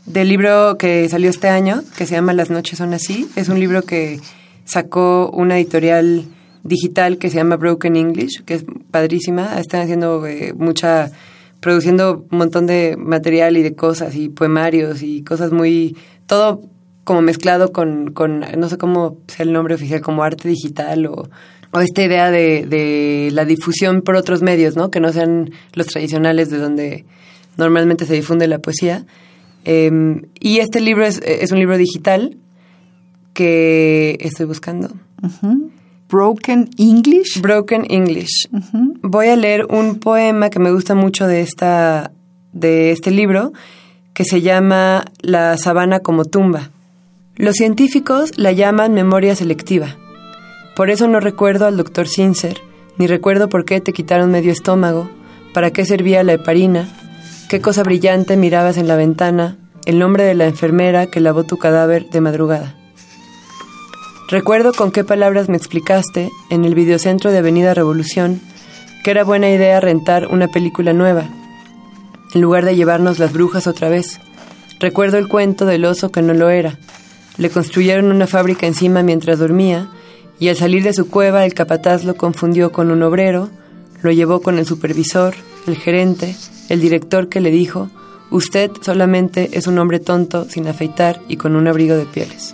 del 0.05 0.28
libro 0.28 0.78
que 0.78 1.07
salió 1.07 1.30
este 1.30 1.47
año, 1.47 1.82
que 1.97 2.05
se 2.05 2.16
llama 2.16 2.34
Las 2.34 2.49
noches 2.49 2.78
son 2.78 2.93
así. 2.93 3.30
Es 3.38 3.47
un 3.47 3.57
libro 3.57 3.84
que 3.84 4.20
sacó 4.66 5.32
una 5.32 5.57
editorial 5.57 6.26
digital 6.63 7.18
que 7.18 7.30
se 7.30 7.38
llama 7.38 7.55
Broken 7.55 7.95
English, 7.95 8.43
que 8.43 8.55
es 8.55 8.66
padrísima. 8.91 9.57
Están 9.61 9.82
haciendo 9.82 10.28
eh, 10.28 10.53
mucha, 10.57 11.09
produciendo 11.61 12.28
un 12.30 12.38
montón 12.38 12.68
de 12.68 12.97
material 12.97 13.55
y 13.55 13.63
de 13.63 13.76
cosas 13.76 14.13
y 14.16 14.28
poemarios 14.28 15.01
y 15.01 15.24
cosas 15.24 15.53
muy, 15.53 15.95
todo 16.28 16.74
como 17.06 17.22
mezclado 17.22 17.72
con, 17.72 18.12
con, 18.12 18.43
no 18.58 18.68
sé 18.68 18.78
cómo 18.78 19.18
sea 19.28 19.45
el 19.45 19.53
nombre 19.53 19.76
oficial, 19.76 20.01
como 20.01 20.24
arte 20.24 20.49
digital 20.49 21.06
o, 21.06 21.30
o 21.72 21.80
esta 21.80 22.03
idea 22.03 22.32
de, 22.32 22.66
de, 22.66 23.30
la 23.32 23.45
difusión 23.45 24.01
por 24.01 24.16
otros 24.16 24.41
medios, 24.41 24.76
¿no? 24.76 24.89
Que 24.89 24.99
no 24.99 25.14
sean 25.14 25.51
los 25.74 25.88
tradicionales 25.88 26.49
de 26.49 26.58
donde 26.58 27.06
normalmente 27.58 28.06
se 28.06 28.16
difunde 28.16 28.47
la 28.47 28.60
poesía. 28.60 29.06
Em, 29.66 30.24
y 30.39 30.58
este 30.58 30.82
libro 30.82 31.06
es, 31.06 31.22
es, 31.24 31.51
un 31.51 31.60
libro 31.60 31.78
digital 31.78 32.38
que 33.34 34.18
estoy 34.20 34.47
buscando. 34.47 34.89
Broken 36.10 36.70
English. 36.78 37.39
Broken 37.39 37.86
English. 37.89 38.49
Voy 39.03 39.28
a 39.28 39.36
leer 39.36 39.66
un 39.70 39.99
poema 39.99 40.49
que 40.49 40.60
me 40.60 40.72
gusta 40.72 40.95
mucho 40.95 41.28
de 41.28 41.41
esta 41.41 42.12
de 42.51 42.91
este 42.91 43.12
libro 43.12 43.51
que 44.14 44.24
se 44.24 44.41
llama 44.41 45.06
La 45.22 45.58
sabana 45.58 45.99
como 45.99 46.26
tumba. 46.26 46.72
Los 47.38 47.55
científicos 47.55 48.31
la 48.38 48.53
llaman 48.53 48.93
memoria 48.93 49.36
selectiva. 49.36 49.97
Por 50.73 50.89
eso 50.89 51.09
no 51.09 51.19
recuerdo 51.19 51.65
al 51.65 51.75
doctor 51.75 52.07
Sincer, 52.07 52.61
ni 52.97 53.07
recuerdo 53.07 53.49
por 53.49 53.65
qué 53.65 53.81
te 53.81 53.91
quitaron 53.91 54.31
medio 54.31 54.53
estómago, 54.53 55.09
para 55.53 55.71
qué 55.71 55.83
servía 55.83 56.23
la 56.23 56.31
heparina, 56.31 56.88
qué 57.49 57.59
cosa 57.59 57.83
brillante 57.83 58.38
mirabas 58.38 58.77
en 58.77 58.88
la 58.88 58.95
ventana, 58.95 59.57
el 59.86 59.99
nombre 59.99 60.23
de 60.23 60.33
la 60.33 60.45
enfermera 60.45 61.07
que 61.07 61.19
lavó 61.19 61.43
tu 61.43 61.57
cadáver 61.57 62.09
de 62.09 62.21
madrugada. 62.21 62.73
Recuerdo 64.29 64.71
con 64.71 64.93
qué 64.93 65.03
palabras 65.03 65.49
me 65.49 65.57
explicaste, 65.57 66.31
en 66.49 66.63
el 66.63 66.73
videocentro 66.73 67.33
de 67.33 67.39
Avenida 67.39 67.73
Revolución, 67.73 68.39
que 69.03 69.11
era 69.11 69.25
buena 69.25 69.49
idea 69.49 69.81
rentar 69.81 70.27
una 70.27 70.47
película 70.47 70.93
nueva, 70.93 71.27
en 72.33 72.39
lugar 72.39 72.63
de 72.63 72.77
llevarnos 72.77 73.19
las 73.19 73.33
brujas 73.33 73.67
otra 73.67 73.89
vez. 73.89 74.21
Recuerdo 74.79 75.17
el 75.17 75.27
cuento 75.27 75.65
del 75.65 75.83
oso 75.83 76.13
que 76.13 76.21
no 76.21 76.33
lo 76.33 76.49
era, 76.49 76.79
le 77.38 77.49
construyeron 77.49 78.11
una 78.11 78.27
fábrica 78.27 78.67
encima 78.67 79.03
mientras 79.03 79.39
dormía 79.39 79.89
y 80.39 80.49
al 80.49 80.55
salir 80.55 80.83
de 80.83 80.93
su 80.93 81.09
cueva 81.09 81.45
el 81.45 81.53
capataz 81.53 82.03
lo 82.03 82.15
confundió 82.15 82.71
con 82.71 82.91
un 82.91 83.03
obrero, 83.03 83.49
lo 84.01 84.11
llevó 84.11 84.41
con 84.41 84.57
el 84.57 84.65
supervisor, 84.65 85.33
el 85.67 85.75
gerente, 85.77 86.36
el 86.69 86.81
director 86.81 87.29
que 87.29 87.41
le 87.41 87.51
dijo, 87.51 87.89
usted 88.31 88.71
solamente 88.81 89.49
es 89.53 89.67
un 89.67 89.79
hombre 89.79 89.99
tonto, 89.99 90.45
sin 90.49 90.67
afeitar 90.67 91.21
y 91.27 91.38
con 91.38 91.55
un 91.55 91.67
abrigo 91.67 91.95
de 91.95 92.05
pieles. 92.05 92.53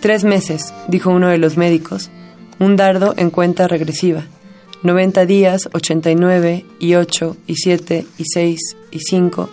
Tres 0.00 0.24
meses, 0.24 0.74
dijo 0.88 1.10
uno 1.10 1.28
de 1.28 1.38
los 1.38 1.56
médicos, 1.56 2.10
un 2.58 2.76
dardo 2.76 3.14
en 3.16 3.30
cuenta 3.30 3.68
regresiva. 3.68 4.24
90 4.82 5.26
días, 5.26 5.68
89 5.72 6.64
y 6.78 6.94
8 6.94 7.36
y 7.46 7.56
7 7.56 8.06
y 8.18 8.24
6 8.24 8.76
y 8.90 9.00
5. 9.00 9.50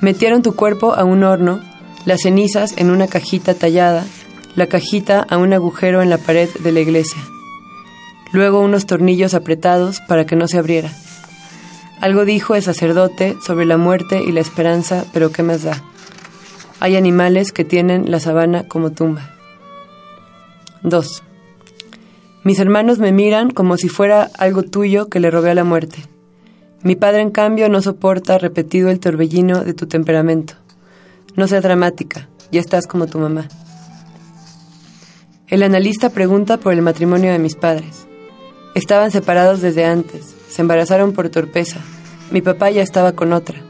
Metieron 0.00 0.42
tu 0.42 0.54
cuerpo 0.54 0.94
a 0.94 1.04
un 1.04 1.24
horno 1.24 1.60
las 2.04 2.22
cenizas 2.22 2.74
en 2.76 2.90
una 2.90 3.06
cajita 3.06 3.54
tallada, 3.54 4.04
la 4.54 4.66
cajita 4.66 5.20
a 5.20 5.36
un 5.36 5.52
agujero 5.52 6.02
en 6.02 6.10
la 6.10 6.18
pared 6.18 6.48
de 6.60 6.72
la 6.72 6.80
iglesia. 6.80 7.20
Luego 8.32 8.60
unos 8.60 8.86
tornillos 8.86 9.34
apretados 9.34 10.00
para 10.00 10.26
que 10.26 10.36
no 10.36 10.48
se 10.48 10.58
abriera. 10.58 10.90
Algo 12.00 12.24
dijo 12.24 12.54
el 12.54 12.62
sacerdote 12.62 13.36
sobre 13.44 13.66
la 13.66 13.76
muerte 13.76 14.22
y 14.22 14.32
la 14.32 14.40
esperanza, 14.40 15.04
pero 15.12 15.32
¿qué 15.32 15.42
más 15.42 15.62
da? 15.62 15.82
Hay 16.80 16.96
animales 16.96 17.52
que 17.52 17.64
tienen 17.64 18.10
la 18.10 18.20
sabana 18.20 18.68
como 18.68 18.92
tumba. 18.92 19.34
2. 20.82 21.22
Mis 22.44 22.60
hermanos 22.60 22.98
me 22.98 23.12
miran 23.12 23.50
como 23.50 23.76
si 23.76 23.88
fuera 23.88 24.30
algo 24.38 24.62
tuyo 24.62 25.08
que 25.08 25.18
le 25.20 25.30
robé 25.30 25.50
a 25.50 25.54
la 25.54 25.64
muerte. 25.64 25.98
Mi 26.82 26.94
padre, 26.94 27.22
en 27.22 27.30
cambio, 27.30 27.68
no 27.68 27.82
soporta 27.82 28.38
repetido 28.38 28.90
el 28.90 29.00
torbellino 29.00 29.64
de 29.64 29.74
tu 29.74 29.86
temperamento. 29.86 30.54
No 31.38 31.46
seas 31.46 31.62
dramática, 31.62 32.28
ya 32.50 32.58
estás 32.58 32.88
como 32.88 33.06
tu 33.06 33.20
mamá. 33.20 33.46
El 35.46 35.62
analista 35.62 36.10
pregunta 36.10 36.56
por 36.56 36.72
el 36.72 36.82
matrimonio 36.82 37.30
de 37.30 37.38
mis 37.38 37.54
padres. 37.54 38.08
Estaban 38.74 39.12
separados 39.12 39.60
desde 39.60 39.84
antes, 39.84 40.34
se 40.50 40.62
embarazaron 40.62 41.12
por 41.12 41.28
torpeza. 41.28 41.78
Mi 42.32 42.42
papá 42.42 42.70
ya 42.70 42.82
estaba 42.82 43.12
con 43.12 43.32
otra. 43.32 43.60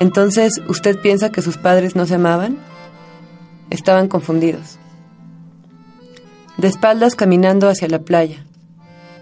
Entonces, 0.00 0.60
¿usted 0.68 0.98
piensa 1.00 1.32
que 1.32 1.40
sus 1.40 1.56
padres 1.56 1.96
no 1.96 2.04
se 2.04 2.16
amaban? 2.16 2.58
Estaban 3.70 4.08
confundidos. 4.08 4.78
De 6.58 6.68
espaldas 6.68 7.14
caminando 7.14 7.70
hacia 7.70 7.88
la 7.88 8.00
playa. 8.00 8.44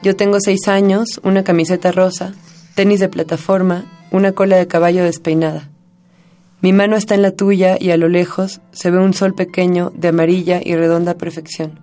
Yo 0.02 0.16
tengo 0.16 0.38
seis 0.40 0.66
años, 0.66 1.20
una 1.22 1.44
camiseta 1.44 1.92
rosa, 1.92 2.32
tenis 2.74 2.98
de 2.98 3.08
plataforma, 3.08 3.84
una 4.10 4.32
cola 4.32 4.56
de 4.56 4.66
caballo 4.66 5.04
despeinada. 5.04 5.71
Mi 6.62 6.72
mano 6.72 6.94
está 6.94 7.16
en 7.16 7.22
la 7.22 7.32
tuya 7.32 7.76
y 7.80 7.90
a 7.90 7.96
lo 7.96 8.08
lejos 8.08 8.60
se 8.70 8.92
ve 8.92 8.98
un 9.00 9.14
sol 9.14 9.34
pequeño 9.34 9.90
de 9.96 10.08
amarilla 10.08 10.60
y 10.64 10.76
redonda 10.76 11.18
perfección. 11.18 11.80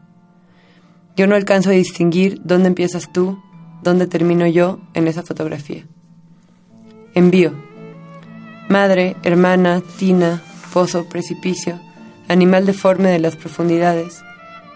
Yo 1.18 1.28
no 1.28 1.36
alcanzo 1.36 1.72
a 1.72 1.74
distinguir 1.74 2.40
dónde 2.46 2.70
empiezas 2.70 3.12
tú, 3.12 3.38
dónde 3.84 4.08
termino 4.08 4.48
yo 4.48 4.80
en 4.94 5.10
esa 5.10 5.22
fotografía. 5.22 5.86
Envío. 7.14 7.52
Madre, 8.70 9.18
hermana, 9.24 9.82
tina, 9.98 10.42
pozo, 10.72 11.10
precipicio, 11.10 11.78
animal 12.30 12.66
deforme 12.66 13.10
de 13.10 13.20
las 13.20 13.36
profundidades, 13.36 14.22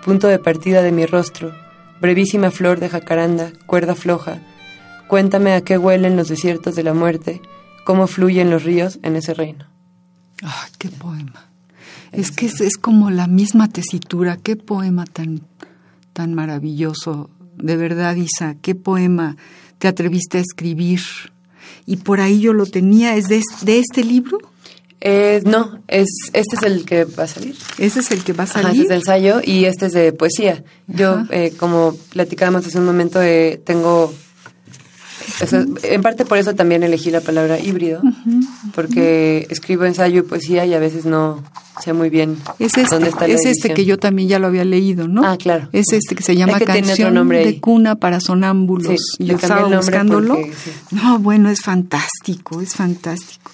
punto 0.04 0.28
de 0.28 0.38
partida 0.38 0.82
de 0.82 0.92
mi 0.92 1.06
rostro, 1.06 1.54
brevísima 2.02 2.52
flor 2.52 2.82
de 2.82 2.90
jacaranda, 2.90 3.54
cuerda 3.68 3.96
floja, 3.96 4.42
cuéntame 5.08 5.54
a 5.54 5.62
qué 5.62 5.78
huelen 5.78 6.18
los 6.18 6.28
desiertos 6.28 6.76
de 6.76 6.84
la 6.84 6.94
muerte, 6.94 7.42
cómo 7.86 8.08
fluyen 8.08 8.50
los 8.50 8.64
ríos 8.64 9.00
en 9.02 9.16
ese 9.16 9.34
reino. 9.34 9.73
¡Ah, 10.44 10.68
qué 10.78 10.90
poema! 10.90 11.48
Es 12.12 12.32
que 12.32 12.46
es, 12.46 12.78
como 12.78 13.10
la 13.10 13.28
misma 13.28 13.70
tesitura, 13.70 14.38
qué 14.38 14.56
poema 14.56 15.06
tan, 15.06 15.42
tan 16.14 16.34
maravilloso. 16.34 17.30
De 17.58 17.76
verdad, 17.76 18.16
Isa, 18.16 18.56
qué 18.62 18.76
poema 18.76 19.36
te 19.80 19.88
atreviste 19.88 20.38
a 20.38 20.42
escribir. 20.42 21.02
Y 21.86 21.98
por 21.98 22.22
ahí 22.22 22.40
yo 22.40 22.54
lo 22.54 22.66
tenía, 22.66 23.16
¿es 23.16 23.30
de, 23.30 23.42
este 23.80 24.04
libro? 24.04 24.38
Eh, 25.02 25.42
no, 25.46 25.80
es 25.88 26.08
este 26.32 26.56
es 26.56 26.64
el 26.64 26.86
que 26.86 27.06
va 27.06 27.24
a 27.24 27.28
salir. 27.28 27.56
Ese 27.78 28.00
es 28.00 28.12
el 28.12 28.24
que 28.24 28.34
va 28.34 28.44
a 28.44 28.48
Ajá, 28.48 28.62
salir. 28.62 28.70
este 28.70 28.84
es 28.84 28.90
de 28.90 28.96
ensayo 28.96 29.42
y 29.44 29.66
este 29.66 29.88
es 29.88 29.94
de 29.94 30.14
poesía. 30.14 30.64
Yo, 30.88 31.24
eh, 31.30 31.54
como 31.58 31.96
platicábamos 32.12 32.66
hace 32.66 32.80
un 32.80 32.86
momento, 32.86 33.22
eh, 33.22 33.62
tengo... 33.66 34.14
en 35.84 36.02
parte 36.02 36.26
por 36.26 36.38
eso 36.38 36.54
también 36.56 36.84
elegí 36.84 37.12
la 37.12 37.22
palabra 37.22 37.60
híbrido, 37.60 38.02
porque 38.76 39.48
escribo 39.50 39.86
ensayo 39.86 40.20
y 40.20 40.22
poesía 40.24 40.66
y 40.66 40.74
a 40.74 40.80
veces 40.80 41.06
no 41.06 41.44
sé 41.82 41.94
muy 41.94 42.10
bien 42.10 42.38
Es 42.60 42.78
este, 42.78 42.84
dónde 42.96 43.10
está 43.10 43.28
la 43.28 43.34
es 43.34 43.40
este 43.40 43.50
división. 43.50 43.76
que 43.76 43.86
yo 43.86 43.98
también 43.98 44.30
ya 44.30 44.40
lo 44.40 44.48
había 44.48 44.64
leído, 44.66 45.08
¿no? 45.08 45.26
Ah, 45.26 45.38
claro. 45.38 45.70
Es 45.72 45.92
este 45.92 46.16
que 46.16 46.24
se 46.24 46.36
llama 46.36 46.60
que 46.60 46.66
Canción 46.66 47.14
nombre 47.14 47.46
de 47.46 47.60
cuna 47.60 47.96
para 47.96 48.20
sonámbulos. 48.20 49.02
Sí, 49.18 49.26
yo 49.26 49.36
estaba 49.36 49.68
el 49.68 49.76
buscándolo. 49.76 50.36
porque, 50.36 50.54
sí. 50.54 50.72
No, 50.92 51.20
bueno, 51.20 51.50
es 51.50 51.62
fantástico, 51.62 52.62
es 52.62 52.76
fantástico. 52.76 53.50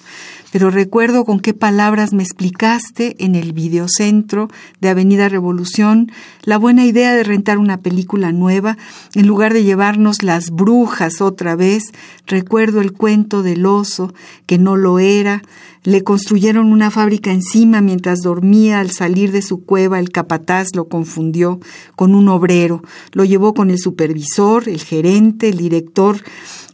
Pero 0.52 0.70
recuerdo 0.70 1.24
con 1.24 1.40
qué 1.40 1.54
palabras 1.54 2.12
me 2.12 2.22
explicaste 2.22 3.16
en 3.24 3.36
el 3.36 3.52
videocentro 3.52 4.48
de 4.80 4.88
Avenida 4.88 5.28
Revolución 5.28 6.10
la 6.42 6.58
buena 6.58 6.84
idea 6.84 7.14
de 7.14 7.22
rentar 7.22 7.58
una 7.58 7.80
película 7.80 8.32
nueva 8.32 8.76
en 9.14 9.26
lugar 9.26 9.52
de 9.52 9.64
llevarnos 9.64 10.22
las 10.22 10.50
brujas 10.50 11.20
otra 11.20 11.54
vez. 11.54 11.84
Recuerdo 12.26 12.80
el 12.80 12.92
cuento 12.92 13.42
del 13.42 13.64
oso, 13.66 14.12
que 14.46 14.58
no 14.58 14.76
lo 14.76 14.98
era. 14.98 15.42
Le 15.82 16.04
construyeron 16.04 16.72
una 16.72 16.90
fábrica 16.90 17.32
encima 17.32 17.80
mientras 17.80 18.20
dormía 18.20 18.80
al 18.80 18.90
salir 18.90 19.32
de 19.32 19.40
su 19.40 19.64
cueva. 19.64 19.98
El 19.98 20.10
capataz 20.10 20.68
lo 20.74 20.88
confundió 20.88 21.58
con 21.96 22.14
un 22.14 22.28
obrero. 22.28 22.82
Lo 23.12 23.24
llevó 23.24 23.54
con 23.54 23.70
el 23.70 23.78
supervisor, 23.78 24.68
el 24.68 24.82
gerente, 24.82 25.48
el 25.48 25.56
director. 25.56 26.22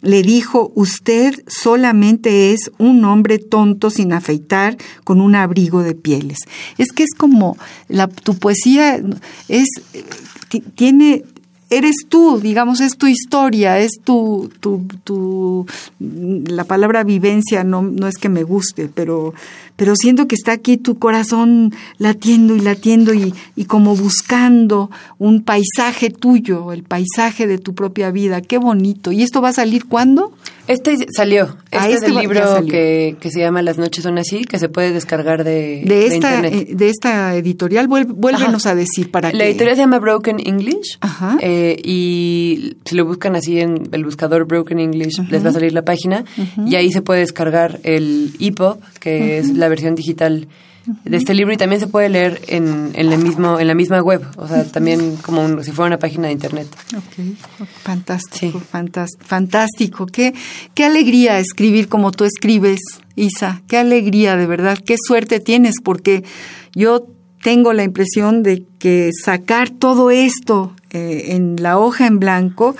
Le 0.02 0.22
dijo, 0.22 0.72
usted 0.74 1.34
solamente 1.46 2.52
es 2.52 2.72
un 2.78 3.04
hombre 3.04 3.38
tonto 3.38 3.90
sin 3.90 4.12
afeitar 4.12 4.76
con 5.04 5.20
un 5.20 5.36
abrigo 5.36 5.82
de 5.82 5.94
pieles. 5.94 6.38
Es 6.76 6.88
que 6.92 7.04
es 7.04 7.14
como 7.16 7.56
la, 7.88 8.08
tu 8.08 8.34
poesía 8.34 9.00
es 9.48 9.68
ti- 10.48 10.64
tiene 10.74 11.24
eres 11.70 11.96
tú, 12.08 12.38
digamos, 12.40 12.80
es 12.80 12.96
tu 12.96 13.06
historia, 13.06 13.78
es 13.78 14.00
tu, 14.02 14.50
tu, 14.60 14.86
tu 15.04 15.66
la 15.98 16.64
palabra 16.64 17.04
vivencia 17.04 17.64
no, 17.64 17.82
no 17.82 18.06
es 18.06 18.18
que 18.18 18.28
me 18.28 18.42
guste, 18.42 18.88
pero, 18.92 19.34
pero 19.76 19.94
siento 19.96 20.26
que 20.26 20.34
está 20.34 20.52
aquí 20.52 20.76
tu 20.76 20.98
corazón 20.98 21.72
latiendo 21.98 22.56
y 22.56 22.60
latiendo 22.60 23.14
y, 23.14 23.34
y 23.54 23.64
como 23.66 23.94
buscando 23.94 24.90
un 25.18 25.42
paisaje 25.42 26.10
tuyo, 26.10 26.72
el 26.72 26.82
paisaje 26.82 27.46
de 27.46 27.58
tu 27.58 27.74
propia 27.74 28.10
vida. 28.10 28.40
Qué 28.40 28.58
bonito. 28.58 29.12
¿Y 29.12 29.22
esto 29.22 29.40
va 29.40 29.50
a 29.50 29.52
salir 29.52 29.86
cuándo? 29.86 30.32
Este 30.68 30.96
salió. 31.14 31.44
Este, 31.44 31.56
Ah, 31.78 31.88
es 31.88 31.96
este 31.96 32.06
el 32.06 32.14
libro 32.16 32.64
que, 32.66 33.16
que 33.20 33.30
se 33.30 33.38
llama 33.40 33.60
Las 33.62 33.76
noches 33.78 34.02
son 34.02 34.16
así, 34.18 34.44
que 34.46 34.58
se 34.58 34.68
puede 34.68 34.92
descargar 34.92 35.44
de, 35.44 35.82
De 35.86 36.06
esta, 36.06 36.36
internet. 36.36 36.68
eh, 36.70 36.74
de 36.74 36.88
esta 36.88 37.36
editorial, 37.36 37.86
vuélvenos 37.86 38.64
Ajá. 38.66 38.70
a 38.70 38.74
decir 38.74 39.10
para 39.10 39.30
La 39.32 39.38
que... 39.44 39.50
editorial 39.50 39.76
se 39.76 39.82
llama 39.82 39.98
Broken 40.00 40.40
English. 40.44 40.96
Ajá. 41.00 41.36
eh, 41.40 41.76
y 41.84 42.76
si 42.84 42.94
lo 42.96 43.04
buscan 43.04 43.36
así 43.36 43.60
en 43.60 43.88
el 43.92 44.04
buscador 44.04 44.46
Broken 44.46 44.80
English, 44.80 45.20
les 45.30 45.44
va 45.44 45.50
a 45.50 45.52
salir 45.52 45.72
la 45.72 45.84
página. 45.84 46.24
Y 46.66 46.74
ahí 46.76 46.90
se 46.90 47.02
puede 47.02 47.20
descargar 47.20 47.78
el 47.84 48.32
EPUB, 48.40 48.78
que 48.98 49.38
es 49.38 49.50
la 49.50 49.65
versión 49.68 49.94
digital 49.94 50.48
de 51.04 51.16
este 51.16 51.34
libro. 51.34 51.52
Y 51.52 51.56
también 51.56 51.80
se 51.80 51.88
puede 51.88 52.08
leer 52.08 52.40
en, 52.46 52.92
en, 52.94 53.12
el 53.12 53.18
mismo, 53.18 53.58
en 53.58 53.66
la 53.66 53.74
misma 53.74 54.00
web. 54.02 54.22
O 54.36 54.46
sea, 54.46 54.64
también 54.64 55.16
como 55.16 55.44
un- 55.44 55.62
si 55.64 55.72
fuera 55.72 55.88
una 55.88 55.98
página 55.98 56.26
de 56.28 56.32
internet. 56.32 56.68
Ok, 56.96 57.36
fantástico, 57.82 58.60
Sí. 58.60 58.64
fantástico. 59.20 60.06
Qué, 60.06 60.34
qué 60.74 60.84
alegría 60.84 61.38
escribir 61.38 61.88
como 61.88 62.12
tú 62.12 62.24
escribes, 62.24 62.80
Isa. 63.16 63.62
Qué 63.68 63.78
alegría, 63.78 64.36
de 64.36 64.46
verdad. 64.46 64.78
Qué 64.84 64.96
suerte 65.00 65.40
tienes, 65.40 65.76
porque 65.82 66.24
yo 66.74 67.06
tengo 67.42 67.72
la 67.72 67.84
impresión 67.84 68.42
de 68.42 68.64
que 68.78 69.10
sacar 69.24 69.70
todo 69.70 70.10
esto 70.10 70.72
eh, 70.90 71.26
en 71.34 71.56
la 71.60 71.78
hoja 71.78 72.06
en 72.06 72.18
blanco 72.18 72.76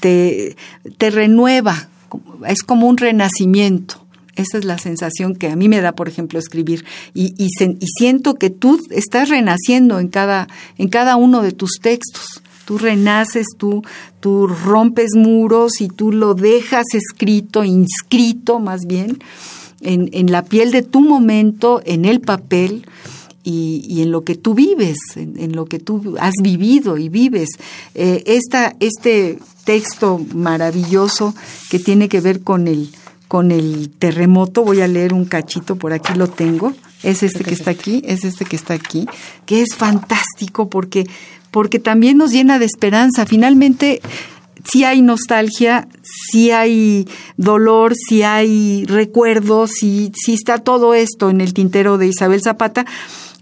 te, 0.00 0.56
te 0.98 1.10
renueva. 1.10 1.88
Es 2.46 2.62
como 2.62 2.88
un 2.88 2.96
renacimiento. 2.96 4.04
Esa 4.38 4.58
es 4.58 4.64
la 4.64 4.78
sensación 4.78 5.34
que 5.34 5.48
a 5.48 5.56
mí 5.56 5.68
me 5.68 5.80
da, 5.80 5.92
por 5.92 6.08
ejemplo, 6.08 6.38
escribir. 6.38 6.84
Y, 7.12 7.34
y, 7.36 7.48
siento 7.98 8.36
que 8.36 8.50
tú 8.50 8.80
estás 8.90 9.28
renaciendo 9.28 9.98
en 9.98 10.08
cada, 10.08 10.46
en 10.78 10.88
cada 10.88 11.16
uno 11.16 11.42
de 11.42 11.50
tus 11.50 11.80
textos. 11.82 12.40
Tú 12.64 12.78
renaces, 12.78 13.46
tú, 13.56 13.82
tú 14.20 14.46
rompes 14.46 15.10
muros 15.16 15.80
y 15.80 15.88
tú 15.88 16.12
lo 16.12 16.34
dejas 16.34 16.84
escrito, 16.92 17.64
inscrito 17.64 18.60
más 18.60 18.82
bien, 18.86 19.18
en, 19.80 20.08
en 20.12 20.30
la 20.30 20.44
piel 20.44 20.70
de 20.70 20.82
tu 20.82 21.00
momento, 21.00 21.82
en 21.84 22.04
el 22.04 22.20
papel 22.20 22.86
y, 23.42 23.84
y 23.88 24.02
en 24.02 24.12
lo 24.12 24.22
que 24.22 24.36
tú 24.36 24.54
vives, 24.54 24.98
en, 25.16 25.36
en 25.36 25.56
lo 25.56 25.64
que 25.64 25.80
tú 25.80 26.16
has 26.20 26.34
vivido 26.42 26.96
y 26.96 27.08
vives. 27.08 27.48
Eh, 27.96 28.22
esta, 28.26 28.76
este 28.78 29.40
texto 29.64 30.24
maravilloso 30.34 31.34
que 31.70 31.80
tiene 31.80 32.08
que 32.08 32.20
ver 32.20 32.42
con 32.42 32.68
el, 32.68 32.90
con 33.28 33.52
el 33.52 33.90
terremoto, 33.90 34.64
voy 34.64 34.80
a 34.80 34.88
leer 34.88 35.12
un 35.12 35.26
cachito, 35.26 35.76
por 35.76 35.92
aquí 35.92 36.14
lo 36.14 36.28
tengo, 36.28 36.72
es 37.02 37.22
este 37.22 37.44
que 37.44 37.52
está 37.52 37.70
aquí, 37.70 38.02
es 38.06 38.24
este 38.24 38.46
que 38.46 38.56
está 38.56 38.72
aquí, 38.74 39.06
que 39.44 39.60
es 39.60 39.76
fantástico 39.76 40.70
porque, 40.70 41.06
porque 41.50 41.78
también 41.78 42.16
nos 42.16 42.32
llena 42.32 42.58
de 42.58 42.64
esperanza. 42.64 43.26
Finalmente, 43.26 44.00
si 44.64 44.84
hay 44.84 45.02
nostalgia, 45.02 45.88
si 46.02 46.50
hay 46.50 47.06
dolor, 47.36 47.94
si 47.94 48.22
hay 48.22 48.86
recuerdos, 48.86 49.72
si, 49.72 50.10
si 50.16 50.32
está 50.32 50.58
todo 50.58 50.94
esto 50.94 51.28
en 51.28 51.42
el 51.42 51.52
tintero 51.52 51.98
de 51.98 52.08
Isabel 52.08 52.42
Zapata, 52.42 52.86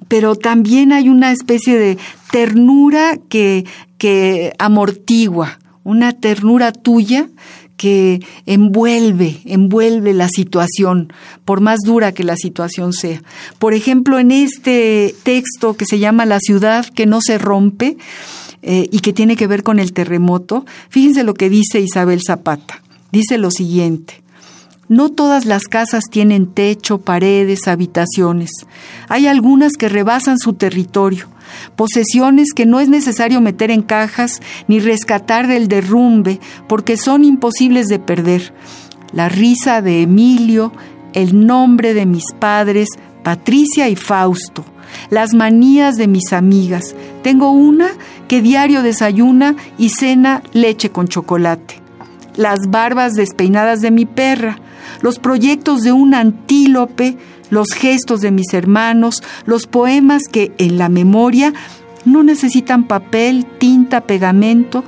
pero 0.08 0.34
también 0.34 0.92
hay 0.92 1.08
una 1.08 1.30
especie 1.30 1.78
de 1.78 1.96
ternura 2.32 3.18
que, 3.28 3.64
que 3.98 4.52
amortigua, 4.58 5.58
una 5.84 6.12
ternura 6.12 6.72
tuya 6.72 7.28
que 7.76 8.20
envuelve, 8.46 9.40
envuelve 9.44 10.14
la 10.14 10.28
situación, 10.28 11.12
por 11.44 11.60
más 11.60 11.80
dura 11.84 12.12
que 12.12 12.24
la 12.24 12.36
situación 12.36 12.92
sea. 12.92 13.22
Por 13.58 13.74
ejemplo, 13.74 14.18
en 14.18 14.30
este 14.30 15.14
texto 15.22 15.74
que 15.74 15.86
se 15.86 15.98
llama 15.98 16.26
La 16.26 16.40
ciudad 16.40 16.86
que 16.86 17.06
no 17.06 17.20
se 17.20 17.38
rompe 17.38 17.96
eh, 18.62 18.88
y 18.90 19.00
que 19.00 19.12
tiene 19.12 19.36
que 19.36 19.46
ver 19.46 19.62
con 19.62 19.78
el 19.78 19.92
terremoto, 19.92 20.64
fíjense 20.88 21.22
lo 21.22 21.34
que 21.34 21.50
dice 21.50 21.80
Isabel 21.80 22.22
Zapata. 22.26 22.82
Dice 23.12 23.38
lo 23.38 23.50
siguiente. 23.50 24.25
No 24.88 25.08
todas 25.08 25.46
las 25.46 25.64
casas 25.64 26.04
tienen 26.08 26.46
techo, 26.46 26.98
paredes, 26.98 27.66
habitaciones. 27.66 28.50
Hay 29.08 29.26
algunas 29.26 29.72
que 29.72 29.88
rebasan 29.88 30.38
su 30.38 30.52
territorio, 30.52 31.26
posesiones 31.74 32.52
que 32.52 32.66
no 32.66 32.78
es 32.78 32.88
necesario 32.88 33.40
meter 33.40 33.72
en 33.72 33.82
cajas 33.82 34.40
ni 34.68 34.78
rescatar 34.78 35.48
del 35.48 35.66
derrumbe 35.66 36.38
porque 36.68 36.96
son 36.96 37.24
imposibles 37.24 37.88
de 37.88 37.98
perder. 37.98 38.54
La 39.12 39.28
risa 39.28 39.82
de 39.82 40.02
Emilio, 40.02 40.72
el 41.14 41.46
nombre 41.46 41.92
de 41.92 42.06
mis 42.06 42.32
padres, 42.38 42.88
Patricia 43.24 43.88
y 43.88 43.96
Fausto, 43.96 44.64
las 45.10 45.34
manías 45.34 45.96
de 45.96 46.06
mis 46.06 46.32
amigas. 46.32 46.94
Tengo 47.24 47.50
una 47.50 47.88
que 48.28 48.40
diario 48.40 48.84
desayuna 48.84 49.56
y 49.78 49.88
cena 49.88 50.42
leche 50.52 50.90
con 50.90 51.08
chocolate. 51.08 51.82
Las 52.36 52.68
barbas 52.68 53.14
despeinadas 53.14 53.80
de 53.80 53.90
mi 53.90 54.04
perra, 54.04 54.60
los 55.00 55.18
proyectos 55.18 55.82
de 55.82 55.92
un 55.92 56.14
antílope, 56.14 57.16
los 57.50 57.68
gestos 57.74 58.20
de 58.20 58.30
mis 58.30 58.52
hermanos, 58.54 59.22
los 59.44 59.66
poemas 59.66 60.22
que 60.30 60.52
en 60.58 60.78
la 60.78 60.88
memoria 60.88 61.52
no 62.04 62.22
necesitan 62.22 62.84
papel, 62.84 63.46
tinta, 63.58 64.02
pegamento, 64.02 64.84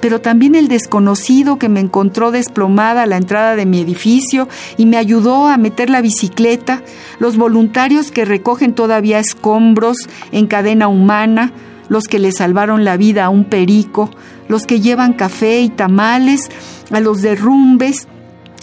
pero 0.00 0.20
también 0.20 0.54
el 0.54 0.68
desconocido 0.68 1.58
que 1.58 1.68
me 1.68 1.80
encontró 1.80 2.30
desplomada 2.30 3.02
a 3.02 3.06
la 3.06 3.18
entrada 3.18 3.54
de 3.54 3.66
mi 3.66 3.80
edificio 3.80 4.48
y 4.76 4.86
me 4.86 4.96
ayudó 4.96 5.46
a 5.46 5.58
meter 5.58 5.90
la 5.90 6.00
bicicleta, 6.00 6.82
los 7.18 7.36
voluntarios 7.36 8.10
que 8.10 8.24
recogen 8.24 8.74
todavía 8.74 9.18
escombros 9.18 9.96
en 10.32 10.46
cadena 10.46 10.88
humana, 10.88 11.52
los 11.88 12.04
que 12.04 12.18
le 12.18 12.32
salvaron 12.32 12.84
la 12.84 12.96
vida 12.96 13.26
a 13.26 13.30
un 13.30 13.44
perico, 13.44 14.10
los 14.48 14.62
que 14.62 14.80
llevan 14.80 15.12
café 15.12 15.60
y 15.60 15.68
tamales 15.68 16.48
a 16.90 17.00
los 17.00 17.20
derrumbes, 17.20 18.08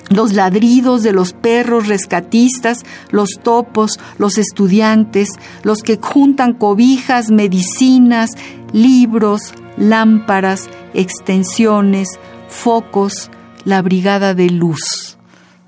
los 0.10 0.34
ladridos 0.34 1.04
de 1.04 1.14
los 1.14 1.34
perros 1.34 1.88
rescatistas, 1.88 2.84
los 3.12 3.30
topos, 3.42 4.00
los 4.18 4.38
estudiantes, 4.38 5.30
los 5.64 5.80
que 5.80 5.98
juntan 6.02 6.54
cobijas, 6.54 7.30
medicinas, 7.30 8.32
libros, 8.74 9.54
lámparas, 9.78 10.70
extensiones, 10.94 12.08
focos, 12.48 13.30
la 13.66 13.82
brigada 13.82 14.34
de 14.34 14.50
luz. 14.50 15.18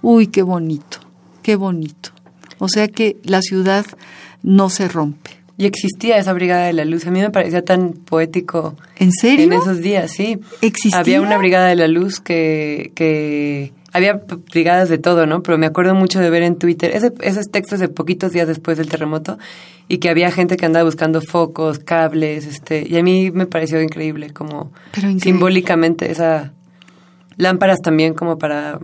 Uy, 0.02 0.28
qué 0.28 0.42
bonito, 0.42 1.00
qué 1.42 1.56
bonito. 1.56 2.12
O 2.60 2.68
sea 2.68 2.88
que 2.88 3.18
la 3.24 3.42
ciudad 3.42 3.86
no 4.44 4.70
se 4.70 4.88
rompe, 4.88 5.32
Y 5.58 5.66
existía 5.66 6.18
esa 6.18 6.32
Brigada 6.34 6.68
de 6.68 6.74
la 6.74 6.86
Luz. 6.86 7.06
A 7.06 7.12
mí 7.12 7.20
me 7.20 7.32
parecía 7.32 7.64
tan 7.64 7.92
poético. 7.92 8.78
¿En 8.98 9.12
serio? 9.12 9.46
En 9.46 9.54
esos 9.54 9.82
días, 9.82 10.12
sí. 10.12 10.40
¿Existía? 10.62 11.00
Había 11.00 11.22
una 11.22 11.38
Brigada 11.38 11.68
de 11.68 11.76
la 11.76 11.88
Luz 11.88 12.22
que, 12.22 12.94
que 12.96 13.74
había 13.92 14.22
brigadas 14.52 14.90
de 14.90 14.98
todo, 14.98 15.26
¿no? 15.26 15.42
Pero 15.44 15.58
me 15.58 15.66
acuerdo 15.66 15.96
mucho 15.96 16.20
de 16.20 16.30
ver 16.30 16.44
en 16.44 16.56
Twitter 16.58 16.92
ese, 16.96 17.14
esos 17.22 17.50
textos 17.50 17.80
de 17.80 17.88
poquitos 17.88 18.32
días 18.32 18.48
después 18.48 18.78
del 18.78 18.88
terremoto 18.88 19.38
y 19.88 19.98
que 19.98 20.10
había 20.10 20.32
gente 20.32 20.58
que 20.58 20.66
andaba 20.66 20.86
buscando 20.86 21.22
focos, 21.22 21.80
cables, 21.80 22.46
este, 22.46 22.88
y 22.88 22.98
a 22.98 23.04
mí 23.04 23.32
me 23.32 23.48
pareció 23.48 23.82
increíble, 23.82 24.32
como 24.32 24.72
simbólicamente 25.20 26.12
esa 26.12 26.54
lámparas 27.40 27.82
también 27.82 28.14
como 28.14 28.38
para, 28.38 28.80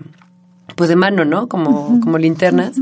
pues 0.75 0.89
de 0.89 0.95
mano, 0.95 1.25
¿no? 1.25 1.47
Como, 1.47 1.99
como 1.99 2.17
linternas. 2.17 2.75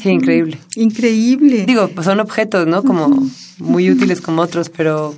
Sí, 0.00 0.08
increíble. 0.08 0.58
Increíble. 0.74 1.64
Digo, 1.66 1.88
pues 1.88 2.06
son 2.06 2.18
objetos, 2.18 2.66
¿no? 2.66 2.82
Como 2.82 3.28
muy 3.58 3.90
útiles 3.90 4.22
como 4.22 4.40
otros, 4.42 4.70
pero, 4.70 5.14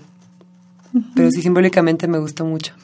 pero 1.14 1.30
sí 1.30 1.42
simbólicamente 1.42 2.08
me 2.08 2.18
gustó 2.18 2.44
mucho. 2.44 2.74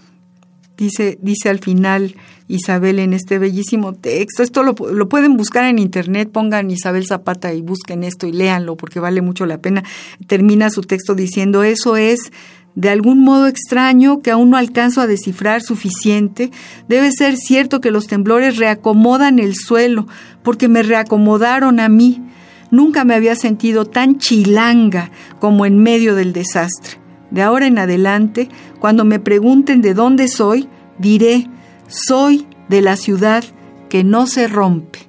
Dice, 0.81 1.19
dice 1.21 1.51
al 1.51 1.59
final 1.59 2.15
Isabel 2.49 2.99
en 3.01 3.13
este 3.13 3.39
bellísimo 3.39 3.93
texto. 3.93 4.43
Esto 4.43 4.63
lo, 4.63 4.75
lo, 4.93 5.09
pueden 5.11 5.37
buscar 5.37 5.67
en 5.67 5.79
internet, 5.79 6.31
pongan 6.33 6.71
Isabel 6.71 7.07
Zapata 7.07 7.53
y 7.53 7.61
busquen 7.61 8.03
esto 8.03 8.27
y 8.27 8.33
léanlo 8.33 8.77
porque 8.77 8.99
vale 8.99 9.21
mucho 9.21 9.45
la 9.45 9.61
pena. 9.61 9.85
Termina 10.27 10.71
su 10.71 10.81
texto 10.81 11.15
diciendo, 11.15 11.63
eso 11.65 11.99
es 11.99 12.33
de 12.75 12.89
algún 12.89 13.23
modo 13.23 13.47
extraño 13.47 14.23
que 14.23 14.31
aún 14.31 14.51
no 14.51 14.57
alcanzo 14.57 15.01
a 15.01 15.07
descifrar 15.07 15.61
suficiente, 15.61 16.51
debe 16.89 17.11
ser 17.13 17.37
cierto 17.37 17.81
que 17.81 17.91
los 17.91 18.07
temblores 18.07 18.57
reacomodan 18.57 19.39
el 19.39 19.57
suelo, 19.57 20.07
porque 20.43 20.69
me 20.69 20.83
reacomodaron 20.83 21.81
a 21.81 21.89
mí. 21.89 22.23
Nunca 22.71 23.05
me 23.05 23.15
había 23.15 23.35
sentido 23.35 23.85
tan 23.85 24.19
chilanga 24.19 25.11
como 25.41 25.67
en 25.67 25.83
medio 25.83 26.15
del 26.15 26.33
desastre. 26.33 27.00
De 27.31 27.43
ahora 27.43 27.67
en 27.67 27.79
adelante, 27.79 28.49
cuando 28.79 29.05
me 29.05 29.19
pregunten 29.19 29.83
de 29.83 29.95
dónde 29.95 30.29
soy, 30.29 30.69
diré, 30.99 31.49
soy 31.89 32.47
de 32.69 32.83
la 32.83 32.97
ciudad 32.97 33.45
que 33.89 34.05
no 34.05 34.27
se 34.27 34.49
rompe. 34.49 35.01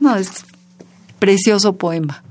No, 0.00 0.16
es 0.16 0.44
precioso 1.18 1.76
poema 1.76 2.24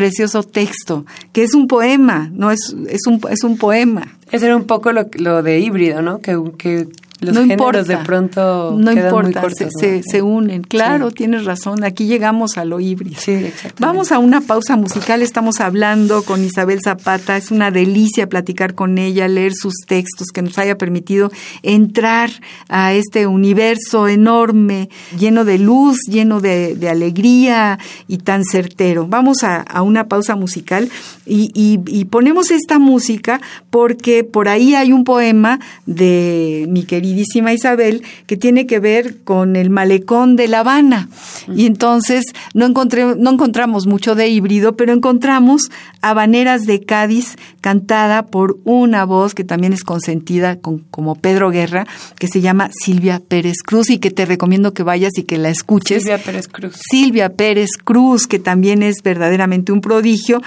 precioso 0.00 0.42
texto, 0.42 1.04
que 1.34 1.42
es 1.42 1.52
un 1.52 1.68
poema, 1.68 2.30
no 2.32 2.50
es, 2.50 2.74
es, 2.88 3.06
un, 3.06 3.20
es 3.28 3.44
un 3.44 3.58
poema. 3.58 4.16
Ese 4.32 4.46
era 4.46 4.56
un 4.56 4.64
poco 4.64 4.92
lo, 4.92 5.06
lo 5.18 5.42
de 5.42 5.60
híbrido, 5.60 6.00
¿no? 6.00 6.22
Que, 6.22 6.40
que 6.56 6.88
los 7.20 7.34
no 7.34 7.40
géneros 7.42 7.50
importa, 7.50 7.82
de 7.84 7.96
pronto 8.04 8.74
no 8.78 8.92
quedan 8.92 9.06
importa, 9.06 9.22
muy 9.22 9.32
cortos, 9.34 9.58
se, 9.58 9.64
¿no? 9.64 9.70
se, 10.02 10.02
se 10.02 10.22
unen. 10.22 10.62
Claro, 10.62 11.08
Sí. 11.10 11.14
tienes 11.16 11.44
razón. 11.44 11.84
Aquí 11.84 12.06
llegamos 12.06 12.56
a 12.58 12.64
lo 12.64 12.80
híbrido. 12.80 13.16
Sí. 13.20 13.50
Vamos 13.78 14.10
a 14.12 14.18
una 14.18 14.40
pausa 14.40 14.76
musical. 14.76 15.22
Estamos 15.22 15.60
hablando 15.60 16.22
con 16.22 16.42
Isabel 16.44 16.80
Zapata. 16.82 17.36
Es 17.36 17.50
una 17.50 17.70
delicia 17.70 18.28
platicar 18.28 18.74
con 18.74 18.98
ella, 18.98 19.28
leer 19.28 19.52
sus 19.54 19.74
textos, 19.86 20.28
que 20.32 20.42
nos 20.42 20.56
haya 20.58 20.76
permitido 20.78 21.30
entrar 21.62 22.30
a 22.68 22.92
este 22.94 23.26
universo 23.26 24.08
enorme, 24.08 24.88
lleno 25.18 25.44
de 25.44 25.58
luz, 25.58 25.98
lleno 26.08 26.40
de, 26.40 26.74
de 26.74 26.88
alegría 26.88 27.78
y 28.08 28.18
tan 28.18 28.44
certero. 28.44 29.06
Vamos 29.08 29.44
a, 29.44 29.60
a 29.60 29.82
una 29.82 30.08
pausa 30.08 30.36
musical 30.36 30.88
y, 31.26 31.50
y- 31.54 31.80
y 31.86 32.04
ponemos 32.06 32.50
esta 32.50 32.78
música 32.78 33.40
porque 33.70 34.24
por 34.24 34.48
ahí 34.48 34.74
hay 34.74 34.92
un 34.92 35.04
poema 35.04 35.60
de 35.86 36.66
mi 36.68 36.84
queridísima 37.10 37.52
Isabel 37.52 38.02
que 38.26 38.36
tiene 38.36 38.66
que 38.66 38.78
ver 38.78 39.22
con 39.24 39.56
el 39.56 39.70
malecón 39.70 40.36
de 40.36 40.46
La 40.48 40.60
Habana. 40.60 41.08
Y 41.48 41.66
entonces 41.66 42.26
no, 42.54 42.66
encontré, 42.66 43.16
no 43.16 43.30
encontramos 43.30 43.86
mucho 43.86 44.14
de 44.14 44.28
híbrido, 44.28 44.76
pero 44.76 44.92
encontramos 44.92 45.70
Habaneras 46.02 46.62
de 46.62 46.80
Cádiz 46.80 47.36
cantada 47.60 48.26
por 48.26 48.58
una 48.64 49.04
voz 49.04 49.34
que 49.34 49.44
también 49.44 49.72
es 49.72 49.82
consentida 49.82 50.56
con, 50.56 50.78
como 50.90 51.14
Pedro 51.16 51.50
Guerra, 51.50 51.86
que 52.18 52.28
se 52.28 52.40
llama 52.40 52.70
Silvia 52.72 53.20
Pérez 53.26 53.58
Cruz 53.64 53.90
y 53.90 53.98
que 53.98 54.10
te 54.10 54.24
recomiendo 54.24 54.72
que 54.72 54.82
vayas 54.82 55.18
y 55.18 55.24
que 55.24 55.36
la 55.36 55.50
escuches. 55.50 56.02
Silvia 56.02 56.18
Pérez 56.18 56.48
Cruz. 56.48 56.74
Silvia 56.90 57.28
Pérez 57.30 57.70
Cruz, 57.82 58.26
que 58.26 58.38
también 58.38 58.82
es 58.82 59.02
verdaderamente 59.02 59.72
un 59.72 59.80
prodigio, 59.80 60.40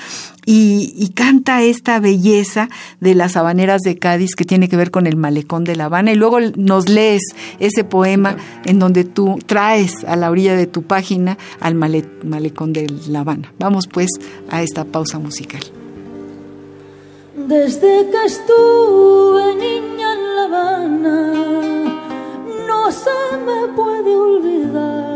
y, 0.45 1.09
canta 1.15 1.61
esta 1.61 1.99
belleza 1.99 2.69
de 2.99 3.15
las 3.15 3.37
habaneras 3.37 3.81
de 3.81 3.97
Cádiz 3.97 4.35
que 4.35 4.45
tiene 4.45 4.67
que 4.69 4.75
ver 4.77 4.91
con 4.91 5.07
el 5.07 5.15
malecón 5.15 5.63
de 5.63 5.75
La 5.75 5.85
Habana. 5.85 6.11
Y 6.11 6.15
luego 6.15 6.39
nos 6.55 6.89
lees 6.89 7.21
ese 7.59 7.83
poema 7.83 8.35
en 8.65 8.79
donde 8.79 9.03
tú 9.03 9.39
traes 9.45 10.03
a 10.05 10.15
la 10.15 10.29
orilla 10.31 10.55
de 10.55 10.67
tu 10.67 10.83
página 10.83 11.37
al 11.59 11.75
male- 11.75 12.09
malecón 12.23 12.73
de 12.73 12.87
La 13.07 13.21
Habana. 13.21 13.53
Vamos 13.59 13.87
pues 13.87 14.09
a 14.49 14.61
esta 14.63 14.85
pausa 14.85 15.19
musical. 15.19 15.61
Desde 17.35 18.09
que 18.11 18.25
estuve 18.25 19.55
niña 19.55 20.13
en 20.13 20.35
La 20.35 20.43
Habana, 20.45 21.33
no 22.67 22.91
se 22.91 23.37
me 23.45 23.67
puede 23.75 24.15
olvidar. 24.15 25.13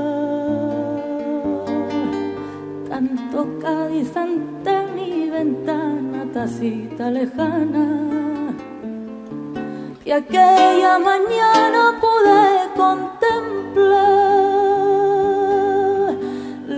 Tanto 2.90 3.60
Cádiz 3.62 4.16
ante 4.18 4.72
mi 4.72 4.87
ventana, 5.38 6.20
tacita 6.34 7.06
lejana, 7.12 7.86
que 10.04 10.12
aquella 10.22 10.94
mañana 11.12 11.82
pude 12.04 12.44
contemplar 12.82 14.18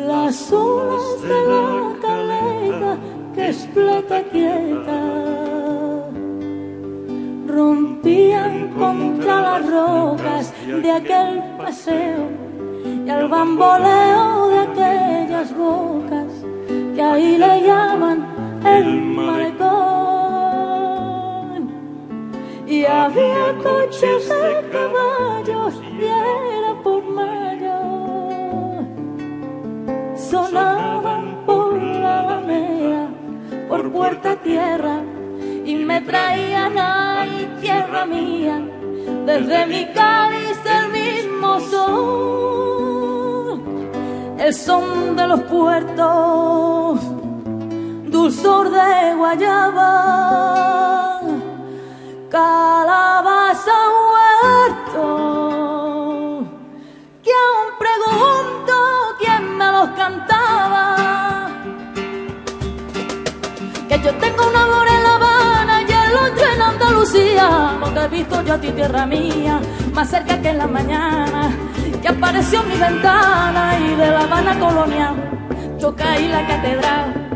las 0.07 0.51
olas 0.51 1.07
de 1.29 1.39
la 1.51 1.67
caleta 2.03 2.91
que 3.33 3.43
explota 3.53 4.17
quieta. 4.33 4.99
Rompían 7.47 8.53
contra 8.77 9.35
las 9.47 9.61
rocas 9.77 10.53
de 10.83 10.91
aquel 10.91 11.33
paseo. 11.57 12.23
y 13.05 13.09
al 13.09 13.27
bamboleo 13.27 14.49
de 14.49 14.59
aquellas 14.67 15.49
bocas 15.55 16.31
que 16.95 17.01
ahí 17.01 17.37
le 17.37 17.58
el 18.65 19.01
malecón 19.01 19.69
y 22.67 22.85
había 22.85 23.55
coches 23.63 24.29
de 24.29 24.69
caballos 24.71 25.81
y 25.83 26.03
era 26.03 26.73
por 26.83 27.03
mayo 27.03 27.89
sonaban 30.29 31.43
por 31.45 31.81
la 31.81 32.19
alameda, 32.19 33.07
por 33.67 33.91
puerta 33.91 34.35
tierra, 34.35 35.01
y 35.65 35.75
me 35.75 36.01
traían 36.01 36.77
ay, 36.77 37.49
tierra 37.61 38.05
mía, 38.05 38.61
desde 39.25 39.65
mi 39.65 39.85
Cádiz 39.87 40.59
el 40.65 40.89
mismo 40.91 41.59
son, 41.61 42.99
el 44.39 44.53
son 44.53 45.15
de 45.15 45.27
los 45.27 45.41
puertos, 45.41 46.99
dulzor 48.19 48.69
de 48.69 49.15
guayaba, 49.15 49.91
calabaza 52.29 53.77
huerto 54.11 55.05
que 57.23 57.31
aún 57.43 57.69
pregunto 57.83 58.73
quién 59.19 59.43
me 59.57 59.67
los 59.71 59.89
cantaba. 60.01 60.85
Que 63.87 63.95
yo 64.03 64.11
tengo 64.15 64.41
un 64.49 64.55
amor 64.65 64.87
en 64.95 65.01
La 65.03 65.15
Habana 65.15 65.81
y 65.87 65.91
el 66.05 66.13
otro 66.25 66.45
en 66.55 66.61
Andalucía, 66.61 67.47
donde 67.79 68.03
he 68.03 68.07
visto 68.09 68.41
yo 68.43 68.53
a 68.55 68.57
ti, 68.57 68.69
tierra 68.71 69.05
mía, 69.05 69.61
más 69.93 70.09
cerca 70.09 70.41
que 70.41 70.49
en 70.49 70.57
la 70.57 70.67
mañana, 70.67 71.51
que 72.01 72.09
apareció 72.09 72.63
mi 72.63 72.75
ventana 72.75 73.79
y 73.79 73.95
de 73.95 74.07
La 74.07 74.21
Habana 74.23 74.59
colonial, 74.59 75.15
toca 75.79 76.11
ahí 76.11 76.27
la 76.27 76.45
catedral. 76.45 77.28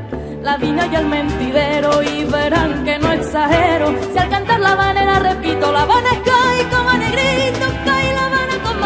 La 0.43 0.57
vina 0.57 0.85
y 0.87 0.95
el 0.95 1.05
mentidero 1.05 2.03
y 2.03 2.25
verán 2.25 2.83
que 2.83 2.99
no 2.99 3.13
exagero 3.13 3.95
Si 4.11 4.17
al 4.19 4.29
cantar 4.29 4.59
la 4.59 4.75
banera 4.75 5.19
repito 5.19 5.71
La 5.71 5.83
Habana 5.83 6.09
es 6.11 6.19
caí 6.19 6.65
como 6.65 6.91
negrito 6.97 7.65
Caí 7.85 8.13
la 8.13 8.25
Habana 8.25 8.55
con 8.61 8.79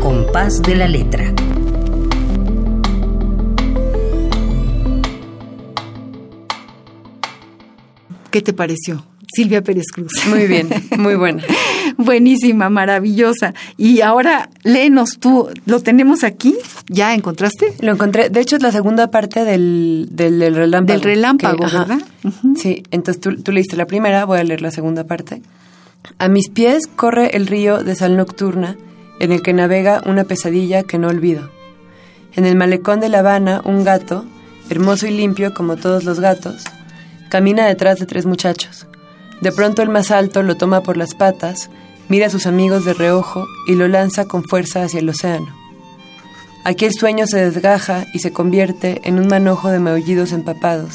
compás 0.00 0.62
de 0.62 0.74
la 0.74 0.88
letra. 0.88 1.34
¿Qué 8.34 8.42
te 8.42 8.52
pareció? 8.52 9.06
Silvia 9.32 9.62
Pérez 9.62 9.92
Cruz. 9.92 10.10
Muy 10.28 10.48
bien, 10.48 10.68
muy 10.98 11.14
buena. 11.14 11.44
Buenísima, 11.96 12.68
maravillosa. 12.68 13.54
Y 13.76 14.00
ahora, 14.00 14.50
léenos 14.64 15.20
tú, 15.20 15.50
¿lo 15.66 15.78
tenemos 15.78 16.24
aquí? 16.24 16.56
¿Ya 16.88 17.14
encontraste? 17.14 17.74
Lo 17.78 17.92
encontré, 17.92 18.30
de 18.30 18.40
hecho 18.40 18.56
es 18.56 18.62
la 18.62 18.72
segunda 18.72 19.12
parte 19.12 19.44
del, 19.44 20.08
del, 20.10 20.40
relámpago. 20.52 20.98
Del 20.98 21.02
relámpago, 21.08 21.62
¿verdad? 21.62 22.00
Sí, 22.56 22.82
entonces 22.90 23.20
tú, 23.20 23.40
tú 23.40 23.52
leíste 23.52 23.76
la 23.76 23.86
primera, 23.86 24.24
voy 24.24 24.40
a 24.40 24.42
leer 24.42 24.62
la 24.62 24.72
segunda 24.72 25.04
parte. 25.04 25.40
A 26.18 26.26
mis 26.26 26.48
pies 26.48 26.88
corre 26.88 27.36
el 27.36 27.46
río 27.46 27.84
de 27.84 27.94
sal 27.94 28.16
nocturna, 28.16 28.76
en 29.20 29.30
el 29.30 29.42
que 29.42 29.52
navega 29.52 30.02
una 30.06 30.24
pesadilla 30.24 30.82
que 30.82 30.98
no 30.98 31.06
olvido. 31.06 31.50
En 32.34 32.46
el 32.46 32.56
malecón 32.56 32.98
de 32.98 33.10
La 33.10 33.20
Habana, 33.20 33.62
un 33.64 33.84
gato, 33.84 34.24
hermoso 34.70 35.06
y 35.06 35.12
limpio 35.12 35.54
como 35.54 35.76
todos 35.76 36.02
los 36.02 36.18
gatos, 36.18 36.64
camina 37.34 37.66
detrás 37.66 37.98
de 37.98 38.06
tres 38.06 38.26
muchachos. 38.26 38.86
De 39.40 39.50
pronto 39.50 39.82
el 39.82 39.88
más 39.88 40.12
alto 40.12 40.44
lo 40.44 40.56
toma 40.56 40.84
por 40.84 40.96
las 40.96 41.16
patas, 41.16 41.68
mira 42.08 42.28
a 42.28 42.30
sus 42.30 42.46
amigos 42.46 42.84
de 42.84 42.94
reojo 42.94 43.44
y 43.66 43.74
lo 43.74 43.88
lanza 43.88 44.26
con 44.28 44.44
fuerza 44.44 44.84
hacia 44.84 45.00
el 45.00 45.08
océano. 45.08 45.48
Aquí 46.62 46.84
el 46.84 46.92
sueño 46.92 47.26
se 47.26 47.38
desgaja 47.38 48.06
y 48.14 48.20
se 48.20 48.32
convierte 48.32 49.00
en 49.02 49.18
un 49.18 49.26
manojo 49.26 49.70
de 49.70 49.80
maullidos 49.80 50.30
empapados, 50.30 50.92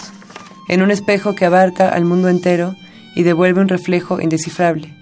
en 0.69 0.81
un 0.81 0.91
espejo 0.91 1.35
que 1.35 1.43
abarca 1.43 1.89
al 1.89 2.05
mundo 2.05 2.29
entero 2.29 2.73
y 3.17 3.23
devuelve 3.23 3.59
un 3.59 3.67
reflejo 3.67 4.21
indescifrable. 4.21 4.93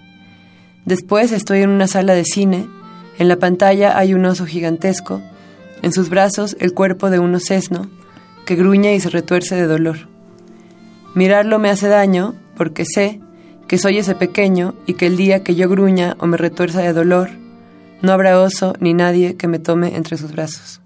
Después 0.85 1.31
estoy 1.31 1.61
en 1.61 1.69
una 1.69 1.85
sala 1.85 2.15
de 2.15 2.25
cine, 2.25 2.67
en 3.19 3.27
la 3.27 3.35
pantalla 3.35 3.95
hay 3.95 4.15
un 4.15 4.25
oso 4.25 4.47
gigantesco, 4.47 5.21
en 5.83 5.93
sus 5.93 6.09
brazos 6.09 6.57
el 6.59 6.73
cuerpo 6.73 7.11
de 7.11 7.19
un 7.19 7.35
osesno, 7.35 7.91
que 8.47 8.55
gruñe 8.55 8.95
y 8.95 8.99
se 8.99 9.11
retuerce 9.11 9.53
de 9.53 9.67
dolor. 9.67 10.16
Mirarlo 11.17 11.57
me 11.57 11.71
hace 11.71 11.87
daño 11.87 12.35
porque 12.55 12.85
sé 12.85 13.19
que 13.67 13.79
soy 13.79 13.97
ese 13.97 14.13
pequeño 14.13 14.75
y 14.85 14.93
que 14.93 15.07
el 15.07 15.17
día 15.17 15.43
que 15.43 15.55
yo 15.55 15.67
gruña 15.67 16.15
o 16.19 16.27
me 16.27 16.37
retuerza 16.37 16.81
de 16.81 16.93
dolor, 16.93 17.31
no 18.03 18.11
habrá 18.11 18.39
oso 18.39 18.75
ni 18.79 18.93
nadie 18.93 19.35
que 19.35 19.47
me 19.47 19.57
tome 19.57 19.95
entre 19.95 20.15
sus 20.17 20.31
brazos. 20.31 20.79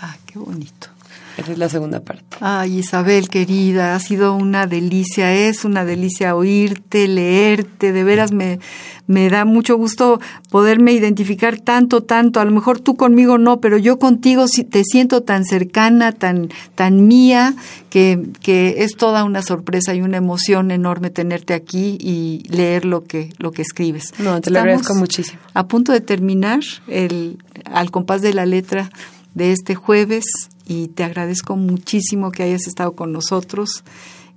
Ah, 0.00 0.16
qué 0.26 0.40
bonito. 0.40 0.88
Esa 1.36 1.52
es 1.52 1.58
la 1.58 1.68
segunda 1.68 2.00
parte. 2.00 2.24
Ay, 2.40 2.78
Isabel, 2.78 3.28
querida, 3.28 3.94
ha 3.94 4.00
sido 4.00 4.34
una 4.34 4.66
delicia, 4.66 5.32
es 5.34 5.64
una 5.64 5.84
delicia 5.84 6.36
oírte, 6.36 7.08
leerte, 7.08 7.92
de 7.92 8.04
veras 8.04 8.30
me, 8.32 8.60
me 9.06 9.28
da 9.28 9.44
mucho 9.44 9.76
gusto 9.76 10.20
poderme 10.50 10.92
identificar 10.92 11.58
tanto, 11.58 12.02
tanto. 12.02 12.40
A 12.40 12.44
lo 12.44 12.52
mejor 12.52 12.78
tú 12.78 12.96
conmigo 12.96 13.36
no, 13.38 13.60
pero 13.60 13.78
yo 13.78 13.98
contigo 13.98 14.46
te 14.46 14.84
siento 14.84 15.22
tan 15.22 15.44
cercana, 15.44 16.12
tan, 16.12 16.50
tan 16.76 17.08
mía, 17.08 17.54
que, 17.90 18.28
que 18.40 18.84
es 18.84 18.96
toda 18.96 19.24
una 19.24 19.42
sorpresa 19.42 19.94
y 19.94 20.02
una 20.02 20.18
emoción 20.18 20.70
enorme 20.70 21.10
tenerte 21.10 21.54
aquí 21.54 21.98
y 22.00 22.42
leer 22.48 22.84
lo 22.84 23.04
que, 23.04 23.30
lo 23.38 23.50
que 23.50 23.62
escribes. 23.62 24.14
No, 24.18 24.40
te 24.40 24.50
lo 24.50 24.60
agradezco 24.60 24.94
muchísimo. 24.94 25.40
A 25.52 25.66
punto 25.66 25.90
de 25.90 26.00
terminar 26.00 26.60
el, 26.86 27.38
al 27.64 27.90
compás 27.90 28.22
de 28.22 28.34
la 28.34 28.46
letra 28.46 28.90
de 29.34 29.50
este 29.50 29.74
jueves 29.74 30.24
y 30.66 30.88
te 30.88 31.04
agradezco 31.04 31.56
muchísimo 31.56 32.30
que 32.32 32.42
hayas 32.42 32.66
estado 32.66 32.92
con 32.92 33.12
nosotros 33.12 33.84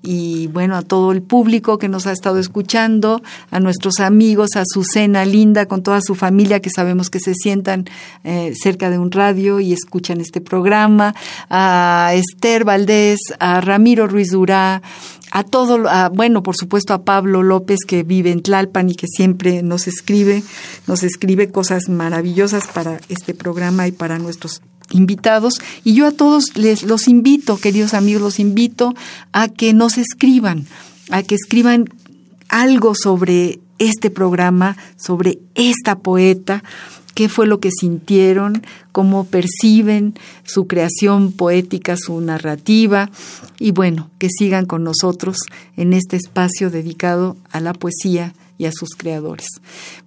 y 0.04 0.48
bueno, 0.48 0.76
a 0.76 0.84
todo 0.84 1.12
el 1.12 1.22
público 1.22 1.78
que 1.78 1.90
nos 1.90 2.08
ha 2.08 2.12
estado 2.12 2.38
escuchando, 2.38 3.22
a 3.50 3.60
nuestros 3.60 4.00
amigos, 4.00 4.52
a 4.56 4.64
su 4.66 4.84
cena 4.84 5.26
linda 5.26 5.66
con 5.66 5.84
toda 5.84 6.02
su 6.02 6.16
familia 6.16 6.62
que 6.62 6.70
sabemos 6.70 7.10
que 7.10 7.20
se 7.20 7.34
sientan 7.34 7.86
eh, 8.24 8.54
cerca 8.56 8.90
de 8.90 9.00
un 9.00 9.12
radio 9.12 9.60
y 9.60 9.74
escuchan 9.74 10.22
este 10.22 10.40
programa, 10.40 11.16
a 11.50 12.12
Esther 12.14 12.64
Valdés, 12.64 13.20
a 13.40 13.60
Ramiro 13.60 14.08
Ruiz 14.08 14.30
Durá, 14.32 14.82
a 15.32 15.44
todo, 15.44 15.84
bueno, 16.14 16.42
por 16.42 16.56
supuesto 16.56 16.94
a 16.94 17.04
Pablo 17.04 17.44
López 17.44 17.80
que 17.86 18.04
vive 18.04 18.32
en 18.32 18.42
Tlalpan 18.42 18.90
y 18.90 18.96
que 18.96 19.08
siempre 19.08 19.62
nos 19.62 19.88
escribe, 19.88 20.42
nos 20.86 21.04
escribe 21.04 21.52
cosas 21.52 21.90
maravillosas 21.90 22.68
para 22.68 23.02
este 23.10 23.34
programa 23.34 23.88
y 23.88 23.92
para 23.92 24.20
nuestros 24.20 24.62
invitados 24.92 25.56
y 25.84 25.94
yo 25.94 26.08
a 26.08 26.12
todos 26.12 26.56
les 26.56 26.84
los 26.84 27.08
invito, 27.08 27.58
queridos 27.58 27.94
amigos, 27.94 28.22
los 28.22 28.40
invito 28.40 28.94
a 29.32 29.50
que 29.50 29.74
nos 29.74 29.98
escriban, 29.98 30.66
a 31.10 31.24
que 31.24 31.36
escriban 31.36 31.86
algo 32.50 32.94
sobre 32.96 33.60
este 33.80 34.10
programa, 34.10 34.78
sobre 34.98 35.40
esta 35.56 36.00
poeta, 36.00 36.64
qué 37.14 37.30
fue 37.30 37.48
lo 37.48 37.60
que 37.60 37.72
sintieron, 37.72 38.64
cómo 38.92 39.26
perciben 39.26 40.14
su 40.44 40.68
creación 40.68 41.32
poética, 41.32 41.96
su 41.98 42.22
narrativa, 42.22 43.10
y 43.60 43.72
bueno, 43.72 44.10
que 44.20 44.30
sigan 44.30 44.66
con 44.66 44.84
nosotros 44.84 45.38
en 45.76 45.94
este 45.94 46.16
espacio 46.16 46.70
dedicado 46.70 47.36
a 47.52 47.60
la 47.60 47.74
poesía 47.74 48.34
y 48.58 48.66
a 48.66 48.72
sus 48.72 48.90
creadores. 48.98 49.48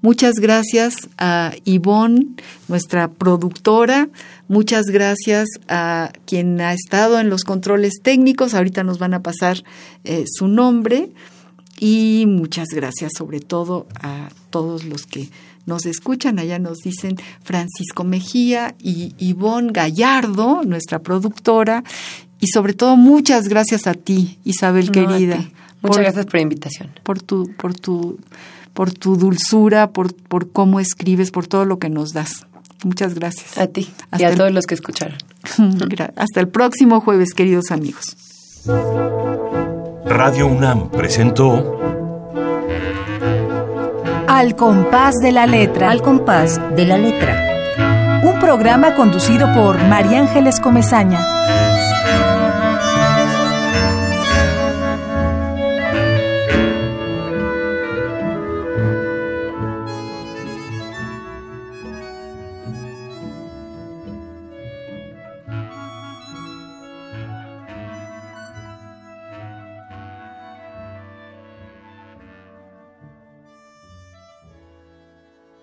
Muchas 0.02 0.34
gracias 0.34 0.94
a 1.18 1.52
Ivonne, 1.64 2.26
nuestra 2.68 3.10
productora, 3.10 4.08
muchas 4.48 4.86
gracias 4.86 5.48
a 5.68 6.12
quien 6.26 6.60
ha 6.60 6.72
estado 6.72 7.20
en 7.20 7.30
los 7.30 7.44
controles 7.44 7.94
técnicos, 8.02 8.54
ahorita 8.54 8.84
nos 8.84 8.98
van 8.98 9.14
a 9.14 9.22
pasar 9.22 9.62
eh, 10.04 10.24
su 10.26 10.48
nombre, 10.48 11.10
y 11.78 12.26
muchas 12.28 12.68
gracias 12.68 13.12
sobre 13.16 13.40
todo 13.40 13.86
a 14.02 14.28
todos 14.50 14.84
los 14.84 15.06
que 15.06 15.30
nos 15.64 15.86
escuchan. 15.86 16.38
Allá 16.38 16.58
nos 16.58 16.78
dicen 16.78 17.16
Francisco 17.42 18.04
Mejía 18.04 18.74
y 18.78 19.14
Ivonne 19.18 19.72
Gallardo, 19.72 20.62
nuestra 20.64 20.98
productora. 20.98 21.82
Y 22.38 22.48
sobre 22.48 22.74
todo 22.74 22.96
muchas 22.96 23.48
gracias 23.48 23.86
a 23.86 23.94
ti, 23.94 24.38
Isabel 24.44 24.90
querida. 24.90 25.48
Muchas 25.82 26.02
gracias 26.02 26.26
por 26.26 26.34
la 26.34 26.40
invitación. 26.42 26.90
Por 27.02 27.22
tu, 27.22 27.50
por 27.56 27.74
tu, 27.74 28.18
por 28.74 28.92
tu 28.92 29.16
dulzura, 29.16 29.90
por, 29.90 30.14
por 30.14 30.50
cómo 30.50 30.80
escribes, 30.80 31.30
por 31.30 31.46
todo 31.46 31.64
lo 31.64 31.78
que 31.78 31.88
nos 31.88 32.12
das. 32.12 32.46
Muchas 32.84 33.14
gracias. 33.14 33.58
A 33.58 33.66
ti 33.66 33.92
y 34.18 34.24
a 34.24 34.34
todos 34.34 34.52
los 34.52 34.66
que 34.66 34.74
escucharon. 34.74 35.18
Hasta 36.16 36.40
el 36.40 36.48
próximo 36.48 37.00
jueves, 37.00 37.34
queridos 37.34 37.70
amigos. 37.70 38.16
Radio 40.06 40.46
UNAM 40.46 40.90
presentó 40.90 41.78
Al 44.26 44.56
compás 44.56 45.16
de 45.16 45.32
la 45.32 45.46
letra. 45.46 45.90
Al 45.90 46.02
compás 46.02 46.60
de 46.74 46.86
la 46.86 46.98
letra. 46.98 48.20
Un 48.22 48.38
programa 48.38 48.94
conducido 48.94 49.52
por 49.54 49.82
María 49.88 50.20
Ángeles 50.20 50.60
Comezaña. 50.60 51.59